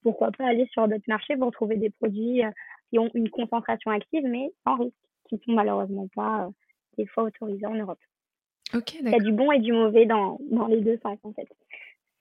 pourquoi 0.02 0.30
pas 0.32 0.46
aller 0.46 0.66
sur 0.72 0.86
d'autres 0.86 1.08
marchés 1.08 1.36
pour 1.36 1.50
trouver 1.50 1.76
des 1.76 1.90
produits 1.90 2.44
euh, 2.44 2.50
qui 2.90 2.98
ont 2.98 3.10
une 3.14 3.30
concentration 3.30 3.90
active 3.90 4.24
mais 4.24 4.50
sans 4.64 4.76
risque, 4.76 4.94
qui 5.28 5.36
ne 5.36 5.40
sont 5.40 5.52
malheureusement 5.52 6.08
pas 6.14 6.44
euh, 6.44 6.50
des 6.96 7.06
fois 7.06 7.24
autorisés 7.24 7.66
en 7.66 7.74
Europe. 7.74 7.98
Ok, 8.74 8.94
Il 9.00 9.08
y 9.08 9.14
a 9.14 9.18
du 9.18 9.32
bon 9.32 9.50
et 9.50 9.60
du 9.60 9.72
mauvais 9.72 10.04
dans, 10.04 10.38
dans 10.50 10.66
les 10.66 10.80
deux 10.80 10.98
sens 11.02 11.18
en 11.22 11.32
fait. 11.32 11.48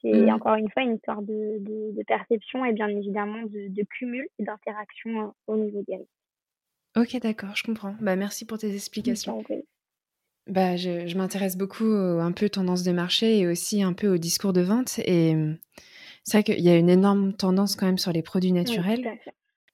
C'est 0.01 0.13
mmh. 0.13 0.29
encore 0.29 0.55
une 0.55 0.69
fois 0.69 0.83
une 0.83 0.95
histoire 0.95 1.21
de, 1.21 1.57
de, 1.59 2.03
perception 2.03 2.63
et 2.63 2.71
bien 2.71 2.87
évidemment 2.87 3.41
de, 3.41 3.67
de 3.67 3.83
cumul 3.83 4.27
et 4.39 4.43
d'interaction 4.43 5.21
euh, 5.21 5.27
au 5.47 5.57
niveau 5.57 5.83
des 5.87 5.95
risques. 5.97 6.09
Ok, 6.95 7.19
d'accord, 7.21 7.55
je 7.55 7.63
comprends. 7.63 7.95
Bah, 7.99 8.15
merci 8.15 8.45
pour 8.45 8.57
tes 8.57 8.73
explications. 8.73 9.43
Bah, 10.47 10.77
je, 10.77 11.07
je 11.07 11.17
m'intéresse 11.17 11.57
beaucoup 11.57 11.85
un 11.85 12.31
peu 12.31 12.49
tendance 12.49 12.83
de 12.83 12.91
marché 12.91 13.39
et 13.39 13.47
aussi 13.47 13.83
un 13.83 13.93
peu 13.93 14.07
au 14.07 14.17
discours 14.17 14.53
de 14.53 14.61
vente. 14.61 14.99
Et 14.99 15.35
mmh, 15.35 15.57
c'est 16.23 16.37
vrai 16.39 16.43
qu'il 16.43 16.61
y 16.63 16.69
a 16.69 16.77
une 16.77 16.89
énorme 16.89 17.33
tendance 17.33 17.75
quand 17.75 17.85
même 17.87 17.97
sur 17.97 18.13
les 18.13 18.23
produits 18.23 18.53
naturels. 18.53 19.09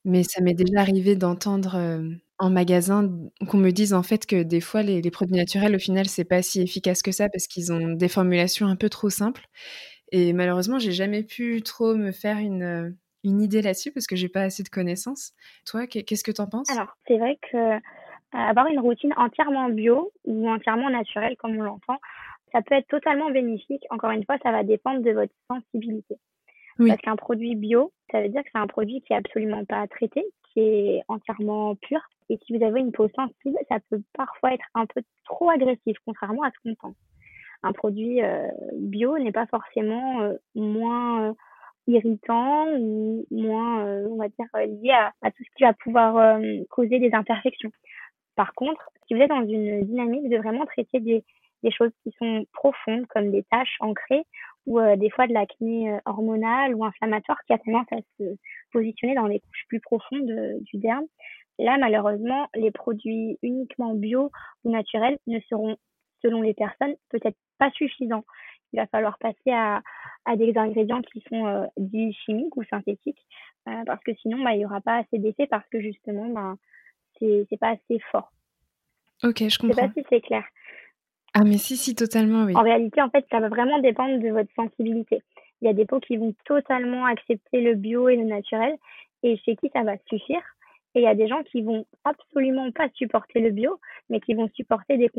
mais 0.05 0.23
ça 0.23 0.41
m'est 0.41 0.53
déjà 0.55 0.81
arrivé 0.81 1.15
d'entendre 1.15 1.77
en 2.39 2.49
magasin 2.49 3.09
qu'on 3.49 3.57
me 3.57 3.71
dise 3.71 3.93
en 3.93 4.03
fait 4.03 4.25
que 4.25 4.43
des 4.43 4.61
fois 4.61 4.83
les, 4.83 5.01
les 5.01 5.11
produits 5.11 5.35
naturels 5.37 5.75
au 5.75 5.79
final 5.79 6.07
c'est 6.09 6.25
pas 6.25 6.41
si 6.43 6.61
efficace 6.61 7.01
que 7.03 7.11
ça 7.11 7.29
parce 7.29 7.47
qu'ils 7.47 7.71
ont 7.73 7.93
des 7.95 8.09
formulations 8.09 8.67
un 8.67 8.75
peu 8.77 8.89
trop 8.89 9.09
simples. 9.09 9.45
Et 10.11 10.33
malheureusement 10.33 10.79
j'ai 10.79 10.91
jamais 10.93 11.23
pu 11.23 11.61
trop 11.63 11.95
me 11.95 12.11
faire 12.11 12.37
une, 12.39 12.97
une 13.23 13.41
idée 13.41 13.61
là-dessus 13.63 13.91
parce 13.93 14.07
que 14.07 14.15
j'ai 14.17 14.29
pas 14.29 14.43
assez 14.43 14.63
de 14.63 14.69
connaissances. 14.69 15.33
Toi, 15.65 15.87
qu'est-ce 15.87 16.23
que 16.23 16.31
tu 16.31 16.41
en 16.41 16.47
penses? 16.47 16.67
Alors 16.69 16.89
c'est 17.07 17.17
vrai 17.17 17.37
que 17.51 17.79
avoir 18.33 18.67
une 18.67 18.79
routine 18.79 19.13
entièrement 19.17 19.69
bio 19.69 20.11
ou 20.25 20.49
entièrement 20.49 20.89
naturelle 20.89 21.35
comme 21.37 21.57
on 21.57 21.63
l'entend, 21.63 21.99
ça 22.51 22.61
peut 22.61 22.75
être 22.75 22.87
totalement 22.87 23.29
bénéfique. 23.31 23.83
Encore 23.89 24.11
une 24.11 24.25
fois, 24.25 24.37
ça 24.43 24.51
va 24.51 24.63
dépendre 24.63 25.01
de 25.01 25.11
votre 25.11 25.33
sensibilité. 25.47 26.17
Parce 26.77 27.01
qu'un 27.01 27.15
produit 27.15 27.55
bio, 27.55 27.91
ça 28.11 28.21
veut 28.21 28.29
dire 28.29 28.43
que 28.43 28.49
c'est 28.51 28.59
un 28.59 28.67
produit 28.67 29.01
qui 29.01 29.13
est 29.13 29.17
absolument 29.17 29.63
pas 29.65 29.87
traité, 29.87 30.23
qui 30.51 30.59
est 30.59 31.03
entièrement 31.07 31.75
pur. 31.75 31.99
Et 32.29 32.39
si 32.45 32.57
vous 32.57 32.63
avez 32.63 32.79
une 32.79 32.91
peau 32.91 33.07
sensible, 33.15 33.57
ça 33.69 33.77
peut 33.89 34.01
parfois 34.13 34.53
être 34.53 34.65
un 34.73 34.85
peu 34.85 35.01
trop 35.25 35.49
agressif, 35.49 35.97
contrairement 36.05 36.43
à 36.43 36.51
ce 36.51 36.57
qu'on 36.63 36.75
pense. 36.75 36.95
Un 37.63 37.73
produit 37.73 38.21
euh, 38.21 38.47
bio 38.73 39.17
n'est 39.17 39.31
pas 39.31 39.45
forcément 39.47 40.21
euh, 40.21 40.33
moins, 40.55 41.29
euh, 41.29 41.33
irritants 41.87 42.67
ou 42.77 43.25
moins, 43.29 43.85
on 43.85 44.15
va 44.15 44.27
dire, 44.29 44.47
liés 44.81 44.91
à, 44.91 45.13
à, 45.21 45.31
tout 45.31 45.43
ce 45.43 45.55
qui 45.55 45.63
va 45.63 45.73
pouvoir 45.73 46.39
causer 46.69 46.99
des 46.99 47.13
imperfections. 47.13 47.71
Par 48.35 48.53
contre, 48.53 48.89
si 49.07 49.13
vous 49.13 49.21
êtes 49.21 49.29
dans 49.29 49.47
une 49.47 49.85
dynamique 49.85 50.29
de 50.29 50.37
vraiment 50.37 50.65
traiter 50.65 50.99
des, 50.99 51.23
choses 51.71 51.91
qui 52.03 52.13
sont 52.19 52.45
profondes, 52.51 53.05
comme 53.07 53.31
des 53.31 53.43
taches 53.43 53.77
ancrées, 53.79 54.25
ou 54.65 54.79
euh, 54.79 54.95
des 54.95 55.09
fois 55.09 55.27
de 55.27 55.33
l'acné 55.33 55.91
euh, 55.91 55.97
hormonale 56.05 56.73
ou 56.75 56.85
inflammatoire 56.85 57.37
qui 57.45 57.53
a 57.53 57.57
tendance 57.57 57.87
à 57.91 57.97
se 58.17 58.35
positionner 58.71 59.15
dans 59.15 59.27
les 59.27 59.39
couches 59.39 59.65
plus 59.67 59.79
profondes 59.79 60.29
euh, 60.29 60.57
du 60.61 60.77
derme. 60.77 61.05
Là, 61.59 61.77
malheureusement, 61.77 62.47
les 62.55 62.71
produits 62.71 63.37
uniquement 63.43 63.93
bio 63.93 64.31
ou 64.63 64.71
naturels 64.71 65.17
ne 65.27 65.39
seront, 65.41 65.77
selon 66.21 66.41
les 66.41 66.53
personnes, 66.53 66.95
peut-être 67.09 67.37
pas 67.59 67.69
suffisants. 67.71 68.23
Il 68.71 68.79
va 68.79 68.87
falloir 68.87 69.19
passer 69.19 69.51
à, 69.51 69.83
à 70.25 70.35
des 70.35 70.57
ingrédients 70.57 71.01
qui 71.01 71.23
sont 71.29 71.69
dits 71.77 72.11
chimiques 72.25 72.57
ou 72.57 72.63
synthétiques, 72.63 73.23
parce 73.65 74.03
que 74.03 74.15
sinon, 74.15 74.43
bah, 74.43 74.53
il 74.55 74.59
n'y 74.59 74.65
aura 74.65 74.81
pas 74.81 74.97
assez 74.97 75.19
d'effet 75.19 75.45
parce 75.45 75.67
que 75.69 75.79
justement, 75.79 76.27
bah, 76.29 76.55
c'est 77.19 77.59
pas 77.59 77.69
assez 77.69 77.99
fort. 78.11 78.31
Ok, 79.23 79.43
je 79.47 79.57
comprends. 79.57 79.75
Je 79.75 79.81
sais 79.81 79.87
pas 79.87 79.93
si 79.93 80.05
c'est 80.09 80.21
clair. 80.21 80.43
Ah 81.33 81.43
mais 81.43 81.57
si, 81.57 81.77
si, 81.77 81.95
totalement, 81.95 82.43
oui. 82.43 82.55
En 82.55 82.61
réalité, 82.61 83.01
en 83.01 83.09
fait, 83.09 83.25
ça 83.31 83.39
va 83.39 83.49
vraiment 83.49 83.79
dépendre 83.79 84.19
de 84.19 84.29
votre 84.29 84.53
sensibilité. 84.55 85.23
Il 85.61 85.65
y 85.65 85.69
a 85.69 85.73
des 85.73 85.85
peaux 85.85 85.99
qui 85.99 86.17
vont 86.17 86.35
totalement 86.45 87.05
accepter 87.05 87.61
le 87.61 87.75
bio 87.75 88.09
et 88.09 88.17
le 88.17 88.25
naturel 88.25 88.75
et 89.23 89.37
chez 89.37 89.55
qui 89.55 89.69
ça 89.73 89.83
va 89.83 89.95
suffire. 90.09 90.41
Et 90.95 90.99
il 90.99 91.03
y 91.03 91.07
a 91.07 91.15
des 91.15 91.27
gens 91.27 91.41
qui 91.43 91.63
vont 91.63 91.85
absolument 92.03 92.69
pas 92.71 92.87
supporter 92.93 93.39
le 93.39 93.49
bio, 93.49 93.79
mais 94.09 94.19
qui 94.19 94.35
vont 94.35 94.47
supporter 94.53 94.97
des, 94.97 95.09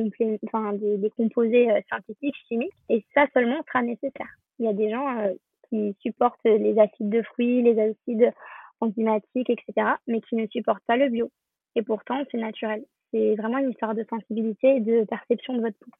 enfin, 0.47 0.73
des, 0.75 1.11
composés 1.17 1.69
euh, 1.69 1.81
synthétiques, 1.91 2.37
chimiques, 2.47 2.71
et 2.89 3.05
ça 3.13 3.27
seulement 3.35 3.61
sera 3.67 3.83
nécessaire. 3.83 4.39
Il 4.61 4.67
y 4.67 4.69
a 4.69 4.73
des 4.73 4.89
gens 4.91 5.19
euh, 5.19 5.33
qui 5.69 5.97
supportent 6.01 6.45
les 6.45 6.79
acides 6.79 7.11
de 7.11 7.23
fruits, 7.23 7.63
les 7.63 7.81
acides 7.81 8.33
enzymatiques, 8.81 9.51
etc., 9.51 9.95
mais 10.07 10.21
qui 10.21 10.37
ne 10.37 10.47
supportent 10.47 10.85
pas 10.87 10.97
le 10.97 11.09
bio. 11.09 11.31
Et 11.77 11.83
pourtant, 11.83 12.23
c'est 12.31 12.39
naturel. 12.39 12.85
C'est 13.13 13.35
vraiment 13.37 13.59
une 13.59 13.71
histoire 13.71 13.95
de 13.95 14.05
sensibilité 14.11 14.77
et 14.77 14.81
de 14.81 15.05
perception 15.05 15.55
de 15.55 15.61
votre 15.61 15.79
peau 15.79 15.91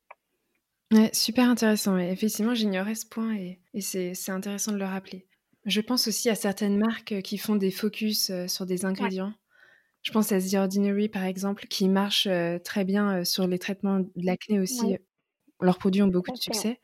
super 1.13 1.49
intéressant. 1.49 1.99
Effectivement, 1.99 2.55
j'ignorais 2.55 2.95
ce 2.95 3.07
point 3.07 3.35
et, 3.35 3.59
c'est 3.81 4.31
intéressant 4.31 4.73
de 4.73 4.79
le 4.79 4.85
rappeler. 4.85 5.27
Je 5.65 5.81
pense 5.81 6.09
aussi 6.09 6.29
à 6.29 6.35
certaines 6.35 6.77
marques 6.77 7.13
euh, 7.13 7.21
qui 7.23 7.39
font 7.39 7.57
des 7.57 7.71
focus 7.71 8.29
euh, 8.29 8.47
sur 8.49 8.67
des 8.67 8.85
ingrédients. 8.85 9.33
Je 10.03 10.13
pense 10.13 10.31
à 10.31 10.39
The 10.39 10.55
Ordinary, 10.55 11.09
par 11.09 11.25
exemple, 11.25 11.67
qui 11.69 11.89
marche 11.89 12.27
euh, 12.27 12.59
très 12.59 12.85
bien 12.85 13.25
sur 13.25 13.47
les 13.47 13.59
traitements 13.59 14.01
de 14.01 14.11
l'acné 14.17 14.61
aussi. 14.61 14.99
Leurs 15.63 15.79
produits 15.79 16.03
ont 16.03 16.09
beaucoup 16.09 16.33
de 16.33 16.37
succès. 16.37 16.79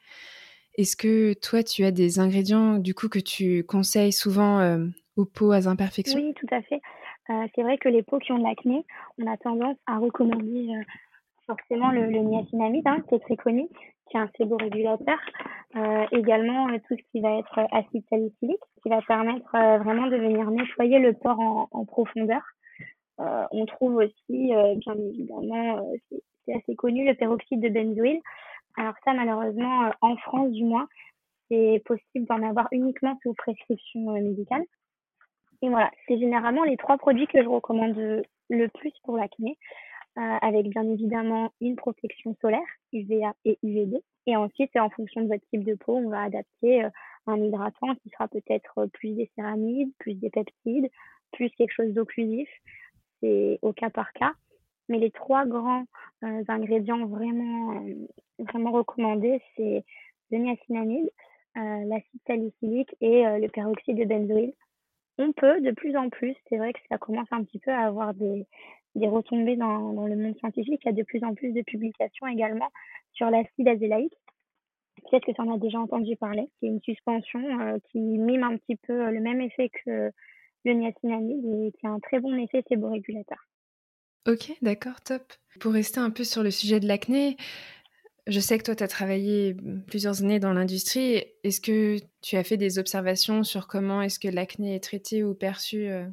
Est-ce 0.78 0.96
que 0.96 1.34
toi, 1.34 1.62
tu 1.62 1.84
as 1.84 1.90
des 1.90 2.18
ingrédients 2.18 2.78
du 2.78 2.94
coup 2.94 3.10
que 3.10 3.18
tu 3.18 3.62
conseilles 3.64 4.12
souvent 4.12 4.78
aux 5.16 5.26
peaux 5.26 5.52
à 5.52 5.68
imperfections 5.68 6.18
Oui, 6.18 6.32
tout 6.34 6.46
à 6.50 6.62
fait. 6.62 6.80
C'est 7.26 7.62
vrai 7.62 7.78
que 7.78 7.88
les 7.88 8.02
peaux 8.02 8.18
qui 8.18 8.32
ont 8.32 8.38
de 8.38 8.42
l'acné, 8.42 8.84
on 9.18 9.26
a 9.26 9.36
tendance 9.36 9.76
à 9.86 9.98
recommander 9.98 10.68
forcément 11.46 11.90
le, 11.90 12.06
niacinamide, 12.06 12.86
hein, 12.86 13.02
qui 13.08 13.14
est 13.16 13.20
très 13.20 13.36
connu, 13.36 13.68
qui 14.08 14.16
est 14.16 14.20
un 14.20 14.30
séborégulateur. 14.36 15.18
Euh, 15.76 16.06
également, 16.12 16.68
euh, 16.68 16.78
tout 16.88 16.96
ce 16.96 17.02
qui 17.10 17.20
va 17.20 17.38
être 17.38 17.60
acide 17.72 18.04
salicylique, 18.08 18.60
qui 18.82 18.88
va 18.88 19.00
permettre 19.02 19.54
euh, 19.54 19.78
vraiment 19.78 20.06
de 20.06 20.16
venir 20.16 20.50
nettoyer 20.50 20.98
le 20.98 21.12
port 21.12 21.38
en, 21.70 21.84
profondeur. 21.84 22.42
Euh, 23.20 23.44
on 23.52 23.66
trouve 23.66 23.96
aussi, 23.96 24.54
euh, 24.54 24.74
bien 24.76 24.94
évidemment, 24.94 25.92
c'est 26.10 26.54
assez 26.54 26.74
connu, 26.74 27.06
le 27.06 27.14
peroxyde 27.14 27.60
de 27.60 27.68
benzoïle. 27.68 28.20
Alors 28.76 28.94
ça, 29.04 29.12
malheureusement, 29.12 29.90
en 30.00 30.16
France 30.16 30.50
du 30.52 30.64
moins, 30.64 30.88
c'est 31.48 31.82
possible 31.84 32.26
d'en 32.26 32.42
avoir 32.48 32.68
uniquement 32.72 33.18
sous 33.22 33.34
prescription 33.34 34.12
médicale. 34.12 34.64
Et 35.62 35.68
voilà, 35.68 35.90
c'est 36.06 36.18
généralement 36.18 36.64
les 36.64 36.76
trois 36.76 36.96
produits 36.96 37.26
que 37.26 37.42
je 37.42 37.48
recommande 37.48 37.96
le 38.48 38.68
plus 38.68 38.92
pour 39.04 39.16
l'acné. 39.16 39.58
Euh, 40.18 40.36
avec 40.42 40.68
bien 40.68 40.82
évidemment 40.90 41.52
une 41.60 41.76
protection 41.76 42.36
solaire, 42.40 42.66
UVA 42.92 43.32
et 43.44 43.58
UVB. 43.62 44.02
Et 44.26 44.34
ensuite, 44.34 44.74
en 44.76 44.90
fonction 44.90 45.20
de 45.22 45.28
votre 45.28 45.44
type 45.50 45.62
de 45.62 45.74
peau, 45.74 45.98
on 45.98 46.10
va 46.10 46.22
adapter 46.22 46.84
euh, 46.84 46.90
un 47.28 47.36
hydratant 47.36 47.94
qui 47.94 48.10
sera 48.10 48.26
peut-être 48.26 48.86
plus 48.86 49.12
des 49.12 49.30
céramides, 49.36 49.92
plus 50.00 50.14
des 50.14 50.28
peptides, 50.30 50.90
plus 51.32 51.48
quelque 51.50 51.72
chose 51.72 51.94
d'occlusif. 51.94 52.48
C'est 53.20 53.60
au 53.62 53.72
cas 53.72 53.88
par 53.88 54.12
cas. 54.12 54.32
Mais 54.88 54.98
les 54.98 55.12
trois 55.12 55.46
grands 55.46 55.84
euh, 56.24 56.42
ingrédients 56.48 57.06
vraiment, 57.06 57.80
vraiment 58.40 58.72
recommandés, 58.72 59.40
c'est 59.56 59.84
le 60.32 60.38
niacinamide, 60.38 61.08
l'acide 61.54 62.20
salicylique 62.26 62.96
et 63.00 63.22
le 63.22 63.48
peroxyde 63.48 63.98
de 63.98 64.04
benzoïle. 64.04 64.54
On 65.20 65.32
peut 65.32 65.60
de 65.60 65.70
plus 65.72 65.94
en 65.98 66.08
plus, 66.08 66.34
c'est 66.48 66.56
vrai 66.56 66.72
que 66.72 66.78
ça 66.88 66.96
commence 66.96 67.28
un 67.30 67.44
petit 67.44 67.58
peu 67.58 67.70
à 67.70 67.80
avoir 67.80 68.14
des, 68.14 68.46
retombées 68.96 69.56
dans, 69.56 70.06
le 70.06 70.16
monde 70.16 70.34
scientifique. 70.38 70.80
Il 70.82 70.86
y 70.86 70.88
a 70.88 70.94
de 70.94 71.02
plus 71.02 71.22
en 71.22 71.34
plus 71.34 71.52
de 71.52 71.60
publications 71.60 72.26
également 72.26 72.70
sur 73.12 73.28
l'acide 73.28 73.68
azélaïque. 73.68 74.16
Peut-être 75.02 75.26
que 75.26 75.32
tu 75.32 75.40
en 75.42 75.54
as 75.54 75.58
déjà 75.58 75.78
entendu 75.78 76.16
parler. 76.16 76.48
C'est 76.58 76.68
une 76.68 76.80
suspension 76.80 77.60
euh, 77.60 77.76
qui 77.90 77.98
mime 77.98 78.44
un 78.44 78.56
petit 78.56 78.76
peu 78.76 78.94
euh, 78.94 79.10
le 79.10 79.20
même 79.20 79.42
effet 79.42 79.70
que 79.84 80.10
le 80.64 80.72
niacinamide 80.72 81.44
et 81.44 81.72
qui 81.78 81.86
a 81.86 81.90
un 81.90 82.00
très 82.00 82.20
bon 82.20 82.34
effet 82.38 82.64
séborégulateur. 82.66 83.46
Ok, 84.26 84.52
d'accord, 84.62 85.02
top. 85.02 85.22
Pour 85.60 85.72
rester 85.72 86.00
un 86.00 86.10
peu 86.10 86.24
sur 86.24 86.42
le 86.42 86.50
sujet 86.50 86.80
de 86.80 86.88
l'acné, 86.88 87.36
je 88.26 88.40
sais 88.40 88.58
que 88.58 88.64
toi, 88.64 88.74
tu 88.74 88.84
as 88.84 88.88
travaillé 88.88 89.56
plusieurs 89.86 90.22
années 90.22 90.40
dans 90.40 90.52
l'industrie. 90.52 91.24
Est-ce 91.44 91.60
que 91.60 91.96
tu 92.22 92.36
as 92.36 92.44
fait 92.44 92.56
des 92.56 92.78
observations 92.78 93.42
sur 93.42 93.66
comment 93.66 94.02
est-ce 94.02 94.18
que 94.18 94.28
l'acné 94.28 94.74
est 94.74 94.82
traité 94.82 95.24
ou 95.24 95.34
perçu 95.34 95.88
euh, 95.88 96.06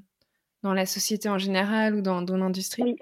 dans 0.63 0.73
la 0.73 0.85
société 0.85 1.29
en 1.29 1.37
général 1.37 1.95
ou 1.95 2.01
dans, 2.01 2.21
dans 2.21 2.37
l'industrie? 2.37 2.83
Oui. 2.83 2.95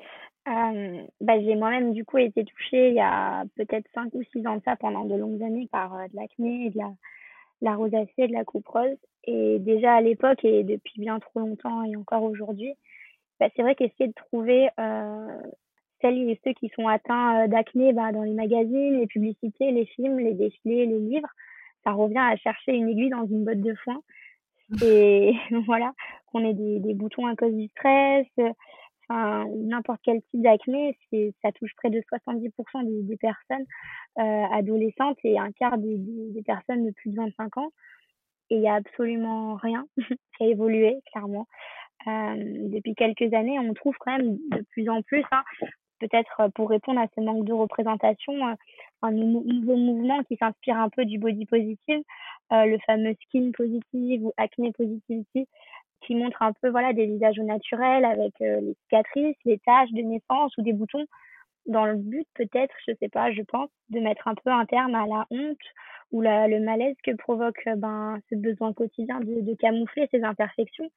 Euh, 0.48 1.02
bah, 1.22 1.40
j'ai 1.40 1.56
moi-même 1.56 1.92
du 1.94 2.06
coup 2.06 2.20
été 2.20 2.46
touchée 2.46 2.90
il 2.90 2.94
y 2.94 3.00
a 3.00 3.46
peut-être 3.56 3.88
5 3.96 4.14
ou 4.14 4.22
6 4.32 4.46
ans 4.46 4.58
de 4.58 4.62
ça 4.64 4.76
pendant 4.76 5.04
de 5.04 5.16
longues 5.16 5.42
années 5.42 5.68
par 5.72 5.96
euh, 5.96 6.08
de 6.08 6.16
l'acné 6.16 6.70
de 6.70 6.78
la, 6.78 6.92
la 7.62 7.76
rosacée, 7.76 8.28
de 8.28 8.34
la 8.34 8.44
coupe 8.44 8.68
rose. 8.68 8.98
Et 9.24 9.58
déjà 9.58 9.96
à 9.96 10.02
l'époque 10.02 10.46
et 10.46 10.64
depuis 10.64 11.00
bien 11.00 11.20
trop 11.20 11.40
longtemps 11.40 11.84
et 11.84 11.96
encore 11.96 12.22
aujourd'hui, 12.24 12.74
bah, 13.40 13.48
c'est 13.56 13.64
vrai 13.64 13.74
qu'essayer 13.76 14.08
de 14.08 14.14
trouver 14.14 14.70
celles 16.06 16.30
et 16.30 16.40
ceux 16.44 16.54
qui 16.54 16.70
sont 16.76 16.88
atteints 16.88 17.44
euh, 17.44 17.48
d'acné 17.48 17.94
bah, 17.94 18.12
dans 18.12 18.24
les 18.24 18.34
magazines, 18.34 19.00
les 19.00 19.08
publicités, 19.08 19.72
les 19.72 19.86
films, 19.86 20.20
les 20.20 20.34
défilés, 20.34 20.86
les 20.86 21.00
livres, 21.00 21.30
ça 21.84 21.94
revient 21.94 22.18
à 22.18 22.36
chercher 22.38 22.74
une 22.74 22.90
aiguille 22.90 23.10
dans 23.10 23.26
une 23.26 23.44
botte 23.44 23.62
de 23.62 23.74
foin. 23.84 24.02
Et 24.84 25.34
voilà, 25.66 25.94
qu'on 26.28 26.46
ait 26.46 26.54
des, 26.54 26.94
boutons 26.94 27.26
à 27.26 27.36
cause 27.36 27.54
du 27.54 27.68
stress, 27.70 28.28
enfin 29.10 29.46
n'importe 29.56 30.02
quel 30.04 30.22
type 30.30 30.42
d'acné, 30.42 30.98
ça 31.42 31.52
touche 31.54 31.74
près 31.78 31.90
de 31.90 32.02
70% 32.02 33.06
des, 33.08 33.18
personnes 33.18 33.66
euh, 34.20 34.44
adolescentes 34.52 35.18
et 35.24 35.40
un 35.40 35.52
quart 35.52 35.78
des, 35.78 36.44
personnes 36.46 36.86
de 36.86 36.92
plus 36.92 37.12
de 37.12 37.16
25 37.16 37.58
ans. 37.58 37.72
Et 38.52 38.58
il 38.58 38.62
y 38.62 38.68
a 38.68 38.76
absolument 38.76 39.56
rien 39.56 39.86
qui 39.98 40.44
a 40.44 40.48
évolué, 40.48 41.00
clairement. 41.12 41.48
Euh, 42.08 42.36
depuis 42.70 42.94
quelques 42.94 43.34
années, 43.34 43.58
on 43.58 43.74
trouve 43.74 43.96
quand 44.00 44.16
même 44.16 44.38
de 44.52 44.64
plus 44.72 44.88
en 44.90 45.02
plus, 45.02 45.24
hein, 45.32 45.44
peut-être 46.00 46.50
pour 46.56 46.70
répondre 46.70 47.00
à 47.00 47.08
ce 47.16 47.22
manque 47.22 47.46
de 47.46 47.54
représentation, 47.54 48.34
euh, 48.48 48.54
un 49.02 49.12
nouveau 49.12 49.76
mouvement 49.76 50.24
qui 50.24 50.38
s'inspire 50.38 50.78
un 50.78 50.90
peu 50.90 51.06
du 51.06 51.18
body 51.18 51.46
positive, 51.46 52.02
euh, 52.52 52.66
le 52.66 52.78
fameux 52.86 53.16
skin 53.24 53.52
positive 53.52 54.26
ou 54.26 54.34
acné 54.38 54.72
positivity, 54.74 55.48
qui 56.02 56.16
montre 56.16 56.42
un 56.42 56.54
peu 56.54 56.70
voilà 56.70 56.94
des 56.94 57.06
visages 57.06 57.40
naturels 57.40 58.06
avec 58.06 58.34
euh, 58.42 58.62
les 58.62 58.76
cicatrices, 58.84 59.38
les 59.46 59.60
taches 59.60 59.92
de 59.92 60.02
naissance 60.02 60.56
ou 60.58 60.62
des 60.62 60.74
boutons 60.74 61.06
dans 61.66 61.86
le 61.86 61.96
but 61.96 62.28
peut-être, 62.36 62.76
je 62.88 62.94
sais 63.00 63.10
pas, 63.10 63.32
je 63.32 63.42
pense, 63.42 63.70
de 63.90 64.00
mettre 64.00 64.28
un 64.28 64.36
peu 64.36 64.52
un 64.52 64.66
terme 64.66 64.96
à 64.96 65.08
la 65.08 65.26
honte 65.32 65.58
ou 66.12 66.22
le 66.22 66.60
malaise 66.60 66.96
que 67.04 67.16
provoque 67.16 67.62
euh, 67.68 67.76
ben 67.76 68.20
ce 68.30 68.36
besoin 68.36 68.74
quotidien 68.74 69.20
de, 69.20 69.56
camoufler 69.56 70.08
ces 70.12 70.24
imperfections 70.24 70.90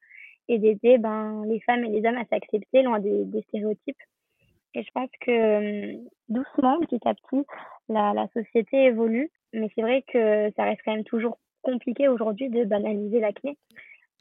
et 0.48 0.58
d'aider 0.58 0.98
ben 0.98 1.44
les 1.46 1.61
femmes 1.61 1.84
et 1.84 1.88
les 1.88 2.06
hommes 2.06 2.18
à 2.18 2.24
s'accepter 2.26 2.82
loin 2.82 3.00
des, 3.00 3.26
stéréotypes. 3.48 4.02
Et 4.74 4.83
je 4.83 4.90
pense 4.92 5.11
que 5.20 5.31
euh, 5.31 5.96
doucement, 6.28 6.78
petit 6.81 7.00
à 7.07 7.14
petit, 7.14 7.44
la, 7.88 8.12
la 8.12 8.28
société 8.28 8.85
évolue, 8.85 9.31
mais 9.52 9.68
c'est 9.74 9.83
vrai 9.83 10.04
que 10.12 10.50
ça 10.57 10.64
reste 10.64 10.83
quand 10.85 10.94
même 10.94 11.04
toujours 11.04 11.38
compliqué 11.62 12.09
aujourd'hui 12.09 12.48
de 12.48 12.64
banaliser 12.64 13.20
l'acné. 13.20 13.57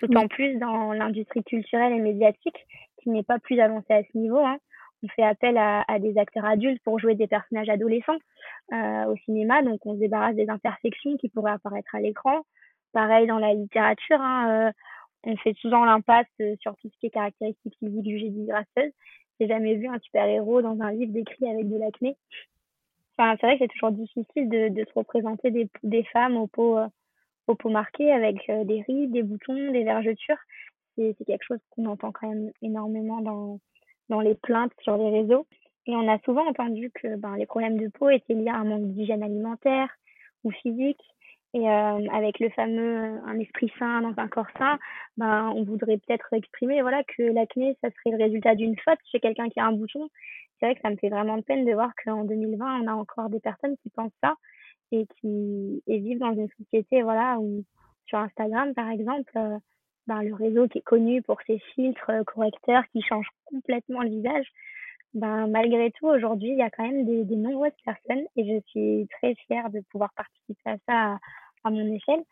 D'autant 0.01 0.27
plus 0.27 0.57
dans 0.57 0.93
l'industrie 0.93 1.43
culturelle 1.43 1.91
et 1.91 1.99
médiatique, 1.99 2.65
qui 3.01 3.10
n'est 3.10 3.23
pas 3.23 3.39
plus 3.39 3.60
avancée 3.60 3.93
à 3.93 4.03
ce 4.03 4.17
niveau. 4.17 4.39
Hein. 4.39 4.57
On 5.03 5.07
fait 5.10 5.23
appel 5.23 5.57
à, 5.57 5.83
à, 5.88 5.99
des 5.99 6.17
acteurs 6.17 6.45
adultes 6.45 6.81
pour 6.83 6.99
jouer 6.99 7.15
des 7.15 7.27
personnages 7.27 7.69
adolescents 7.69 8.17
euh, 8.73 9.05
au 9.05 9.15
cinéma, 9.17 9.62
donc 9.62 9.86
on 9.86 9.93
se 9.93 9.99
débarrasse 9.99 10.36
des 10.36 10.49
imperfections 10.49 11.17
qui 11.17 11.29
pourraient 11.29 11.51
apparaître 11.51 11.93
à 11.93 11.99
l'écran. 11.99 12.41
Pareil 12.93 13.27
dans 13.27 13.39
la 13.39 13.53
littérature, 13.53 14.19
hein, 14.19 14.67
euh, 14.67 14.71
on 15.23 15.36
fait 15.38 15.53
souvent 15.60 15.86
l'impasse 15.86 16.25
euh, 16.41 16.55
sur 16.62 16.75
tout 16.77 16.89
ce 16.89 16.99
qui 16.99 17.07
est 17.07 17.12
caractéristiques 17.12 17.75
physiques 17.79 18.10
jugées 18.10 18.29
disgracieuses. 18.29 18.93
J'ai 19.39 19.47
jamais 19.47 19.76
vu 19.76 19.88
un 19.88 20.00
super-héros 20.00 20.62
dans 20.62 20.80
un 20.82 20.91
livre 20.91 21.13
décrit 21.13 21.50
avec 21.50 21.69
de 21.69 21.78
l'acné. 21.78 22.17
Enfin, 23.17 23.36
c'est 23.39 23.47
vrai 23.47 23.58
que 23.58 23.63
c'est 23.63 23.73
toujours 23.73 23.91
difficile 23.91 24.50
de, 24.50 24.86
se 24.86 24.93
représenter 24.93 25.52
des, 25.84 26.04
femmes 26.06 26.38
aux 26.38 26.47
peaux, 26.47 26.78
aux 27.47 27.56
peaux 27.56 27.69
marquées 27.69 28.12
avec 28.12 28.38
des 28.47 28.82
rides, 28.82 29.12
des 29.12 29.23
boutons, 29.23 29.71
des 29.71 29.84
vergetures. 29.84 30.38
C'est 30.95 31.15
quelque 31.26 31.43
chose 31.43 31.60
qu'on 31.71 31.86
entend 31.86 32.12
quand 32.12 32.30
même 32.30 32.52
énormément 32.62 33.21
dans, 33.21 33.60
dans 34.10 34.21
les 34.21 34.36
plaintes 34.36 34.73
sur 34.82 34.97
les 34.97 35.10
réseaux. 35.10 35.47
Et 35.86 35.95
on 35.95 36.08
a 36.08 36.19
souvent 36.19 36.45
entendu 36.45 36.91
que 36.93 37.15
ben, 37.15 37.36
les 37.38 37.45
problèmes 37.45 37.78
de 37.78 37.88
peau 37.88 38.10
étaient 38.10 38.34
liés 38.34 38.50
à 38.50 38.58
un 38.58 38.65
manque 38.65 38.88
d'hygiène 38.88 39.23
alimentaire 39.23 39.89
ou 40.43 40.52
physique. 40.52 41.02
Et 41.53 41.67
euh, 41.67 42.07
avec 42.12 42.39
le 42.39 42.49
fameux 42.49 43.03
euh, 43.03 43.19
un 43.25 43.39
esprit 43.39 43.71
sain 43.79 44.01
dans 44.01 44.13
un 44.17 44.27
corps 44.27 44.49
sain, 44.57 44.77
ben, 45.15 45.51
on 45.55 45.63
voudrait 45.63 45.97
peut-être 45.97 46.27
exprimer 46.33 46.81
voilà, 46.81 47.03
que 47.03 47.23
l'acné, 47.23 47.77
ça 47.81 47.89
serait 47.89 48.17
le 48.17 48.23
résultat 48.23 48.55
d'une 48.55 48.77
faute 48.79 48.99
chez 49.12 49.19
quelqu'un 49.19 49.49
qui 49.49 49.60
a 49.60 49.65
un 49.65 49.71
bouton. 49.71 50.10
C'est 50.60 50.65
vrai 50.65 50.75
que 50.75 50.81
ça 50.81 50.89
me 50.89 50.97
fait 50.97 51.10
vraiment 51.10 51.38
de 51.38 51.43
peine 51.43 51.65
de 51.65 51.73
voir 51.73 51.91
qu'en 52.03 52.25
2020, 52.25 52.81
on 52.81 52.88
a 52.88 52.93
encore 52.93 53.29
des 53.29 53.39
personnes 53.39 53.77
qui 53.77 53.89
pensent 53.89 54.12
ça 54.21 54.36
et 54.91 55.05
qui 55.19 55.83
et 55.88 55.99
vivent 55.99 56.19
dans 56.19 56.33
une 56.33 56.49
société 56.57 57.01
voilà, 57.01 57.38
où 57.39 57.63
sur 58.07 58.17
Instagram, 58.19 58.73
par 58.73 58.89
exemple, 58.89 59.31
euh, 59.38 59.57
ben, 60.07 60.21
le 60.23 60.33
réseau 60.33 60.67
qui 60.67 60.79
est 60.79 60.81
connu 60.81 61.21
pour 61.21 61.38
ses 61.47 61.60
filtres 61.73 62.12
correcteurs 62.25 62.83
qui 62.91 63.01
changent 63.01 63.31
complètement 63.45 64.01
le 64.01 64.10
visage, 64.10 64.47
ben, 65.17 65.47
malgré 65.47 65.91
tout, 65.91 66.08
aujourd'hui, 66.08 66.49
il 66.49 66.58
y 66.58 66.62
a 66.62 66.69
quand 66.69 66.84
même 66.84 67.03
des, 67.06 67.36
nombreuses 67.36 67.71
personnes, 67.84 68.25
et 68.36 68.45
je 68.45 68.62
suis 68.67 69.08
très 69.17 69.34
fière 69.47 69.69
de 69.71 69.82
pouvoir 69.91 70.13
participer 70.13 70.69
à 70.69 70.77
ça 70.88 71.19
à, 71.63 71.69
mon 71.71 71.91
échelle, 71.91 72.23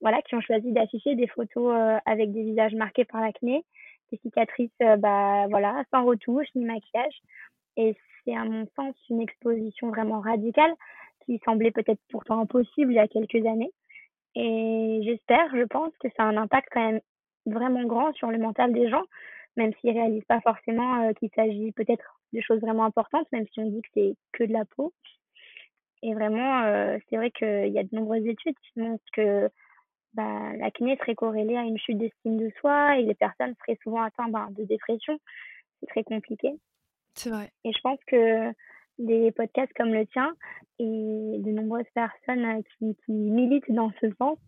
voilà, 0.00 0.20
qui 0.22 0.34
ont 0.34 0.40
choisi 0.40 0.70
d'afficher 0.72 1.14
des 1.14 1.26
photos 1.26 1.74
euh, 1.74 1.96
avec 2.04 2.32
des 2.32 2.42
visages 2.42 2.74
marqués 2.74 3.06
par 3.06 3.22
l'acné, 3.22 3.64
des 4.12 4.18
cicatrices, 4.18 4.70
euh, 4.82 4.96
bah, 4.96 5.46
voilà, 5.48 5.84
sans 5.90 6.04
retouche 6.04 6.46
ni 6.54 6.66
maquillage. 6.66 7.14
Et 7.78 7.96
c'est 8.24 8.36
à 8.36 8.44
mon 8.44 8.66
sens 8.76 8.94
une 9.08 9.22
exposition 9.22 9.88
vraiment 9.88 10.20
radicale 10.20 10.74
qui 11.24 11.40
semblait 11.46 11.70
peut-être 11.70 12.00
pourtant 12.10 12.40
impossible 12.40 12.92
il 12.92 12.96
y 12.96 12.98
a 12.98 13.08
quelques 13.08 13.46
années. 13.46 13.72
Et 14.34 15.00
j'espère, 15.02 15.48
je 15.56 15.64
pense 15.64 15.96
que 15.98 16.08
ça 16.16 16.24
a 16.24 16.26
un 16.26 16.36
impact 16.36 16.68
quand 16.70 16.92
même 16.92 17.00
vraiment 17.46 17.84
grand 17.84 18.12
sur 18.12 18.30
le 18.30 18.38
mental 18.38 18.72
des 18.74 18.90
gens, 18.90 19.04
même 19.56 19.72
s'ils 19.80 19.92
réalisent 19.92 20.24
pas 20.26 20.40
forcément 20.42 21.02
euh, 21.02 21.12
qu'il 21.14 21.30
s'agit 21.34 21.72
peut-être 21.72 22.13
de 22.34 22.40
choses 22.40 22.60
vraiment 22.60 22.84
importantes, 22.84 23.26
même 23.32 23.46
si 23.52 23.60
on 23.60 23.66
dit 23.66 23.82
que 23.82 23.88
c'est 23.94 24.14
que 24.32 24.44
de 24.44 24.52
la 24.52 24.64
peau. 24.64 24.92
Et 26.02 26.12
vraiment, 26.12 26.62
euh, 26.64 26.98
c'est 27.08 27.16
vrai 27.16 27.30
qu'il 27.30 27.72
y 27.72 27.78
a 27.78 27.82
de 27.82 27.94
nombreuses 27.96 28.26
études 28.26 28.56
qui 28.58 28.80
montrent 28.80 29.02
que 29.14 29.48
bah, 30.12 30.52
l'acné 30.58 30.96
serait 30.98 31.14
corrélé 31.14 31.56
à 31.56 31.62
une 31.62 31.78
chute 31.78 31.98
d'estime 31.98 32.36
de 32.36 32.50
soi 32.60 32.98
et 32.98 33.02
les 33.02 33.14
personnes 33.14 33.54
seraient 33.60 33.78
souvent 33.82 34.02
atteintes 34.02 34.30
bah, 34.30 34.48
de 34.50 34.64
dépression. 34.64 35.18
C'est 35.80 35.86
très 35.86 36.04
compliqué. 36.04 36.52
C'est 37.14 37.30
vrai. 37.30 37.50
Et 37.64 37.72
je 37.72 37.80
pense 37.82 37.98
que 38.06 38.52
des 38.98 39.32
podcasts 39.32 39.72
comme 39.74 39.92
le 39.92 40.06
tien 40.06 40.34
et 40.78 40.84
de 41.38 41.50
nombreuses 41.50 41.88
personnes 41.94 42.44
euh, 42.44 42.62
qui, 42.78 42.96
qui 43.04 43.12
militent 43.12 43.70
dans 43.70 43.90
ce 44.00 44.10
sens 44.18 44.38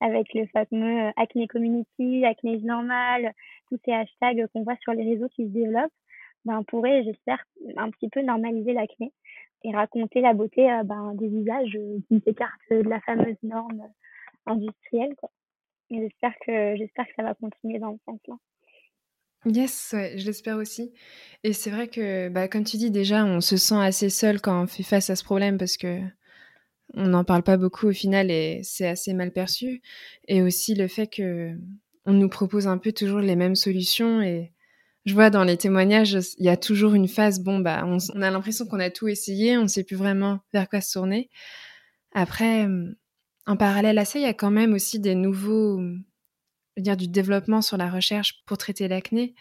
avec 0.00 0.32
le 0.34 0.46
fameux 0.46 1.10
acné 1.16 1.46
community, 1.46 2.24
acné 2.24 2.58
normal, 2.58 3.32
tous 3.68 3.78
ces 3.84 3.92
hashtags 3.92 4.46
qu'on 4.52 4.62
voit 4.62 4.76
sur 4.82 4.92
les 4.92 5.04
réseaux 5.04 5.28
qui 5.28 5.44
se 5.44 5.52
développent, 5.52 5.92
ben, 6.46 6.62
pourrait, 6.62 7.02
j'espère, 7.04 7.44
un 7.76 7.90
petit 7.90 8.08
peu 8.08 8.22
normaliser 8.22 8.72
l'acné 8.72 9.12
et 9.64 9.74
raconter 9.74 10.20
la 10.20 10.32
beauté 10.32 10.70
euh, 10.70 10.84
ben, 10.84 11.12
des 11.14 11.28
visages 11.28 11.76
euh, 11.76 11.98
qui 12.08 12.22
s'écartent 12.24 12.70
de 12.70 12.88
la 12.88 13.00
fameuse 13.00 13.36
norme 13.42 13.82
industrielle. 14.46 15.14
Quoi. 15.16 15.30
Et 15.90 16.00
j'espère 16.00 16.34
que, 16.46 16.76
j'espère 16.76 17.06
que 17.06 17.14
ça 17.16 17.24
va 17.24 17.34
continuer 17.34 17.78
dans 17.78 17.92
ce 17.98 18.04
sens-là. 18.04 18.36
Yes, 19.44 19.92
ouais, 19.92 20.18
je 20.18 20.26
l'espère 20.26 20.56
aussi. 20.56 20.92
Et 21.44 21.52
c'est 21.52 21.70
vrai 21.70 21.88
que, 21.88 22.28
bah, 22.28 22.48
comme 22.48 22.64
tu 22.64 22.76
dis, 22.76 22.90
déjà, 22.90 23.24
on 23.24 23.40
se 23.40 23.56
sent 23.56 23.78
assez 23.78 24.08
seul 24.08 24.40
quand 24.40 24.62
on 24.62 24.66
fait 24.66 24.82
face 24.82 25.10
à 25.10 25.16
ce 25.16 25.24
problème 25.24 25.58
parce 25.58 25.76
que 25.76 26.00
on 26.94 27.08
n'en 27.08 27.24
parle 27.24 27.42
pas 27.42 27.56
beaucoup 27.56 27.88
au 27.88 27.92
final 27.92 28.30
et 28.30 28.60
c'est 28.62 28.86
assez 28.86 29.14
mal 29.14 29.32
perçu. 29.32 29.82
Et 30.28 30.42
aussi 30.42 30.74
le 30.74 30.86
fait 30.86 31.08
que 31.08 31.56
on 32.06 32.12
nous 32.12 32.28
propose 32.28 32.68
un 32.68 32.78
peu 32.78 32.92
toujours 32.92 33.18
les 33.18 33.34
mêmes 33.34 33.56
solutions 33.56 34.22
et 34.22 34.52
je 35.06 35.14
vois 35.14 35.30
dans 35.30 35.44
les 35.44 35.56
témoignages, 35.56 36.18
il 36.38 36.44
y 36.44 36.48
a 36.48 36.56
toujours 36.56 36.94
une 36.94 37.08
phase, 37.08 37.40
bon, 37.40 37.60
bah, 37.60 37.84
on, 37.86 37.98
a 38.20 38.30
l'impression 38.30 38.66
qu'on 38.66 38.80
a 38.80 38.90
tout 38.90 39.08
essayé, 39.08 39.56
on 39.56 39.62
ne 39.62 39.68
sait 39.68 39.84
plus 39.84 39.96
vraiment 39.96 40.40
vers 40.52 40.68
quoi 40.68 40.80
se 40.80 40.92
tourner. 40.92 41.30
Après, 42.12 42.66
en 43.46 43.56
parallèle 43.56 43.98
à 43.98 44.04
ça, 44.04 44.18
il 44.18 44.22
y 44.22 44.26
a 44.26 44.34
quand 44.34 44.50
même 44.50 44.74
aussi 44.74 44.98
des 44.98 45.14
nouveaux, 45.14 45.80
dire, 46.76 46.96
du 46.96 47.08
développement 47.08 47.62
sur 47.62 47.76
la 47.76 47.88
recherche 47.88 48.42
pour 48.46 48.58
traiter 48.58 48.88
l'acné. 48.88 49.34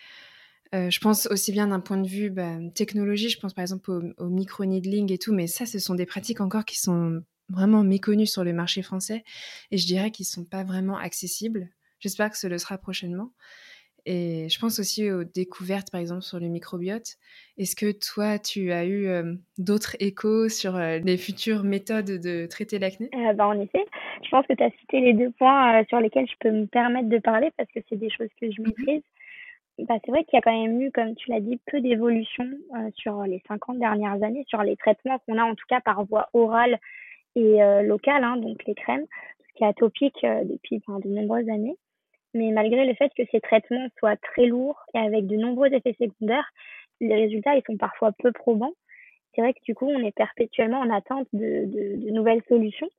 Euh, 0.73 0.89
je 0.89 0.99
pense 0.99 1.25
aussi 1.27 1.51
bien 1.51 1.67
d'un 1.67 1.79
point 1.79 1.97
de 1.97 2.07
vue 2.07 2.29
bah, 2.29 2.57
technologie, 2.73 3.29
je 3.29 3.39
pense 3.39 3.53
par 3.53 3.61
exemple 3.61 4.13
au, 4.17 4.29
micro-needling 4.29 5.11
et 5.11 5.17
tout, 5.17 5.33
mais 5.33 5.47
ça, 5.47 5.65
ce 5.65 5.79
sont 5.79 5.95
des 5.95 6.05
pratiques 6.05 6.41
encore 6.41 6.65
qui 6.65 6.79
sont 6.79 7.21
vraiment 7.49 7.83
méconnues 7.83 8.27
sur 8.27 8.43
le 8.43 8.53
marché 8.53 8.81
français 8.81 9.23
et 9.71 9.77
je 9.77 9.85
dirais 9.85 10.11
qu'ils 10.11 10.25
ne 10.25 10.29
sont 10.29 10.45
pas 10.45 10.63
vraiment 10.63 10.97
accessibles. 10.97 11.69
J'espère 11.99 12.29
que 12.29 12.37
ce 12.37 12.47
le 12.47 12.57
sera 12.57 12.77
prochainement. 12.77 13.31
Et 14.05 14.47
je 14.49 14.59
pense 14.59 14.79
aussi 14.79 15.09
aux 15.11 15.23
découvertes, 15.23 15.89
par 15.91 15.99
exemple, 15.99 16.21
sur 16.21 16.39
le 16.39 16.47
microbiote. 16.47 17.15
Est-ce 17.57 17.75
que 17.75 17.91
toi, 17.91 18.37
tu 18.37 18.71
as 18.71 18.85
eu 18.85 19.07
euh, 19.07 19.33
d'autres 19.57 19.95
échos 19.99 20.47
sur 20.47 20.75
euh, 20.75 20.99
les 20.99 21.17
futures 21.17 21.63
méthodes 21.63 22.21
de 22.21 22.45
traiter 22.45 22.77
l'acné? 22.77 23.09
Euh, 23.15 23.33
bah, 23.33 23.47
En 23.47 23.59
effet, 23.59 23.83
je 24.23 24.29
pense 24.29 24.45
que 24.45 24.53
tu 24.53 24.63
as 24.63 24.69
cité 24.79 24.99
les 24.99 25.13
deux 25.13 25.31
points 25.31 25.83
sur 25.85 25.99
lesquels 25.99 26.27
je 26.27 26.35
peux 26.39 26.51
me 26.51 26.67
permettre 26.67 27.09
de 27.09 27.17
parler 27.17 27.49
parce 27.57 27.69
que 27.71 27.79
c'est 27.89 27.95
des 27.95 28.11
choses 28.11 28.29
que 28.39 28.51
je 28.51 28.61
mmh 28.61 28.65
maîtrise. 28.65 29.03
Bah, 29.79 29.95
c'est 30.05 30.11
vrai 30.11 30.23
qu'il 30.23 30.37
y 30.37 30.39
a 30.39 30.41
quand 30.41 30.57
même 30.57 30.79
eu, 30.81 30.91
comme 30.91 31.15
tu 31.15 31.31
l'as 31.31 31.41
dit, 31.41 31.59
peu 31.65 31.81
d'évolution 31.81 32.45
sur 32.95 33.23
les 33.23 33.41
50 33.47 33.79
dernières 33.79 34.21
années, 34.23 34.45
sur 34.47 34.61
les 34.61 34.77
traitements 34.77 35.19
qu'on 35.19 35.37
a 35.37 35.43
en 35.43 35.55
tout 35.55 35.65
cas 35.67 35.81
par 35.81 36.05
voie 36.05 36.29
orale 36.33 36.79
et 37.35 37.59
locale, 37.83 38.23
hein, 38.23 38.37
donc 38.37 38.63
les 38.65 38.75
crèmes, 38.75 39.05
ce 39.49 39.57
qui 39.57 39.63
est 39.65 39.67
atopique 39.67 40.21
depuis 40.23 40.77
de 40.77 41.09
nombreuses 41.09 41.49
années. 41.49 41.75
Mais 42.35 42.51
malgré 42.51 42.85
le 42.85 42.93
fait 42.95 43.11
que 43.17 43.23
ces 43.31 43.39
traitements 43.39 43.87
soient 43.97 44.17
très 44.17 44.45
lourds 44.45 44.83
et 44.93 44.99
avec 44.99 45.25
de 45.25 45.37
nombreux 45.37 45.73
effets 45.73 45.95
secondaires, 45.97 46.47
les 46.99 47.15
résultats 47.15 47.55
ils 47.55 47.63
sont 47.65 47.77
parfois 47.77 48.11
peu 48.19 48.31
probants. 48.33 48.73
C'est 49.33 49.41
vrai 49.41 49.53
que 49.53 49.63
du 49.63 49.73
coup, 49.73 49.87
on 49.87 50.05
est 50.05 50.15
perpétuellement 50.15 50.79
en 50.79 50.89
attente 50.89 51.27
de, 51.33 51.65
de, 51.65 52.05
de 52.05 52.11
nouvelles 52.11 52.43
solutions. 52.49 52.89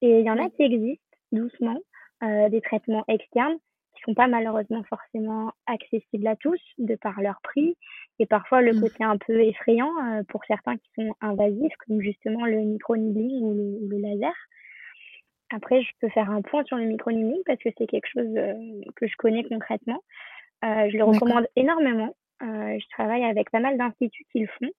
Et 0.00 0.20
il 0.20 0.26
y 0.26 0.30
en 0.30 0.42
a 0.42 0.48
qui 0.48 0.62
existent 0.62 1.04
doucement, 1.30 1.78
euh, 2.22 2.48
des 2.48 2.62
traitements 2.62 3.04
externes 3.06 3.58
qui 3.94 4.02
sont 4.02 4.14
pas 4.14 4.28
malheureusement 4.28 4.82
forcément 4.84 5.52
accessibles 5.66 6.26
à 6.26 6.36
tous 6.36 6.60
de 6.78 6.94
par 6.96 7.20
leur 7.20 7.40
prix 7.42 7.76
et 8.18 8.26
parfois 8.26 8.62
le 8.62 8.72
mmh. 8.72 8.80
côté 8.80 9.04
un 9.04 9.18
peu 9.18 9.40
effrayant 9.42 9.90
euh, 10.06 10.22
pour 10.28 10.42
certains 10.46 10.76
qui 10.76 10.90
sont 10.96 11.14
invasifs 11.20 11.72
comme 11.86 12.00
justement 12.00 12.46
le 12.46 12.60
micro-needling 12.60 13.42
ou 13.42 13.88
le 13.88 13.98
laser. 13.98 14.34
Après, 15.50 15.82
je 15.82 15.90
peux 16.00 16.08
faire 16.08 16.30
un 16.30 16.42
point 16.42 16.64
sur 16.64 16.76
le 16.76 16.84
microniming 16.84 17.40
parce 17.44 17.58
que 17.58 17.70
c'est 17.76 17.86
quelque 17.86 18.06
chose 18.06 18.32
euh, 18.36 18.54
que 18.96 19.06
je 19.06 19.16
connais 19.16 19.42
concrètement. 19.44 20.02
Euh, 20.64 20.88
je 20.90 20.96
le 20.96 21.04
recommande 21.04 21.46
énormément. 21.56 22.14
Euh, 22.42 22.78
je 22.78 22.88
travaille 22.90 23.24
avec 23.24 23.50
pas 23.50 23.60
mal 23.60 23.76
d'instituts 23.76 24.24
qui 24.30 24.40
le 24.40 24.46
font 24.46 24.70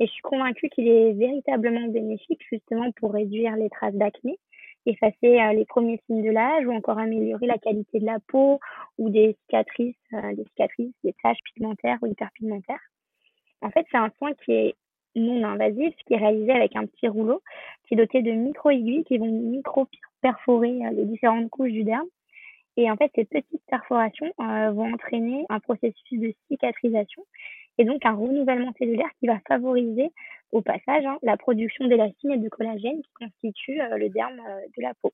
et 0.00 0.06
je 0.06 0.10
suis 0.10 0.22
convaincue 0.22 0.68
qu'il 0.70 0.88
est 0.88 1.12
véritablement 1.12 1.86
bénéfique 1.88 2.40
justement 2.50 2.90
pour 2.92 3.12
réduire 3.12 3.54
les 3.56 3.68
traces 3.70 3.94
d'acné, 3.94 4.38
effacer 4.86 5.38
les 5.54 5.64
premiers 5.66 6.00
signes 6.06 6.24
de 6.24 6.30
l'âge 6.30 6.66
ou 6.66 6.72
encore 6.72 6.98
améliorer 6.98 7.46
la 7.46 7.58
qualité 7.58 8.00
de 8.00 8.06
la 8.06 8.18
peau 8.26 8.58
ou 8.98 9.10
des 9.10 9.36
cicatrices, 9.42 9.94
des 10.10 10.44
cicatrices, 10.44 10.94
des 11.04 11.14
taches 11.22 11.38
pigmentaires 11.44 11.98
ou 12.02 12.06
hyperpigmentaires. 12.06 12.82
En 13.60 13.70
fait, 13.70 13.86
c'est 13.90 13.98
un 13.98 14.10
soin 14.18 14.32
qui 14.44 14.52
est 14.52 14.74
non 15.14 15.44
invasif 15.44 15.94
qui 16.06 16.14
est 16.14 16.18
réalisé 16.18 16.52
avec 16.52 16.76
un 16.76 16.86
petit 16.86 17.08
rouleau 17.08 17.42
qui 17.86 17.94
est 17.94 17.96
doté 17.96 18.22
de 18.22 18.32
micro-aiguilles 18.32 19.04
qui 19.04 19.18
vont 19.18 19.30
micro-perforer 19.30 20.86
euh, 20.86 20.90
les 20.90 21.04
différentes 21.04 21.50
couches 21.50 21.72
du 21.72 21.84
derme. 21.84 22.06
Et 22.76 22.90
en 22.90 22.96
fait, 22.96 23.10
ces 23.14 23.24
petites 23.24 23.64
perforations 23.68 24.32
euh, 24.40 24.70
vont 24.72 24.92
entraîner 24.92 25.46
un 25.48 25.60
processus 25.60 26.18
de 26.18 26.34
cicatrisation 26.48 27.24
et 27.78 27.84
donc 27.84 28.04
un 28.04 28.14
renouvellement 28.14 28.72
cellulaire 28.78 29.10
qui 29.20 29.26
va 29.26 29.38
favoriser 29.46 30.10
au 30.52 30.60
passage 30.60 31.04
hein, 31.04 31.18
la 31.22 31.36
production 31.36 31.86
d'élastine 31.86 32.32
et 32.32 32.38
de 32.38 32.48
collagène 32.48 33.02
qui 33.02 33.12
constituent 33.14 33.80
euh, 33.80 33.96
le 33.96 34.08
derme 34.08 34.40
de 34.76 34.82
la 34.82 34.94
peau. 34.94 35.12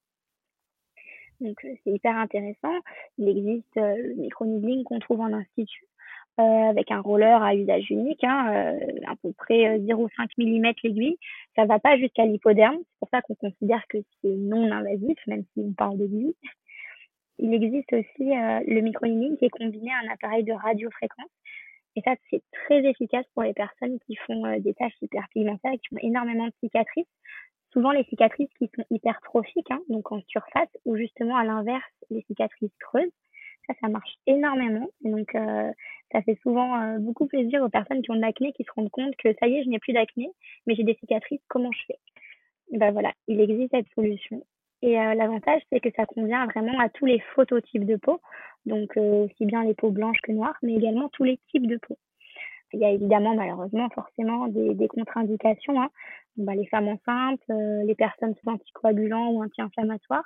Donc 1.40 1.58
c'est 1.62 1.90
hyper 1.90 2.16
intéressant. 2.16 2.74
Il 3.16 3.28
existe 3.28 3.76
le 3.76 4.14
micro-needling 4.14 4.84
qu'on 4.84 4.98
trouve 4.98 5.20
en 5.20 5.32
institut 5.32 5.89
avec 6.40 6.90
un 6.90 7.00
roller 7.00 7.42
à 7.42 7.54
usage 7.54 7.90
unique, 7.90 8.22
hein, 8.24 8.52
euh, 8.52 8.78
à 9.06 9.14
peu 9.22 9.32
près 9.32 9.78
0,5 9.78 9.88
euh, 9.88 10.26
mm 10.38 10.72
l'aiguille. 10.84 11.16
Ça 11.56 11.64
va 11.64 11.78
pas 11.78 11.96
jusqu'à 11.98 12.24
l'hypoderme. 12.24 12.76
C'est 12.78 12.98
pour 12.98 13.08
ça 13.10 13.22
qu'on 13.22 13.34
considère 13.34 13.82
que 13.88 13.98
c'est 14.20 14.28
non 14.28 14.70
invasif, 14.70 15.18
même 15.26 15.44
si 15.52 15.60
on 15.60 15.72
parle 15.72 15.98
d'aiguille. 15.98 16.34
Il 17.38 17.54
existe 17.54 17.92
aussi 17.94 18.28
le 18.28 18.80
micro-needling 18.80 19.38
qui 19.38 19.46
est 19.46 19.50
combiné 19.50 19.90
à 19.90 20.06
un 20.06 20.12
appareil 20.12 20.44
de 20.44 20.52
radiofréquence. 20.52 21.30
Et 21.96 22.02
ça, 22.02 22.14
c'est 22.28 22.42
très 22.52 22.84
efficace 22.84 23.24
pour 23.32 23.44
les 23.44 23.54
personnes 23.54 23.98
qui 24.06 24.14
font 24.14 24.58
des 24.58 24.74
tâches 24.74 24.92
hyperpigmentaires 25.00 25.72
et 25.72 25.78
qui 25.78 25.94
ont 25.94 25.98
énormément 26.02 26.46
de 26.46 26.52
cicatrices. 26.62 27.06
Souvent, 27.72 27.92
les 27.92 28.04
cicatrices 28.04 28.50
qui 28.58 28.68
sont 28.74 28.84
hypertrophiques, 28.90 29.70
hein, 29.70 29.80
donc 29.88 30.10
en 30.10 30.20
surface, 30.26 30.68
ou 30.84 30.96
justement 30.96 31.36
à 31.36 31.44
l'inverse, 31.44 31.92
les 32.10 32.22
cicatrices 32.22 32.74
creuses. 32.80 33.12
Ça, 33.66 33.74
ça 33.80 33.88
marche 33.88 34.16
énormément. 34.26 34.88
Et 35.04 35.10
donc, 35.10 35.34
euh, 35.34 35.70
ça 36.12 36.22
fait 36.22 36.38
souvent 36.42 36.80
euh, 36.80 36.98
beaucoup 36.98 37.26
plaisir 37.26 37.62
aux 37.62 37.68
personnes 37.68 38.02
qui 38.02 38.10
ont 38.10 38.16
de 38.16 38.20
l'acné, 38.20 38.52
qui 38.52 38.64
se 38.64 38.70
rendent 38.74 38.90
compte 38.90 39.14
que 39.16 39.28
ça 39.40 39.48
y 39.48 39.56
est, 39.56 39.64
je 39.64 39.68
n'ai 39.68 39.78
plus 39.78 39.92
d'acné, 39.92 40.30
mais 40.66 40.74
j'ai 40.74 40.84
des 40.84 40.94
cicatrices, 40.94 41.40
comment 41.48 41.70
je 41.72 41.82
fais? 41.86 41.98
Ben 42.72 42.92
voilà, 42.92 43.12
il 43.28 43.40
existe 43.40 43.70
cette 43.72 43.88
solution. 43.94 44.44
Et 44.82 44.94
l'avantage, 44.94 45.60
c'est 45.70 45.80
que 45.80 45.90
ça 45.94 46.06
convient 46.06 46.46
vraiment 46.46 46.78
à 46.80 46.88
tous 46.88 47.04
les 47.04 47.20
phototypes 47.34 47.84
de 47.84 47.96
peau, 47.96 48.20
donc 48.64 48.96
aussi 48.96 49.44
bien 49.44 49.62
les 49.64 49.74
peaux 49.74 49.90
blanches 49.90 50.20
que 50.22 50.32
noires, 50.32 50.56
mais 50.62 50.74
également 50.74 51.10
tous 51.10 51.24
les 51.24 51.38
types 51.50 51.66
de 51.66 51.76
peau. 51.76 51.98
Il 52.72 52.80
y 52.80 52.84
a 52.84 52.90
évidemment, 52.90 53.34
malheureusement, 53.34 53.90
forcément 53.90 54.46
des, 54.46 54.88
contre-indications. 54.88 55.74
Bah, 56.36 56.54
les 56.54 56.66
femmes 56.66 56.88
enceintes, 56.88 57.42
les 57.48 57.94
personnes 57.94 58.34
sous 58.36 58.48
anticoagulants 58.48 59.32
ou 59.32 59.42
anti-inflammatoires, 59.42 60.24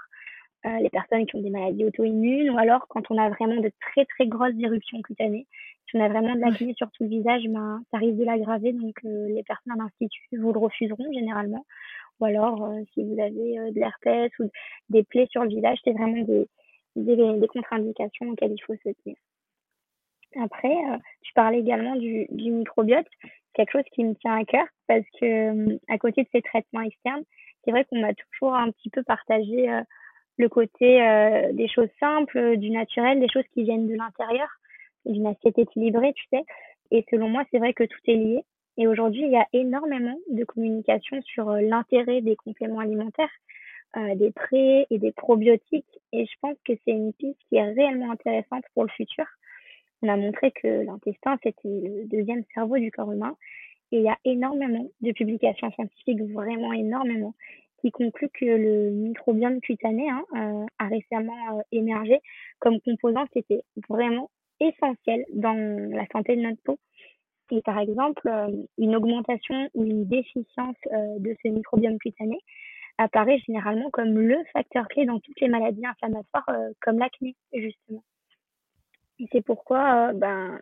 euh, 0.66 0.79
les 0.79 0.88
personnes 0.88 1.27
qui 1.27 1.37
ont 1.37 1.42
des 1.42 1.51
maladies 1.51 1.85
auto-immunes 1.85 2.49
ou 2.49 2.57
alors 2.57 2.88
quand 2.88 3.11
on 3.11 3.18
a 3.18 3.29
vraiment 3.29 3.61
de 3.61 3.70
très 3.81 4.07
très 4.07 4.27
grosses 4.27 4.55
éruptions 4.59 5.03
cutanées. 5.03 5.47
Si 5.87 5.97
on 5.97 6.01
a 6.01 6.09
vraiment 6.09 6.35
de 6.35 6.40
l'acné 6.40 6.75
sur 6.75 6.90
tout 6.92 7.05
le 7.05 7.09
visage, 7.09 7.42
ben, 7.49 7.83
ça 7.90 7.99
risque 7.99 8.16
de 8.16 8.25
l'aggraver. 8.25 8.73
Donc 8.73 8.97
euh, 9.05 9.29
les 9.29 9.42
personnes 9.42 9.73
à 9.73 9.77
l'institut 9.77 10.23
vous 10.33 10.53
le 10.53 10.59
refuseront 10.59 11.12
généralement. 11.12 11.64
Ou 12.20 12.27
alors 12.27 12.64
euh, 12.64 12.81
si 12.92 13.05
vous 13.05 13.20
avez 13.20 13.73
de 13.73 13.79
l'herpès 13.79 14.31
ou 14.38 14.51
des 14.88 15.03
plaies 15.03 15.27
sur 15.31 15.42
le 15.42 15.49
visage, 15.49 15.79
c'est 15.85 15.92
vraiment 15.92 16.23
des, 16.23 16.49
des, 16.97 17.16
des 17.16 17.49
contre-indications 17.49 18.29
auxquelles 18.31 18.53
il 18.53 18.62
faut 18.62 18.75
se 18.75 18.90
tenir. 19.03 19.16
Après, 20.42 20.75
tu 21.23 21.33
parlais 21.35 21.61
également 21.61 21.94
du, 21.94 22.27
du 22.31 22.51
microbiote, 22.51 23.07
quelque 23.53 23.70
chose 23.70 23.88
qui 23.92 24.03
me 24.03 24.14
tient 24.14 24.37
à 24.37 24.44
cœur 24.44 24.66
parce 24.88 25.05
que 25.20 25.79
à 25.88 25.97
côté 25.99 26.25
de 26.25 26.29
ces 26.33 26.42
traitements 26.42 26.81
externes, 26.81 27.23
c'est 27.64 27.70
vrai 27.70 27.85
qu'on 27.85 28.01
m'a 28.01 28.14
toujours 28.14 28.55
un 28.55 28.73
petit 28.73 28.90
peu 28.90 29.05
partagé 29.05 29.70
le 30.37 30.49
côté 30.49 31.03
euh, 31.03 31.53
des 31.53 31.68
choses 31.68 31.88
simples, 32.01 32.57
du 32.57 32.70
naturel, 32.70 33.20
des 33.20 33.29
choses 33.29 33.47
qui 33.53 33.62
viennent 33.62 33.87
de 33.87 33.94
l'intérieur, 33.94 34.49
d'une 35.06 35.26
assiette 35.26 35.58
équilibrée, 35.58 36.12
tu 36.14 36.24
sais. 36.32 36.44
Et 36.90 37.04
selon 37.10 37.28
moi, 37.28 37.44
c'est 37.50 37.58
vrai 37.58 37.74
que 37.74 37.84
tout 37.84 38.00
est 38.06 38.16
lié. 38.16 38.44
Et 38.76 38.88
aujourd'hui, 38.88 39.22
il 39.22 39.30
y 39.30 39.36
a 39.36 39.46
énormément 39.52 40.16
de 40.30 40.44
communication 40.44 41.20
sur 41.22 41.48
euh, 41.48 41.60
l'intérêt 41.60 42.20
des 42.20 42.36
compléments 42.36 42.80
alimentaires, 42.80 43.30
euh, 43.96 44.14
des 44.16 44.32
pré 44.32 44.86
et 44.90 44.98
des 44.98 45.12
probiotiques. 45.12 46.00
Et 46.12 46.26
je 46.26 46.32
pense 46.40 46.56
que 46.64 46.72
c'est 46.84 46.92
une 46.92 47.12
piste 47.12 47.38
qui 47.48 47.56
est 47.56 47.72
réellement 47.72 48.10
intéressante 48.10 48.64
pour 48.74 48.82
le 48.82 48.90
futur. 48.90 49.24
On 50.02 50.08
a 50.08 50.16
montré 50.16 50.50
que 50.50 50.84
l'intestin, 50.84 51.38
c'était 51.42 51.54
le 51.64 52.04
deuxième 52.06 52.42
cerveau 52.52 52.76
du 52.76 52.90
corps 52.90 53.12
humain. 53.12 53.36
Et 53.92 53.98
il 53.98 54.02
y 54.02 54.08
a 54.08 54.18
énormément 54.24 54.90
de 55.00 55.12
publications 55.12 55.70
scientifiques, 55.70 56.20
vraiment 56.22 56.72
énormément, 56.72 57.34
qui 57.80 57.92
conclut 57.92 58.28
que 58.30 58.44
le 58.44 58.90
microbiome 58.90 59.60
cutané 59.60 60.10
hein, 60.10 60.24
euh, 60.34 60.66
a 60.78 60.88
récemment 60.88 61.62
émergé 61.70 62.20
comme 62.58 62.80
composant 62.80 63.26
qui 63.26 63.38
était 63.38 63.62
vraiment 63.88 64.30
essentiel 64.60 65.24
dans 65.32 65.54
la 65.90 66.06
santé 66.12 66.36
de 66.36 66.42
notre 66.42 66.62
peau. 66.62 66.78
Et 67.50 67.60
par 67.62 67.78
exemple, 67.78 68.26
euh, 68.26 68.48
une 68.78 68.96
augmentation 68.96 69.68
ou 69.74 69.84
une 69.84 70.06
déficience 70.06 70.76
de 71.18 71.36
ce 71.42 71.48
microbiome 71.48 71.98
cutané 71.98 72.38
apparaît 72.96 73.38
généralement 73.46 73.90
comme 73.90 74.18
le 74.18 74.38
facteur 74.52 74.88
clé 74.88 75.04
dans 75.04 75.20
toutes 75.20 75.40
les 75.40 75.48
maladies 75.48 75.84
inflammatoires 75.84 76.46
comme 76.80 76.98
l'acné, 76.98 77.34
justement. 77.52 78.04
Et 79.18 79.26
c'est 79.32 79.44
pourquoi 79.44 80.12
ben, 80.14 80.58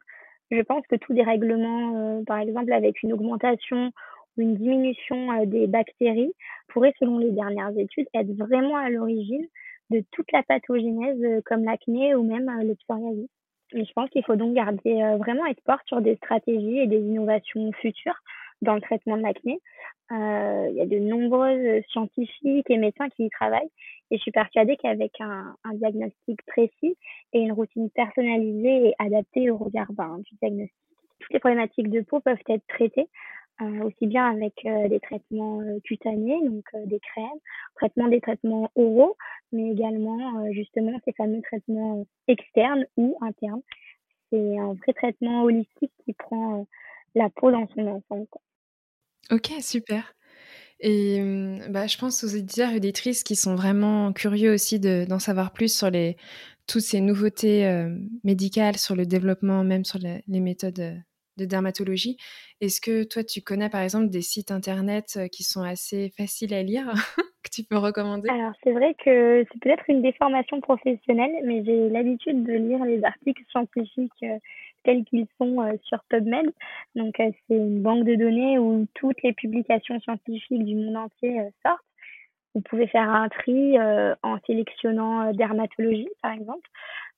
je 0.50 0.60
pense 0.62 0.86
que 0.86 0.96
tout 0.96 1.12
dérèglement, 1.12 2.24
par 2.24 2.38
exemple 2.38 2.72
avec 2.72 3.02
une 3.02 3.12
augmentation 3.12 3.92
une 4.36 4.56
diminution 4.56 5.32
euh, 5.32 5.46
des 5.46 5.66
bactéries 5.66 6.32
pourrait, 6.68 6.94
selon 6.98 7.18
les 7.18 7.32
dernières 7.32 7.76
études, 7.76 8.06
être 8.14 8.32
vraiment 8.32 8.76
à 8.76 8.88
l'origine 8.90 9.46
de 9.90 10.02
toute 10.12 10.30
la 10.32 10.42
pathogénèse 10.42 11.22
euh, 11.22 11.40
comme 11.44 11.64
l'acné 11.64 12.14
ou 12.14 12.22
même 12.22 12.48
euh, 12.48 12.64
le 12.64 12.74
psoriasis. 12.74 13.28
Je 13.74 13.92
pense 13.94 14.10
qu'il 14.10 14.24
faut 14.24 14.36
donc 14.36 14.54
garder 14.54 15.16
vraiment 15.18 15.46
espoir 15.46 15.80
sur 15.86 16.00
des 16.00 16.16
stratégies 16.16 16.78
et 16.78 16.86
des 16.86 17.00
innovations 17.00 17.72
futures 17.72 18.18
dans 18.60 18.74
le 18.74 18.80
traitement 18.80 19.16
de 19.16 19.22
l'acné. 19.22 19.60
Euh, 20.10 20.68
il 20.70 20.76
y 20.76 20.80
a 20.80 20.86
de 20.86 20.98
nombreux 20.98 21.80
scientifiques 21.90 22.68
et 22.68 22.76
médecins 22.76 23.08
qui 23.08 23.24
y 23.24 23.30
travaillent 23.30 23.70
et 24.10 24.18
je 24.18 24.22
suis 24.22 24.30
persuadée 24.30 24.76
qu'avec 24.76 25.12
un, 25.20 25.54
diagnostic 25.74 26.42
précis 26.46 26.96
et 27.32 27.40
une 27.40 27.52
routine 27.52 27.88
personnalisée 27.90 28.88
et 28.88 28.94
adaptée 28.98 29.50
au 29.50 29.56
regard 29.56 29.90
ben, 29.92 30.18
du 30.18 30.34
diagnostic, 30.36 30.76
toutes 31.18 31.32
les 31.32 31.38
problématiques 31.38 31.88
de 31.88 32.02
peau 32.02 32.20
peuvent 32.20 32.36
être 32.48 32.66
traitées 32.68 33.00
euh, 33.00 33.41
aussi 33.84 34.06
bien 34.06 34.30
avec 34.30 34.54
euh, 34.64 34.88
des 34.88 35.00
traitements 35.00 35.60
euh, 35.60 35.78
cutanés, 35.84 36.38
donc 36.44 36.64
des 36.86 37.00
crèmes, 37.00 37.38
traitement 37.76 38.08
des 38.08 38.20
traitements 38.20 38.70
oraux, 38.74 39.16
mais 39.52 39.70
également 39.70 40.50
justement 40.52 40.98
ces 41.04 41.12
fameux 41.12 41.42
traitements 41.42 42.06
externes 42.28 42.86
ou 42.96 43.16
internes. 43.20 43.62
C'est 44.30 44.58
un 44.58 44.74
vrai 44.74 44.92
traitement 44.94 45.42
holistique 45.42 45.92
qui 46.04 46.12
prend 46.14 46.66
la 47.14 47.28
peau 47.28 47.50
dans 47.50 47.68
son 47.74 47.86
ensemble. 47.86 48.26
Ok, 49.30 49.50
super. 49.60 50.14
Et 50.80 51.20
bah, 51.68 51.86
je 51.86 51.98
pense 51.98 52.24
aux 52.24 52.28
éditeurs 52.28 52.70
et 52.70 52.76
auditrices 52.76 53.22
qui 53.22 53.36
sont 53.36 53.54
vraiment 53.54 54.12
curieux 54.12 54.52
aussi 54.52 54.80
d'en 54.80 55.18
savoir 55.18 55.52
plus 55.52 55.76
sur 55.76 55.90
les, 55.90 56.16
toutes 56.66 56.80
ces 56.80 57.00
nouveautés 57.00 57.86
médicales, 58.24 58.78
sur 58.78 58.96
le 58.96 59.04
développement, 59.04 59.64
même 59.64 59.84
sur 59.84 59.98
les 59.98 60.40
méthodes 60.40 61.02
de 61.36 61.44
dermatologie. 61.44 62.16
Est-ce 62.60 62.80
que 62.80 63.04
toi, 63.04 63.24
tu 63.24 63.40
connais 63.40 63.68
par 63.68 63.80
exemple 63.80 64.08
des 64.08 64.22
sites 64.22 64.50
internet 64.50 65.18
qui 65.32 65.42
sont 65.42 65.62
assez 65.62 66.10
faciles 66.16 66.54
à 66.54 66.62
lire, 66.62 66.92
que 67.42 67.50
tu 67.50 67.64
peux 67.64 67.76
recommander? 67.76 68.28
Alors, 68.28 68.52
c'est 68.62 68.72
vrai 68.72 68.94
que 69.04 69.44
c'est 69.50 69.60
peut-être 69.60 69.84
une 69.88 70.02
déformation 70.02 70.60
professionnelle, 70.60 71.32
mais 71.44 71.64
j'ai 71.64 71.88
l'habitude 71.88 72.44
de 72.44 72.52
lire 72.52 72.84
les 72.84 73.02
articles 73.04 73.42
scientifiques 73.50 74.24
tels 74.84 75.04
qu'ils 75.04 75.26
sont 75.38 75.78
sur 75.84 76.02
PubMed. 76.08 76.52
Donc, 76.96 77.14
c'est 77.16 77.34
une 77.50 77.82
banque 77.82 78.04
de 78.04 78.14
données 78.16 78.58
où 78.58 78.86
toutes 78.94 79.22
les 79.22 79.32
publications 79.32 80.00
scientifiques 80.00 80.64
du 80.64 80.74
monde 80.74 80.96
entier 80.96 81.40
sortent. 81.64 81.80
Vous 82.54 82.60
pouvez 82.60 82.86
faire 82.86 83.08
un 83.08 83.28
tri 83.28 83.76
en 84.22 84.38
sélectionnant 84.46 85.32
dermatologie, 85.32 86.08
par 86.20 86.32
exemple. 86.32 86.68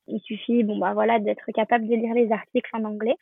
Il 0.06 0.20
suffit, 0.20 0.62
bon 0.64 0.78
bah 0.78 0.92
voilà, 0.92 1.18
d'être 1.18 1.50
capable 1.54 1.86
de 1.86 1.94
lire 1.94 2.14
les 2.14 2.30
articles 2.30 2.70
en 2.74 2.84
anglais. 2.84 3.16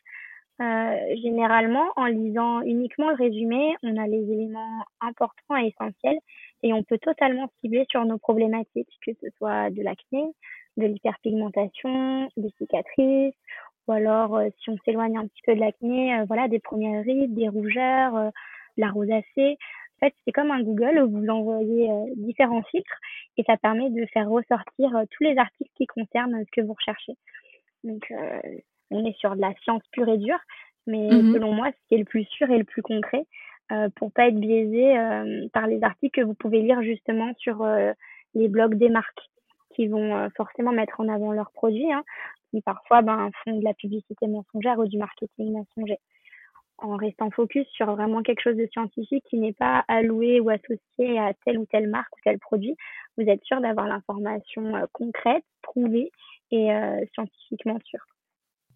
Euh, 0.61 1.15
généralement, 1.21 1.91
en 1.95 2.05
lisant 2.05 2.61
uniquement 2.61 3.09
le 3.09 3.15
résumé, 3.15 3.75
on 3.81 3.97
a 3.97 4.05
les 4.05 4.21
éléments 4.21 4.85
importants 5.01 5.57
et 5.57 5.67
essentiels 5.67 6.19
et 6.61 6.73
on 6.73 6.83
peut 6.83 6.99
totalement 6.99 7.49
cibler 7.59 7.85
sur 7.89 8.05
nos 8.05 8.19
problématiques, 8.19 8.99
que 9.05 9.11
ce 9.19 9.27
soit 9.37 9.71
de 9.71 9.81
l'acné, 9.81 10.23
de 10.77 10.85
l'hyperpigmentation, 10.85 12.29
des 12.37 12.51
cicatrices, 12.59 13.33
ou 13.87 13.93
alors 13.93 14.35
euh, 14.35 14.49
si 14.59 14.69
on 14.69 14.77
s'éloigne 14.85 15.17
un 15.17 15.27
petit 15.27 15.41
peu 15.43 15.55
de 15.55 15.59
l'acné, 15.59 16.15
euh, 16.19 16.25
voilà, 16.25 16.47
des 16.47 16.59
premières 16.59 17.03
rides, 17.03 17.33
des 17.33 17.49
rougeurs, 17.49 18.31
la 18.77 18.91
rosacée. 18.91 19.57
En 19.97 20.05
fait, 20.05 20.13
c'est 20.25 20.31
comme 20.31 20.51
un 20.51 20.61
Google 20.61 20.99
où 20.99 21.09
vous 21.09 21.27
envoyez 21.29 21.89
différents 22.17 22.63
filtres 22.63 22.99
et 23.37 23.43
ça 23.43 23.57
permet 23.57 23.89
de 23.89 24.05
faire 24.07 24.29
ressortir 24.29 24.91
tous 25.11 25.23
les 25.23 25.37
articles 25.37 25.71
qui 25.75 25.87
concernent 25.87 26.43
ce 26.45 26.51
que 26.51 26.65
vous 26.65 26.73
recherchez. 26.73 27.13
Donc, 27.83 28.11
on 28.93 29.05
est 29.05 29.17
sur 29.17 29.35
de 29.35 29.41
la 29.41 29.53
science 29.63 29.83
pure 29.91 30.09
et 30.09 30.17
dure, 30.17 30.39
mais 30.87 31.09
mmh 31.09 31.33
selon 31.33 31.53
moi, 31.53 31.69
ce 31.71 31.87
qui 31.87 31.95
est 31.95 31.99
le 31.99 32.05
plus 32.05 32.25
sûr 32.25 32.49
et 32.49 32.57
le 32.57 32.63
plus 32.63 32.81
concret 32.81 33.25
euh, 33.71 33.89
pour 33.95 34.11
pas 34.11 34.27
être 34.27 34.39
biaisé 34.39 34.97
euh, 34.97 35.47
par 35.53 35.67
les 35.67 35.83
articles 35.83 36.21
que 36.21 36.25
vous 36.25 36.33
pouvez 36.33 36.61
lire 36.61 36.81
justement 36.81 37.31
sur 37.37 37.63
euh, 37.63 37.93
les 38.33 38.47
blogs 38.47 38.75
des 38.75 38.89
marques 38.89 39.29
qui 39.75 39.87
vont 39.87 40.15
euh, 40.15 40.27
forcément 40.35 40.71
mettre 40.71 40.99
en 40.99 41.07
avant 41.07 41.31
leurs 41.31 41.51
produits, 41.51 41.91
hein, 41.91 42.03
qui 42.51 42.61
parfois 42.61 43.01
ben, 43.01 43.31
font 43.43 43.57
de 43.57 43.63
la 43.63 43.73
publicité 43.73 44.27
mensongère 44.27 44.79
ou 44.79 44.85
du 44.85 44.97
marketing 44.97 45.53
mensonger. 45.53 45.97
En 46.79 46.97
restant 46.97 47.29
focus 47.31 47.65
sur 47.69 47.95
vraiment 47.95 48.21
quelque 48.21 48.41
chose 48.41 48.57
de 48.57 48.67
scientifique 48.67 49.23
qui 49.29 49.37
n'est 49.37 49.53
pas 49.53 49.85
alloué 49.87 50.39
ou 50.39 50.49
associé 50.49 51.17
à 51.17 51.33
telle 51.45 51.57
ou 51.57 51.65
telle 51.65 51.87
marque 51.87 52.13
ou 52.17 52.19
tel 52.23 52.39
produit, 52.39 52.75
vous 53.17 53.23
êtes 53.23 53.43
sûr 53.43 53.61
d'avoir 53.61 53.87
l'information 53.87 54.73
concrète, 54.91 55.45
prouvée 55.61 56.11
et 56.51 56.69
scientifiquement 57.13 57.77
sûre. 57.85 58.03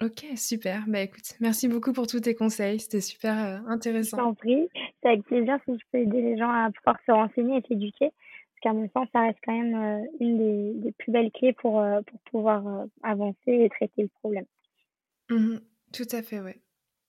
Ok, 0.01 0.25
super. 0.35 0.83
Bah 0.87 1.01
écoute, 1.01 1.33
merci 1.39 1.67
beaucoup 1.67 1.91
pour 1.91 2.05
tous 2.05 2.19
tes 2.19 2.35
conseils. 2.35 2.79
C'était 2.79 3.01
super 3.01 3.43
euh, 3.43 3.57
intéressant. 3.67 4.17
Je 4.17 4.21
t'en 4.21 4.33
prie. 4.35 4.69
C'est 5.01 5.09
avec 5.09 5.23
plaisir 5.23 5.57
si 5.65 5.73
je 5.73 5.83
peux 5.91 5.99
aider 5.99 6.21
les 6.21 6.37
gens 6.37 6.49
à 6.49 6.69
pouvoir 6.71 6.97
se 7.05 7.11
renseigner 7.11 7.57
et 7.57 7.67
s'éduquer. 7.67 8.11
Parce 8.11 8.61
qu'à 8.61 8.73
mon 8.73 8.89
sens, 8.89 9.07
ça 9.11 9.21
reste 9.21 9.39
quand 9.43 9.57
même 9.57 9.75
euh, 9.75 10.05
une 10.19 10.81
des, 10.81 10.91
plus 10.99 11.11
belles 11.11 11.31
clés 11.31 11.53
pour, 11.53 11.79
euh, 11.79 12.01
pour 12.01 12.19
pouvoir 12.31 12.85
avancer 13.01 13.35
et 13.47 13.69
traiter 13.69 14.03
le 14.03 14.09
problème. 14.21 14.45
Mmh 15.29 15.57
tout 15.93 16.07
à 16.11 16.21
fait, 16.21 16.39
ouais. 16.39 16.59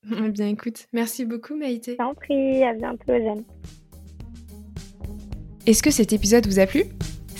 Eh 0.24 0.31
bien 0.31 0.48
écoute, 0.48 0.87
merci 0.92 1.24
beaucoup 1.24 1.57
Maïté. 1.57 1.92
Je 1.92 1.96
t'en 1.96 2.15
prie. 2.15 2.63
À 2.63 2.73
bientôt, 2.73 3.08
Jeanne. 3.08 3.44
Est-ce 5.67 5.83
que 5.83 5.90
cet 5.90 6.13
épisode 6.13 6.46
vous 6.46 6.60
a 6.60 6.67
plu? 6.67 6.85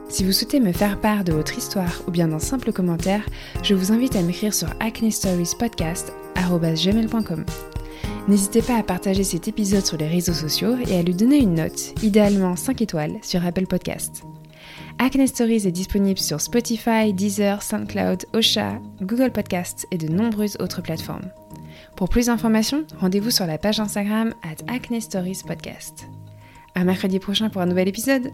Si 0.08 0.24
vous 0.24 0.32
souhaitez 0.32 0.58
me 0.58 0.72
faire 0.72 0.98
part 0.98 1.22
de 1.22 1.34
votre 1.34 1.58
histoire 1.58 2.00
ou 2.06 2.10
bien 2.10 2.28
d'un 2.28 2.38
simple 2.38 2.72
commentaire, 2.72 3.26
je 3.62 3.74
vous 3.74 3.92
invite 3.92 4.16
à 4.16 4.22
m'écrire 4.22 4.54
sur 4.54 4.68
acnestoriespodcast.gmail.com. 4.80 7.44
N'hésitez 8.28 8.60
pas 8.60 8.76
à 8.76 8.82
partager 8.82 9.24
cet 9.24 9.48
épisode 9.48 9.86
sur 9.86 9.96
les 9.96 10.06
réseaux 10.06 10.34
sociaux 10.34 10.76
et 10.86 10.98
à 10.98 11.02
lui 11.02 11.14
donner 11.14 11.38
une 11.38 11.54
note, 11.54 11.94
idéalement 12.02 12.56
5 12.56 12.82
étoiles, 12.82 13.16
sur 13.22 13.42
Apple 13.46 13.66
Podcast. 13.66 14.22
Acne 14.98 15.26
Stories 15.26 15.66
est 15.66 15.72
disponible 15.72 16.18
sur 16.18 16.38
Spotify, 16.38 17.14
Deezer, 17.14 17.62
SoundCloud, 17.62 18.26
Osha, 18.34 18.82
Google 19.00 19.32
Podcasts 19.32 19.86
et 19.90 19.96
de 19.96 20.08
nombreuses 20.08 20.58
autres 20.60 20.82
plateformes. 20.82 21.30
Pour 21.96 22.10
plus 22.10 22.26
d'informations, 22.26 22.84
rendez-vous 23.00 23.30
sur 23.30 23.46
la 23.46 23.56
page 23.56 23.80
Instagram 23.80 24.34
at 24.42 24.62
Acne 24.70 25.00
Stories 25.00 25.40
Podcast. 25.46 26.06
À 26.74 26.84
mercredi 26.84 27.18
prochain 27.18 27.48
pour 27.48 27.62
un 27.62 27.66
nouvel 27.66 27.88
épisode. 27.88 28.30